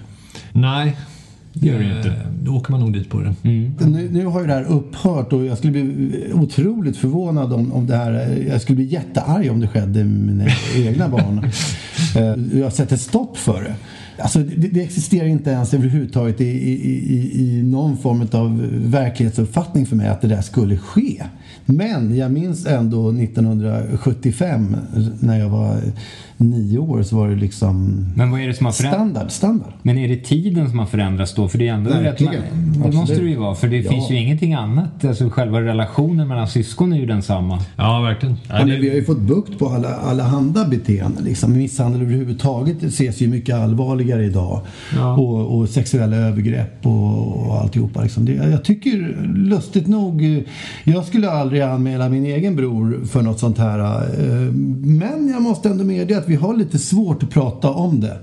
Nej, 0.51 0.97
Det 1.59 1.67
gör 1.67 1.79
det 1.79 1.97
inte. 1.97 2.09
Eh, 2.09 2.15
Då 2.43 2.51
åker 2.55 2.71
man 2.71 2.79
nog 2.79 2.93
dit 2.93 3.09
på 3.09 3.19
det. 3.19 3.33
Nu, 3.43 4.09
nu 4.11 4.25
har 4.25 4.41
ju 4.41 4.47
det 4.47 4.53
här 4.53 4.63
upphört 4.63 5.33
och 5.33 5.45
jag 5.45 5.57
skulle 5.57 5.71
bli 5.71 6.11
otroligt 6.33 6.97
förvånad 6.97 7.53
om, 7.53 7.71
om 7.71 7.87
det 7.87 7.95
här. 7.95 8.37
Jag 8.49 8.61
skulle 8.61 8.75
bli 8.75 8.85
jättearg 8.85 9.51
om 9.51 9.59
det 9.59 9.67
skedde 9.67 10.03
med 10.03 10.35
mina 10.35 10.51
egna 10.75 11.09
barn. 11.09 11.45
Eh, 12.17 12.59
Jag 12.59 12.73
sätter 12.73 12.97
stopp 12.97 13.37
för 13.37 13.63
det. 13.63 13.75
Alltså, 14.23 14.39
det, 14.39 14.67
det 14.67 14.81
existerar 14.83 15.27
inte 15.27 15.49
ens 15.49 15.73
överhuvudtaget 15.73 16.41
i, 16.41 16.45
i, 16.45 16.73
i, 17.15 17.41
i 17.57 17.63
någon 17.63 17.97
form 17.97 18.27
av 18.31 18.61
verklighetsuppfattning 18.85 19.85
för 19.85 19.95
mig 19.95 20.07
att 20.07 20.21
det 20.21 20.27
där 20.27 20.41
skulle 20.41 20.77
ske. 20.77 21.23
Men 21.65 22.15
jag 22.15 22.31
minns 22.31 22.65
ändå 22.65 23.09
1975 23.11 24.75
när 25.19 25.39
jag 25.39 25.49
var 25.49 25.77
nio 26.37 26.77
år 26.77 27.03
så 27.03 27.15
var 27.15 27.29
det 27.29 27.35
liksom 27.35 28.05
Men 28.15 28.31
vad 28.31 28.41
är 28.41 28.47
det 28.47 28.53
som 28.53 28.65
har 28.65 28.73
förändrats? 28.73 29.03
standard. 29.05 29.31
standard. 29.31 29.73
Men 29.81 29.97
är 29.97 30.07
det 30.07 30.17
tiden 30.17 30.69
som 30.69 30.79
har 30.79 30.85
förändrats 30.85 31.33
då? 31.35 31.47
För 31.47 31.57
det 31.57 31.67
är 31.67 31.73
ändå 31.73 31.89
rätt... 31.89 32.03
Verkligen. 32.05 32.33
Det 32.33 32.77
Absolut. 32.79 32.95
måste 32.95 33.15
det 33.15 33.29
ju 33.29 33.35
vara. 33.37 33.55
För 33.55 33.67
det 33.67 33.77
Ja. 33.77 33.91
finns 33.91 34.11
ju 34.11 34.15
ingenting 34.19 34.53
annat. 34.53 35.05
Alltså 35.05 35.29
själva 35.29 35.61
relationen 35.61 36.27
mellan 36.27 36.47
syskon 36.47 36.93
är 36.93 36.97
ju 36.99 37.05
densamma. 37.05 37.59
Ja, 37.77 38.01
verkligen. 38.01 38.35
Ja, 38.35 38.53
Ja, 38.53 38.59
det- 38.59 38.65
men 38.71 38.81
vi 38.81 38.89
har 38.89 38.95
ju 38.95 39.03
fått 39.03 39.19
bukt 39.21 39.59
på 39.59 39.67
alla, 39.69 39.87
alla 39.95 40.23
handa 40.23 40.67
beteenden. 40.67 41.23
Liksom. 41.23 41.57
Misshandel 41.57 42.01
överhuvudtaget 42.01 42.83
ses 42.83 43.21
ju 43.21 43.27
mycket 43.27 43.55
allvarligare 43.55 44.25
idag. 44.25 44.61
Ja. 44.95 45.15
Och, 45.17 45.57
och 45.57 45.69
sexuella 45.69 46.15
övergrepp 46.15 46.85
och, 46.85 47.47
och 47.47 47.61
alltihopa. 47.61 48.01
Liksom. 48.01 48.25
Det, 48.25 48.33
jag 48.33 48.63
tycker 48.63 49.17
lustigt 49.35 49.87
nog, 49.87 50.43
jag 50.83 51.05
skulle 51.05 51.29
aldrig 51.31 51.61
anmäla 51.61 52.09
min 52.09 52.25
egen 52.25 52.55
bror 52.55 53.05
för 53.05 53.21
något 53.21 53.39
sånt 53.39 53.57
här. 53.57 53.79
eh, 53.79 54.51
Men 54.81 55.29
jag 55.33 55.41
måste 55.41 55.69
ändå 55.69 55.83
medge 55.83 56.17
att 56.25 56.31
vi 56.31 56.35
har 56.35 56.53
lite 56.53 56.79
svårt 56.79 57.23
att 57.23 57.29
prata 57.29 57.69
om 57.69 57.99
det. 57.99 58.19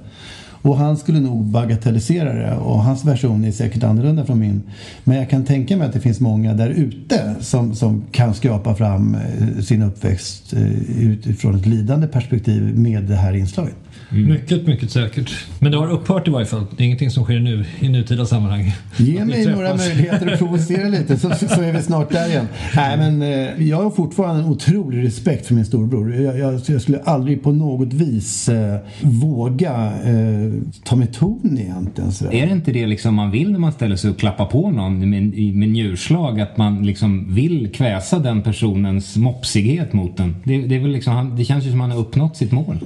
Och 0.62 0.76
han 0.76 0.96
skulle 0.96 1.20
nog 1.20 1.44
bagatellisera 1.44 2.32
det 2.32 2.56
och 2.56 2.82
hans 2.82 3.04
version 3.04 3.44
är 3.44 3.52
säkert 3.52 3.82
annorlunda 3.82 4.24
från 4.24 4.38
min. 4.38 4.62
Men 5.04 5.16
jag 5.16 5.30
kan 5.30 5.44
tänka 5.44 5.76
mig 5.76 5.86
att 5.86 5.92
det 5.92 6.00
finns 6.00 6.20
många 6.20 6.54
där 6.54 6.68
ute 6.68 7.34
som, 7.40 7.74
som 7.74 8.04
kan 8.12 8.34
skrapa 8.34 8.74
fram 8.74 9.14
eh, 9.14 9.62
sin 9.62 9.82
uppväxt 9.82 10.52
eh, 10.52 11.02
utifrån 11.02 11.54
ett 11.54 11.66
lidande 11.66 12.06
perspektiv 12.06 12.78
med 12.78 13.02
det 13.02 13.16
här 13.16 13.36
inslaget. 13.36 13.74
Mycket, 14.08 14.66
mycket 14.66 14.90
säkert. 14.90 15.34
Men 15.58 15.72
det 15.72 15.78
har 15.78 15.90
upphört 15.90 16.28
i 16.28 16.30
varje 16.30 16.46
fall. 16.46 16.66
Det 16.76 16.82
är 16.82 16.84
ingenting 16.84 17.10
som 17.10 17.24
sker 17.24 17.40
nu 17.40 17.64
i 17.80 17.88
nutida 17.88 18.26
sammanhang. 18.26 18.72
Ge 18.96 19.24
mig 19.24 19.46
några 19.46 19.74
möjligheter 19.74 20.32
att 20.32 20.38
provocera 20.38 20.88
lite 20.88 21.18
så, 21.18 21.30
så 21.30 21.62
är 21.62 21.72
vi 21.72 21.82
snart 21.82 22.12
där 22.12 22.28
igen. 22.28 22.48
Nej, 22.76 22.96
men, 22.96 23.22
eh, 23.22 23.68
jag 23.68 23.82
har 23.82 23.90
fortfarande 23.90 24.42
en 24.42 24.48
otrolig 24.48 25.04
respekt 25.04 25.46
för 25.46 25.54
min 25.54 25.64
storbror. 25.64 26.14
Jag, 26.14 26.38
jag, 26.38 26.60
jag 26.66 26.82
skulle 26.82 27.00
aldrig 27.00 27.42
på 27.42 27.52
något 27.52 27.92
vis 27.92 28.48
eh, 28.48 28.76
våga 29.02 29.92
eh, 30.04 30.51
ta 30.84 30.96
med 30.96 31.12
ton 31.12 31.59
egentligen. 31.61 32.12
Sådär. 32.12 32.34
Är 32.34 32.46
det 32.46 32.53
inte 32.53 32.72
det 32.72 32.86
liksom 32.86 33.14
man 33.14 33.30
vill 33.30 33.53
när 33.53 33.59
man 33.59 33.72
ställer 33.72 33.96
sig 33.96 34.11
och 34.11 34.18
klappar 34.18 34.46
på 34.46 34.70
någon 34.70 35.11
med, 35.11 35.22
med 35.55 35.68
njurslag? 35.68 36.40
Att 36.40 36.57
man 36.57 36.86
liksom 36.86 37.34
vill 37.34 37.72
kväsa 37.72 38.18
den 38.18 38.42
personens 38.42 39.16
mopsighet 39.16 39.92
mot 39.92 40.16
den? 40.16 40.36
Det, 40.44 40.66
det, 40.66 40.76
är 40.76 40.80
väl 40.80 40.90
liksom, 40.90 41.36
det 41.36 41.44
känns 41.44 41.66
ju 41.66 41.70
som 41.70 41.80
att 41.80 41.88
han 41.88 41.96
har 41.96 42.05
uppnått 42.05 42.36
sitt 42.36 42.53
mål. 42.53 42.78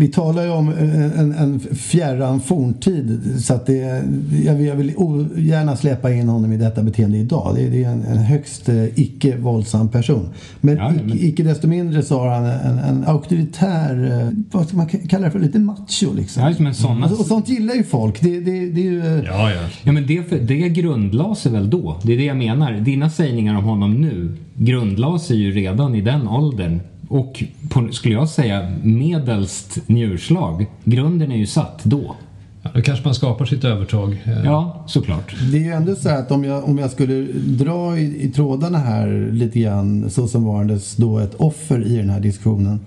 Vi 0.00 0.08
talar 0.08 0.44
ju 0.44 0.50
om 0.50 0.68
en, 0.68 1.12
en, 1.12 1.32
en 1.32 1.60
fjärran 1.60 2.40
forntid 2.40 3.20
så 3.44 3.54
att 3.54 3.66
det, 3.66 4.02
jag, 4.44 4.54
vill- 4.54 4.66
jag 4.66 4.76
vill 4.76 4.92
ogärna 4.96 5.76
släppa 5.76 6.12
in 6.12 6.28
honom 6.28 6.52
i 6.52 6.56
detta 6.56 6.82
beteende 6.82 7.18
idag. 7.18 7.52
Det, 7.56 7.68
det 7.68 7.84
är 7.84 7.88
en, 7.90 8.02
en 8.04 8.18
högst 8.18 8.68
eh, 8.68 8.84
icke 9.00 9.36
våldsam 9.36 9.88
person. 9.88 10.28
Men, 10.60 10.76
Ja, 10.76 10.92
icke, 10.94 11.04
men- 11.04 11.18
icke 11.20 11.42
desto 11.42 11.68
mindre 11.68 12.02
så 12.02 12.18
har 12.18 12.28
han 12.28 12.44
en, 12.44 12.78
en 12.78 13.04
auktoritär, 13.06 14.20
eh, 14.22 14.28
vad 14.52 14.66
ska 14.68 14.76
man 14.76 14.86
kalla 14.86 15.24
det 15.24 15.30
för, 15.30 15.38
lite 15.38 15.58
macho 15.58 16.14
liksom. 16.16 16.42
Ja, 16.42 16.54
men 16.58 16.74
såna- 16.74 17.06
och, 17.06 17.20
och 17.20 17.26
sånt 17.26 17.48
gillar 17.48 17.74
ju 17.74 17.82
folk. 17.84 18.20
Det, 18.20 18.40
det, 18.40 18.70
det 18.70 18.80
är 18.80 18.90
ju... 18.90 19.00
eh, 19.00 19.24
Ja, 19.24 19.50
ja. 19.50 19.60
Ja 19.82 19.92
men 19.92 20.06
det, 20.06 20.22
det 20.48 20.68
grundlade 20.68 21.36
sig 21.36 21.52
väl 21.52 21.70
då? 21.70 21.96
Det 22.02 22.12
är 22.12 22.16
det 22.18 22.24
jag 22.24 22.36
menar. 22.36 22.72
Dina 22.72 23.10
sägningar 23.10 23.56
om 23.58 23.64
honom 23.64 24.00
nu 24.00 24.36
grundlade 24.56 25.18
sig 25.20 25.36
ju 25.36 25.52
redan 25.52 25.94
i 25.94 26.00
den 26.00 26.28
åldern. 26.28 26.80
Och 27.10 27.44
på, 27.70 27.88
skulle 27.92 28.14
jag 28.14 28.28
säga 28.28 28.72
medelst 28.82 29.78
njurslag. 29.86 30.66
Grunden 30.84 31.32
är 31.32 31.36
ju 31.36 31.46
satt 31.46 31.84
då. 31.84 32.16
ja. 32.62 32.70
Då 32.74 32.82
kanske 32.82 33.04
man 33.04 33.14
skapar 33.14 33.44
sitt 33.44 33.64
övertag. 33.64 34.22
eh, 34.24 34.44
Ja, 34.44 34.84
såklart. 34.86 35.36
Det 35.52 35.56
är 35.56 35.62
ju 35.62 35.70
ändå 35.72 35.94
så 35.94 36.08
här 36.08 36.18
att 36.18 36.30
om 36.30 36.44
jag, 36.44 36.64
om 36.64 36.78
jag 36.78 36.90
skulle 36.90 37.26
dra 37.44 37.98
i, 37.98 38.24
i 38.24 38.30
trådarna 38.30 38.78
här 38.78 39.28
lite 39.32 39.60
grann 39.60 40.10
så 40.10 40.28
som 40.28 40.44
varandes 40.44 40.96
då 40.96 41.18
ett 41.18 41.34
offer 41.34 41.86
i 41.86 41.96
den 41.96 42.10
här 42.10 42.20
diskussionen. 42.20 42.80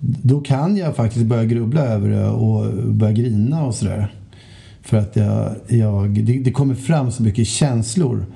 Då 0.00 0.40
kan 0.40 0.76
jag 0.76 0.96
faktiskt 0.96 1.26
börja 1.26 1.44
grubbla 1.44 1.80
över 1.80 2.08
det 2.10 2.28
och 2.28 2.72
börja 2.92 3.12
grina 3.12 3.64
och 3.64 3.74
sådär. 3.74 4.14
För 4.82 4.96
att 4.96 5.16
jag, 5.16 5.54
jag, 5.68 6.10
det, 6.24 6.38
det 6.38 6.50
kommer 6.50 6.74
fram 6.74 7.10
så 7.10 7.22
mycket 7.22 7.46
känslor. 7.46 8.26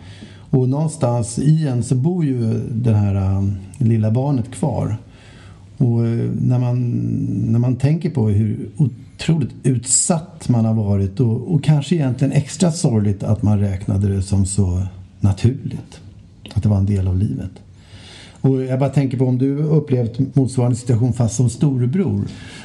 Och 0.51 0.69
någonstans 0.69 1.39
i 1.39 1.69
en 1.69 1.83
så 1.83 1.95
bor 1.95 2.25
ju 2.25 2.61
det 2.71 2.95
här 2.95 3.15
äh, 3.15 3.43
lilla 3.79 4.11
barnet 4.11 4.51
kvar. 4.51 4.97
Och 5.79 6.07
eh, 6.07 6.31
när 6.41 6.59
man, 6.59 6.91
när 7.53 7.59
man 7.59 7.77
tänker 7.77 8.11
på 8.11 8.29
hur 8.29 8.69
otroligt 8.77 9.55
utsatt 9.63 10.49
man 10.49 10.65
har 10.65 10.75
varit 10.75 11.21
och, 11.21 11.55
och 11.55 11.65
kanske 11.65 11.95
egentligen 11.95 12.33
extra 12.33 12.73
sorgligt 12.73 13.23
att 13.23 13.43
man 13.43 13.61
räknade 13.61 14.09
det 14.09 14.23
som 14.23 14.47
så 14.47 14.83
naturligt. 15.21 16.01
Att 16.55 16.63
det 16.63 16.69
var 16.69 16.79
en 16.79 16.87
del 16.87 17.09
av 17.09 17.17
livet. 17.17 17.51
Och 18.41 18.63
jag 18.63 18.79
bara 18.79 18.91
tänker 18.91 19.19
på 19.19 19.25
om 19.27 19.39
du 19.39 19.57
upplevt 19.57 20.37
motsvarande 20.37 20.77
situation 20.77 21.13
fast 21.13 21.37
som 21.37 21.51
storebror. 21.51 22.25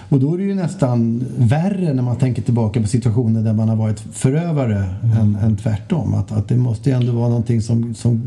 Och 0.09 0.20
då 0.20 0.34
är 0.34 0.38
det 0.38 0.43
ju 0.43 0.55
nästan 0.55 1.26
värre 1.38 1.93
när 1.93 2.03
man 2.03 2.16
tänker 2.16 2.41
tillbaka 2.41 2.82
på 2.82 2.88
situationer 2.88 3.41
där 3.41 3.53
man 3.53 3.70
har 3.70 3.76
varit 3.76 3.99
förövare 3.99 4.86
mm. 5.03 5.18
än, 5.18 5.36
än 5.36 5.57
tvärtom. 5.57 6.14
Att, 6.14 6.32
att 6.32 6.47
det 6.47 6.57
måste 6.57 6.89
ju 6.89 6.95
ändå 6.95 7.12
vara 7.12 7.30
någonting 7.30 7.62
som, 7.62 7.95
som, 7.95 8.22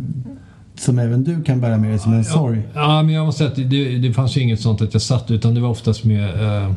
som 0.77 0.99
även 0.99 1.25
du 1.25 1.43
kan 1.43 1.61
bära 1.61 1.79
med 1.79 1.91
dig 1.91 1.99
som 1.99 2.13
en 2.13 2.25
sorg. 2.25 2.63
Ja, 2.75 3.03
men 3.03 3.15
jag 3.15 3.27
måste 3.27 3.39
säga 3.39 3.51
att 3.65 3.71
det, 3.71 3.99
det 3.99 4.13
fanns 4.13 4.37
ju 4.37 4.41
inget 4.41 4.61
sånt 4.61 4.83
att 4.83 4.93
jag 4.93 5.03
satt 5.03 5.31
utan 5.31 5.55
det 5.55 5.61
var 5.61 5.69
oftast 5.69 6.05
med 6.05 6.25
eh, 6.65 6.73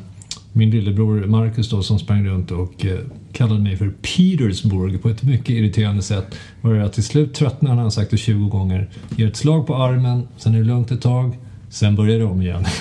min 0.53 0.69
lillebror 0.71 1.25
Marcus 1.25 1.69
då 1.69 1.83
som 1.83 1.99
sprang 1.99 2.25
runt 2.27 2.51
och 2.51 2.85
eh, 2.85 2.99
kallade 3.33 3.59
mig 3.59 3.77
för 3.77 3.89
Petersburg 3.89 5.01
på 5.01 5.09
ett 5.09 5.23
mycket 5.23 5.49
irriterande 5.49 6.01
sätt. 6.01 6.35
Var 6.61 6.73
jag 6.75 6.93
till 6.93 7.03
slut 7.03 7.33
tröttnade 7.33 7.81
han 7.81 7.91
sagt 7.91 8.11
det 8.11 8.17
20 8.17 8.47
gånger. 8.49 8.89
Ger 9.15 9.27
ett 9.27 9.35
slag 9.35 9.67
på 9.67 9.75
armen, 9.75 10.27
sen 10.37 10.53
är 10.55 10.57
det 10.59 10.63
lugnt 10.65 10.91
ett 10.91 11.01
tag, 11.01 11.37
sen 11.69 11.95
börjar 11.95 12.19
det 12.19 12.25
om 12.25 12.41
igen. 12.41 12.65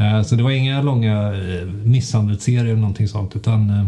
Eh, 0.00 0.22
Så 0.22 0.34
det 0.34 0.42
var 0.42 0.50
inga 0.50 0.82
långa 0.82 1.32
eh, 1.34 1.66
misshandelsserier 1.84 2.64
eller 2.64 2.74
någonting 2.74 3.08
sånt 3.08 3.36
utan 3.36 3.70
eh, 3.70 3.86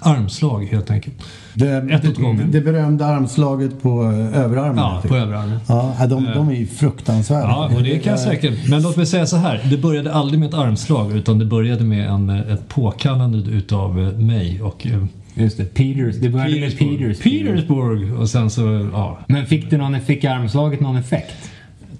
armslag 0.00 0.64
helt 0.64 0.90
enkelt. 0.90 1.14
Det, 1.54 1.86
Ett 1.90 2.08
åt 2.08 2.18
gången. 2.18 2.50
det, 2.50 2.60
berömda 2.60 3.06
armslaget 3.06 3.82
på 3.82 4.02
eh, 4.02 4.40
överarmen. 4.44 4.76
Ja, 4.76 4.90
helt 4.90 5.08
på 5.08 5.16
överarmen. 5.16 5.58
Ja, 5.68 6.06
de, 6.08 6.24
de 6.34 6.48
är 6.48 6.54
ju 6.54 6.66
fruktansvärda. 6.66 7.48
Ja, 7.48 7.70
och 7.76 7.82
det 7.82 7.98
kan 7.98 8.10
jag 8.10 8.20
säkert. 8.20 8.68
Men 8.68 8.82
låt 8.82 8.96
mig 8.96 9.06
säga 9.06 9.26
så 9.26 9.36
här. 9.36 9.60
Det 9.70 9.76
började 9.76 10.12
aldrig 10.12 10.40
med 10.40 10.48
ett 10.48 10.54
armslag 10.54 11.12
utan 11.16 11.38
det 11.38 11.44
började 11.44 11.84
med 11.84 12.08
en, 12.08 12.30
eh, 12.30 12.52
ett 12.52 12.68
påkallande 12.68 13.50
utav 13.50 14.00
eh, 14.00 14.18
mig 14.18 14.62
och 14.62 14.86
eh, 14.86 15.04
Just 15.34 15.56
det. 15.56 15.64
Peters. 15.64 16.16
Det 16.16 16.28
började 16.28 16.60
med 16.60 16.78
Peters. 16.78 17.20
Petersburg. 17.20 18.18
Och 18.20 18.28
sen 18.28 18.50
så, 18.50 18.90
ja, 18.92 19.18
Men 19.28 19.46
fick, 19.46 19.70
det 19.70 19.76
någon, 19.76 20.00
fick 20.00 20.24
armslaget 20.24 20.80
någon 20.80 20.96
effekt? 20.96 21.50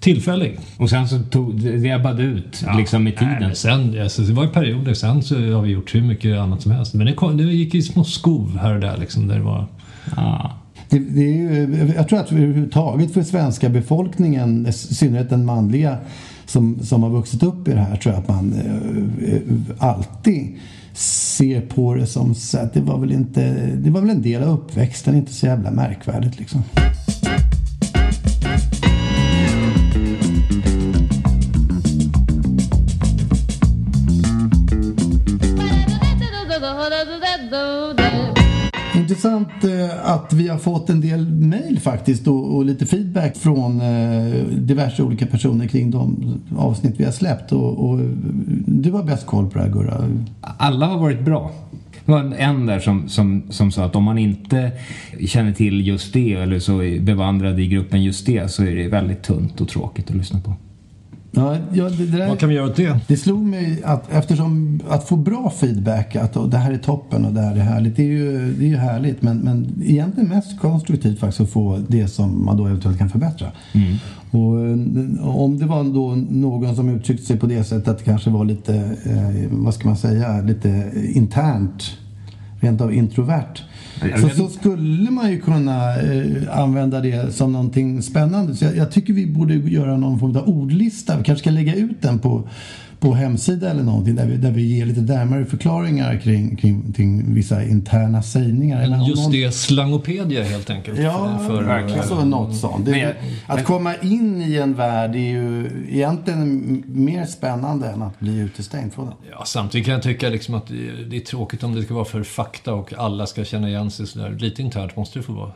Tillfällig. 0.05 0.59
Och 0.77 0.91
sen 0.91 1.09
så 1.09 1.19
tog 1.19 1.61
det 1.61 1.89
ebbade 1.91 2.23
ut 2.23 2.65
liksom 2.77 3.05
med 3.05 3.13
Nej, 3.13 3.19
tiden. 3.19 3.37
men 3.49 3.55
sen, 3.55 4.03
alltså, 4.03 4.23
det 4.23 4.33
var 4.33 4.45
i 4.45 4.49
perioder. 4.49 4.95
Sen 4.95 5.23
så 5.23 5.35
har 5.35 5.63
vi 5.63 5.71
gjort 5.71 5.95
hur 5.95 6.03
mycket 6.03 6.39
annat 6.39 6.63
som 6.63 6.73
helst. 6.73 6.95
Men 6.95 7.07
det, 7.07 7.13
kom, 7.13 7.37
det 7.37 7.43
gick 7.43 7.75
i 7.75 7.83
små 7.83 8.05
skov 8.05 8.59
här 8.59 8.75
och 8.75 8.81
där 8.81 8.97
liksom. 8.97 9.29
Där 9.29 9.35
det 9.37 9.43
var, 9.43 9.67
Ja. 10.17 10.53
Det, 10.89 10.99
det 10.99 11.21
är 11.21 11.35
ju, 11.35 11.93
jag 11.97 12.09
tror 12.09 12.19
att 12.21 12.33
överhuvudtaget 12.33 13.13
för 13.15 13.23
svenska 13.23 13.69
befolkningen, 13.69 14.67
i 14.67 14.73
synnerhet 14.73 15.31
den 15.31 15.45
manliga 15.45 15.97
som, 16.47 16.79
som 16.83 17.03
har 17.03 17.11
vuxit 17.11 17.43
upp 17.43 17.69
i 17.69 17.71
det 17.71 17.81
här, 17.81 17.97
tror 17.97 18.15
jag 18.15 18.23
att 18.23 18.29
man 18.29 18.53
eh, 18.53 19.35
eh, 19.35 19.41
alltid 19.79 20.57
ser 20.93 21.61
på 21.61 21.95
det 21.95 22.07
som 22.07 22.35
så 22.35 22.59
att 22.59 22.75
det 22.75 22.81
var 22.81 22.99
väl 22.99 23.13
inte, 23.13 23.71
det 23.77 23.91
var 23.91 24.01
väl 24.01 24.11
en 24.11 24.23
del 24.23 24.43
av 24.43 24.49
uppväxten, 24.49 25.15
inte 25.15 25.33
så 25.33 25.47
jävla 25.47 25.71
märkvärdigt 25.71 26.39
liksom. 26.39 26.63
Intressant 39.15 39.65
eh, 39.65 40.11
att 40.11 40.33
vi 40.33 40.49
har 40.49 40.59
fått 40.59 40.91
en 40.91 41.01
del 41.01 41.31
mejl 41.31 41.81
faktiskt 41.81 42.29
och, 42.29 42.57
och 42.57 42.65
lite 42.65 42.87
feedback 42.87 43.37
från 43.37 43.81
eh, 43.81 44.45
diverse 44.45 45.03
olika 45.03 45.27
personer 45.27 45.67
kring 45.67 45.91
de 45.91 46.35
avsnitt 46.57 46.95
vi 46.97 47.05
har 47.05 47.13
släppt. 47.13 47.53
Och, 47.53 47.89
och 47.89 48.01
du 48.67 48.91
har 48.91 49.03
bäst 49.03 49.27
koll 49.27 49.51
på 49.51 49.59
det 49.59 49.65
här 49.65 49.71
Gurra. 49.71 50.09
Alla 50.41 50.87
har 50.87 50.99
varit 50.99 51.21
bra. 51.21 51.53
Det 52.05 52.13
var 52.13 52.35
en 52.39 52.67
där 52.67 52.81
som, 52.81 53.09
som, 53.09 53.43
som 53.51 53.73
sa 53.73 53.85
att 53.85 53.97
om 53.97 54.05
man 54.05 54.19
inte 54.19 54.71
känner 55.27 55.53
till 55.53 55.87
just 55.87 56.13
det 56.13 56.33
eller 56.33 56.59
så 56.59 56.83
är 56.83 57.01
bevandrad 57.01 57.61
i 57.61 57.67
gruppen 57.67 58.03
just 58.03 58.27
det 58.27 58.51
så 58.51 58.63
är 58.65 58.77
det 58.77 58.89
väldigt 58.89 59.23
tunt 59.23 59.61
och 59.61 59.69
tråkigt 59.69 60.11
att 60.11 60.17
lyssna 60.17 60.41
på. 60.41 60.55
Ja, 61.37 61.57
ja, 61.73 61.85
det, 61.89 62.07
det, 62.07 62.19
där, 62.19 62.29
vad 62.29 62.39
kan 62.39 62.49
vi 62.49 62.55
göra 62.55 62.67
åt 62.67 62.77
det? 62.77 63.01
det 63.07 63.17
slog 63.17 63.47
mig 63.47 63.83
att 63.85 64.13
eftersom 64.13 64.81
att 64.89 65.09
få 65.09 65.17
bra 65.17 65.51
feedback, 65.51 66.17
att 66.17 66.37
och 66.37 66.49
det 66.49 66.59
här 66.59 66.73
är 66.73 66.79
toppen 66.79 67.25
och 67.25 67.33
det 67.33 67.41
här 67.41 67.57
är 67.57 67.61
härligt, 67.61 67.97
det 67.97 68.03
är 68.03 68.07
ju, 68.07 68.55
det 68.59 68.65
är 68.65 68.69
ju 68.69 68.77
härligt. 68.77 69.23
Men, 69.23 69.39
men 69.39 69.83
egentligen 69.85 70.29
mest 70.29 70.61
konstruktivt 70.61 71.19
faktiskt 71.19 71.41
att 71.41 71.51
få 71.51 71.81
det 71.89 72.09
som 72.09 72.45
man 72.45 72.57
då 72.57 72.67
eventuellt 72.67 72.99
kan 72.99 73.11
förbättra. 73.11 73.53
Och, 74.31 74.67
eh, 74.67 75.37
om 75.37 75.59
det 75.59 75.67
var 75.67 75.85
då 75.95 76.15
någon 76.31 76.77
som 76.77 76.89
uttryckte 76.89 77.27
sig 77.27 77.39
på 77.39 77.47
det 77.47 77.65
sättet 77.65 77.89
att 77.89 77.99
det 77.99 78.05
kanske 78.05 78.31
var 78.31 78.45
lite, 78.45 78.75
eh, 79.05 79.49
vad 79.51 79.75
ska 79.75 79.89
man 79.89 79.97
säga, 79.97 80.41
lite 80.43 80.93
internt 81.15 81.97
rent 82.61 82.81
av 82.81 82.95
introvert. 82.95 83.63
Så, 84.21 84.29
så 84.29 84.49
skulle 84.49 85.11
man 85.11 85.31
ju 85.31 85.41
kunna 85.41 85.97
eh, 85.97 86.59
använda 86.59 87.01
det 87.01 87.35
som 87.35 87.53
någonting 87.53 88.03
spännande. 88.03 88.55
Så 88.55 88.65
jag, 88.65 88.77
jag 88.77 88.91
tycker 88.91 89.13
vi 89.13 89.27
borde 89.27 89.55
göra 89.55 89.97
någon 89.97 90.19
form 90.19 90.37
av 90.37 90.49
ordlista. 90.49 91.17
Vi 91.17 91.25
kanske 91.25 91.43
ska 91.43 91.51
lägga 91.51 91.75
ut 91.75 92.03
den 92.03 92.19
på 92.19 92.49
på 93.05 93.15
hemsida 93.15 93.71
eller 93.71 93.83
någonting 93.83 94.15
där 94.15 94.27
vi, 94.27 94.37
där 94.37 94.51
vi 94.51 94.63
ger 94.63 94.87
lite 94.87 95.01
närmare 95.01 95.45
förklaringar 95.45 96.19
kring, 96.19 96.57
kring, 96.57 96.93
kring 96.93 97.35
vissa 97.35 97.65
interna 97.65 98.23
sägningar. 98.23 98.83
Eller 98.83 99.09
Just 99.09 99.23
någon... 99.23 99.33
det, 99.33 99.55
slangopedia 99.55 100.45
helt 100.45 100.71
enkelt. 100.71 100.99
Ja, 100.99 101.39
för, 101.47 101.63
verkligen. 101.63 102.01
Alltså, 102.01 102.25
något 102.25 102.57
sånt. 102.57 102.87
Det, 102.87 102.91
Men 102.91 103.15
att 103.47 103.65
komma 103.65 103.95
in 103.97 104.43
i 104.43 104.57
en 104.57 104.75
värld 104.75 105.15
är 105.15 105.19
ju 105.19 105.71
egentligen 105.91 106.83
mer 106.87 107.27
spännande 107.27 107.89
än 107.89 108.03
att 108.03 108.21
bli 108.21 108.39
utestängd 108.39 108.93
från 108.93 109.07
den. 109.07 109.15
Ja, 109.31 109.45
samtidigt 109.45 109.87
kan 109.87 109.95
jag 109.95 110.03
tycka 110.03 110.29
liksom 110.29 110.55
att 110.55 110.67
det 111.11 111.17
är 111.17 111.21
tråkigt 111.21 111.63
om 111.63 111.75
det 111.75 111.83
ska 111.83 111.95
vara 111.95 112.05
för 112.05 112.23
fakta 112.23 112.75
och 112.75 112.93
alla 112.99 113.27
ska 113.27 113.45
känna 113.45 113.69
igen 113.69 113.91
sig 113.91 114.07
sådär. 114.07 114.31
Lite 114.31 114.63
internt 114.63 114.97
måste 114.97 115.19
det 115.19 115.23
få 115.23 115.33
vara. 115.33 115.53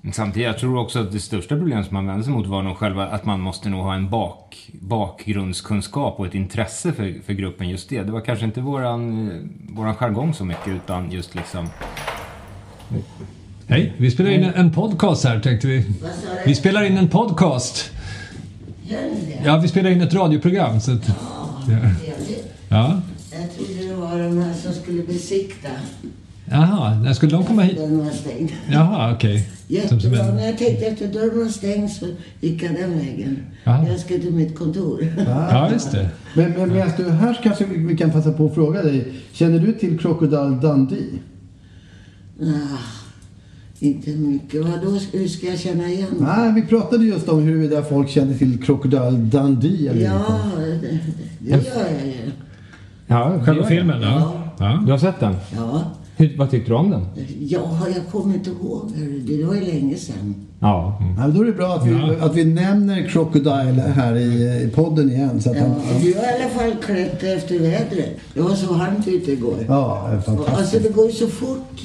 Men 0.00 0.12
Samtidigt, 0.12 0.46
jag 0.46 0.58
tror 0.58 0.78
också 0.78 1.00
att 1.00 1.12
det 1.12 1.20
största 1.20 1.56
problemet 1.56 1.86
som 1.86 1.94
man 1.94 2.06
vänder 2.06 2.24
sig 2.24 2.32
mot 2.32 2.46
var 2.46 2.62
nog 2.62 2.76
själva 2.76 3.06
att 3.06 3.24
man 3.24 3.40
måste 3.40 3.68
nog 3.68 3.82
ha 3.82 3.94
en 3.94 4.10
bak, 4.10 4.70
bakgrundskunskap 4.72 6.20
och 6.20 6.26
ett 6.26 6.34
intresse 6.34 6.83
för, 6.92 7.14
för 7.26 7.32
gruppen 7.32 7.68
just 7.68 7.88
det. 7.88 8.02
Det 8.02 8.12
var 8.12 8.20
kanske 8.20 8.44
inte 8.44 8.60
våran, 8.60 9.30
eh, 9.30 9.74
våran 9.76 9.94
jargong 9.94 10.34
så 10.34 10.44
mycket 10.44 10.68
utan 10.68 11.10
just 11.10 11.34
liksom... 11.34 11.68
Hej, 13.66 13.92
vi 13.96 14.10
spelar 14.10 14.30
in 14.30 14.44
en 14.44 14.72
podcast 14.72 15.24
här 15.24 15.40
tänkte 15.40 15.66
vi. 15.66 15.86
Vi 16.46 16.54
spelar 16.54 16.82
in 16.82 16.98
en 16.98 17.08
podcast. 17.08 17.90
Ja, 19.44 19.58
vi 19.58 19.68
spelar 19.68 19.90
in 19.90 20.00
ett 20.00 20.14
radioprogram. 20.14 20.80
Så 20.80 20.92
att, 20.92 21.08
ja. 22.68 23.00
Jag 23.32 23.54
trodde 23.54 23.88
det 23.88 23.94
var 23.94 24.18
de 24.18 24.42
här 24.42 24.54
som 24.54 24.72
skulle 24.72 25.02
besikta. 25.02 25.68
Jaha, 26.50 26.94
när 26.94 27.12
skulle 27.12 27.32
de 27.32 27.44
komma 27.44 27.62
hit? 27.62 27.76
Den 27.76 27.98
var 27.98 28.10
stängd. 28.10 28.52
Jaha, 28.70 29.12
okej. 29.14 29.48
Som 29.88 29.98
Jättebra. 29.98 30.34
När 30.34 30.46
jag 30.46 30.58
tänkte 30.58 30.86
efter 30.86 31.08
dörren 31.08 31.38
var 31.38 31.48
stängd 31.48 31.90
så 31.90 32.06
gick 32.40 32.62
jag 32.62 32.74
den 32.74 32.98
vägen. 32.98 33.38
Jaha. 33.64 33.88
Jag 33.88 33.98
ska 33.98 34.14
till 34.14 34.32
mitt 34.32 34.58
kontor. 34.58 35.06
Ja, 35.26 35.70
just 35.72 35.92
det. 35.92 36.08
Men, 36.34 36.50
men 36.50 36.72
medan 36.72 36.90
du 36.96 37.06
är 37.06 37.10
här 37.10 37.34
så 37.34 37.42
kanske 37.42 37.64
vi 37.64 37.96
kan 37.96 38.10
passa 38.10 38.32
på 38.32 38.46
att 38.46 38.54
fråga 38.54 38.82
dig. 38.82 39.12
Känner 39.32 39.58
du 39.58 39.72
till 39.72 39.98
Crocodile 39.98 40.58
Dundee? 40.62 41.18
Ah, 42.40 42.78
inte 43.78 44.10
mycket. 44.10 44.64
Vadå, 44.64 44.98
hur 45.12 45.28
ska 45.28 45.46
jag 45.46 45.58
känna 45.58 45.88
igen? 45.88 46.08
Nej, 46.18 46.52
vi 46.52 46.62
pratade 46.62 47.04
just 47.04 47.28
om 47.28 47.42
huruvida 47.42 47.82
folk 47.82 48.08
kände 48.08 48.38
till 48.38 48.62
Crocodile 48.62 49.10
Dundee 49.10 49.90
eller 49.90 50.04
Ja, 50.04 50.40
det, 50.80 50.98
det 51.38 51.50
gör 51.50 51.58
jag 51.98 52.06
ju. 52.06 52.30
Ja, 53.06 53.44
Själva 53.44 53.66
filmen, 53.66 54.02
ja. 54.02 54.32
ja. 54.58 54.82
Du 54.86 54.92
har 54.92 54.98
sett 54.98 55.20
den? 55.20 55.36
Ja, 55.56 55.92
Hur, 56.16 56.36
vad 56.38 56.50
tyckte 56.50 56.70
du 56.70 56.74
om 56.74 56.90
den? 56.90 57.06
ja 57.40 57.78
jag 57.94 58.06
kommer 58.12 58.34
inte 58.34 58.50
ihåg. 58.50 58.92
Det 59.28 59.44
var 59.44 59.54
ju 59.54 59.60
länge 59.60 59.96
sedan. 59.96 60.34
Ja. 60.60 60.98
Ja, 61.16 61.16
men 61.26 61.34
då 61.34 61.40
är 61.42 61.46
det 61.46 61.52
bra 61.52 61.74
att 61.74 61.86
vi, 61.86 62.16
att 62.20 62.34
vi 62.34 62.44
nämner 62.44 63.08
Crocodile 63.08 63.82
här 63.96 64.16
i, 64.16 64.62
i 64.64 64.70
podden 64.74 65.10
igen. 65.10 65.42
Så 65.42 65.50
att 65.50 65.56
Ja, 65.56 65.62
han, 65.62 66.00
du 66.02 66.14
har 66.14 66.22
i 66.22 66.42
alla 66.42 66.50
fall 66.50 66.74
klätt 66.84 67.22
efter 67.22 67.58
vädret. 67.58 68.10
Det 68.34 68.40
var 68.40 68.54
så 68.54 68.74
varmt 68.74 69.08
ute 69.08 69.32
igår. 69.32 69.64
ja, 69.68 70.06
det 70.10 70.16
är 70.16 70.20
fantastiskt. 70.20 70.58
Alltså 70.58 70.78
det 70.78 70.88
går 70.94 71.06
ju 71.06 71.12
så 71.12 71.26
fort. 71.28 71.80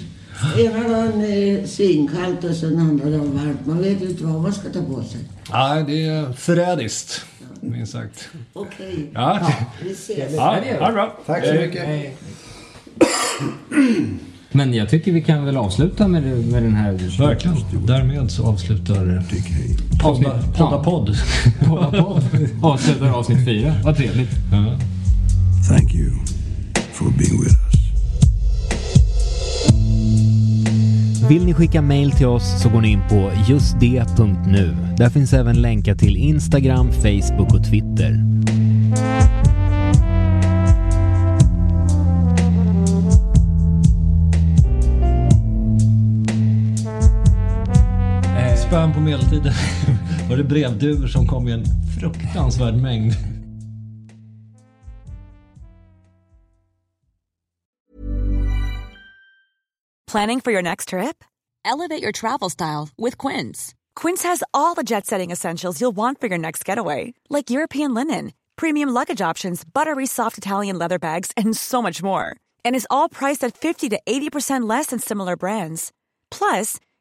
Ena 0.60 0.80
dagen 0.90 1.22
är 1.22 1.62
det 1.62 1.68
svinkallt 1.68 2.44
och 2.44 2.56
sen 2.56 2.78
andra 2.80 3.06
dagen 3.10 3.32
varmt. 3.38 3.66
Man 3.66 3.82
vet 3.82 4.02
inte 4.02 4.24
vad 4.24 4.42
man 4.42 4.54
ska 4.54 4.70
ta 4.70 4.82
på 4.82 5.04
sig. 5.04 5.20
ja, 5.52 5.84
det 5.88 6.06
är 6.06 6.34
förrädiskt. 6.34 7.22
Minst 7.62 7.92
sagt. 7.92 8.30
Okej, 8.54 9.10
Ja, 9.14 9.40
vi 9.84 9.92
ses. 9.92 10.34
ja, 10.36 10.58
ja 10.80 10.92
bra. 10.92 11.18
Tack 11.26 11.46
så 11.46 11.54
mycket. 11.54 11.84
Men 14.52 14.74
jag 14.74 14.90
tycker 14.90 15.12
vi 15.12 15.22
kan 15.22 15.46
väl 15.46 15.58
avsluta 15.58 16.08
med, 16.08 16.24
med 16.24 16.64
den 16.64 16.76
här... 16.76 16.92
Verkligen. 17.20 17.58
Därmed 17.86 18.32
så 18.32 18.46
avslutar 18.48 19.24
Podda, 20.02 20.44
podda 20.58 20.84
podd. 20.84 21.18
Avslutar 22.62 23.10
avsnitt 23.10 23.46
fyra. 23.46 23.74
Vad 23.84 23.98
trevligt. 23.98 24.32
Ja. 24.52 24.78
Thank 25.68 25.96
you 25.96 26.12
for 26.94 27.06
being 27.06 27.42
with 27.42 27.54
us. 27.54 27.80
Vill 31.30 31.46
ni 31.46 31.54
skicka 31.54 31.82
mail 31.82 32.12
till 32.12 32.26
oss 32.28 32.62
så 32.62 32.70
går 32.70 32.82
ni 32.82 32.92
in 32.92 33.02
på 33.10 33.32
justd.nu. 33.48 34.76
Där 34.98 35.10
finns 35.10 35.34
även 35.34 35.62
länkar 35.62 35.96
till 35.96 36.18
Instagram, 36.18 36.92
Facebook 36.92 37.54
och 37.54 37.64
Twitter. 37.64 38.20
På 48.70 49.00
medeltiden. 49.00 49.54
Var 50.30 50.38
det 50.38 50.44
brevduvor 50.44 51.08
som 51.08 51.28
kom 51.28 51.48
i 51.48 51.52
en 51.52 51.66
fruktansvärd 52.00 52.76
mängd. 52.76 53.14
Planning 60.12 60.42
for 60.42 60.52
your 60.52 60.62
next 60.62 60.90
trip? 60.90 61.24
Elevate 61.66 62.04
your 62.04 62.12
travel 62.12 62.50
style 62.50 62.90
with 62.98 63.28
Quince. 63.28 63.74
Quince 63.96 64.24
has 64.24 64.44
all 64.54 64.76
the 64.76 64.84
jet 64.84 65.06
setting 65.06 65.32
essentials 65.32 65.82
you'll 65.82 65.96
want 65.96 66.20
for 66.20 66.28
your 66.28 66.40
next 66.40 66.66
getaway, 66.66 67.14
like 67.30 67.54
European 67.54 67.94
linen, 67.94 68.32
premium 68.56 68.90
luggage 68.90 69.30
options, 69.30 69.64
buttery 69.74 70.06
soft 70.08 70.38
Italian 70.38 70.78
leather 70.80 71.00
bags, 71.00 71.32
and 71.38 71.58
so 71.58 71.82
much 71.82 72.04
more. 72.04 72.36
And 72.66 72.76
is 72.76 72.88
all 72.90 73.10
priced 73.10 73.44
at 73.44 73.58
50 73.58 73.90
to 73.90 74.00
80% 74.06 74.70
less 74.70 74.88
than 74.88 75.00
similar 75.00 75.36
brands. 75.36 75.92
Plus, 76.32 76.80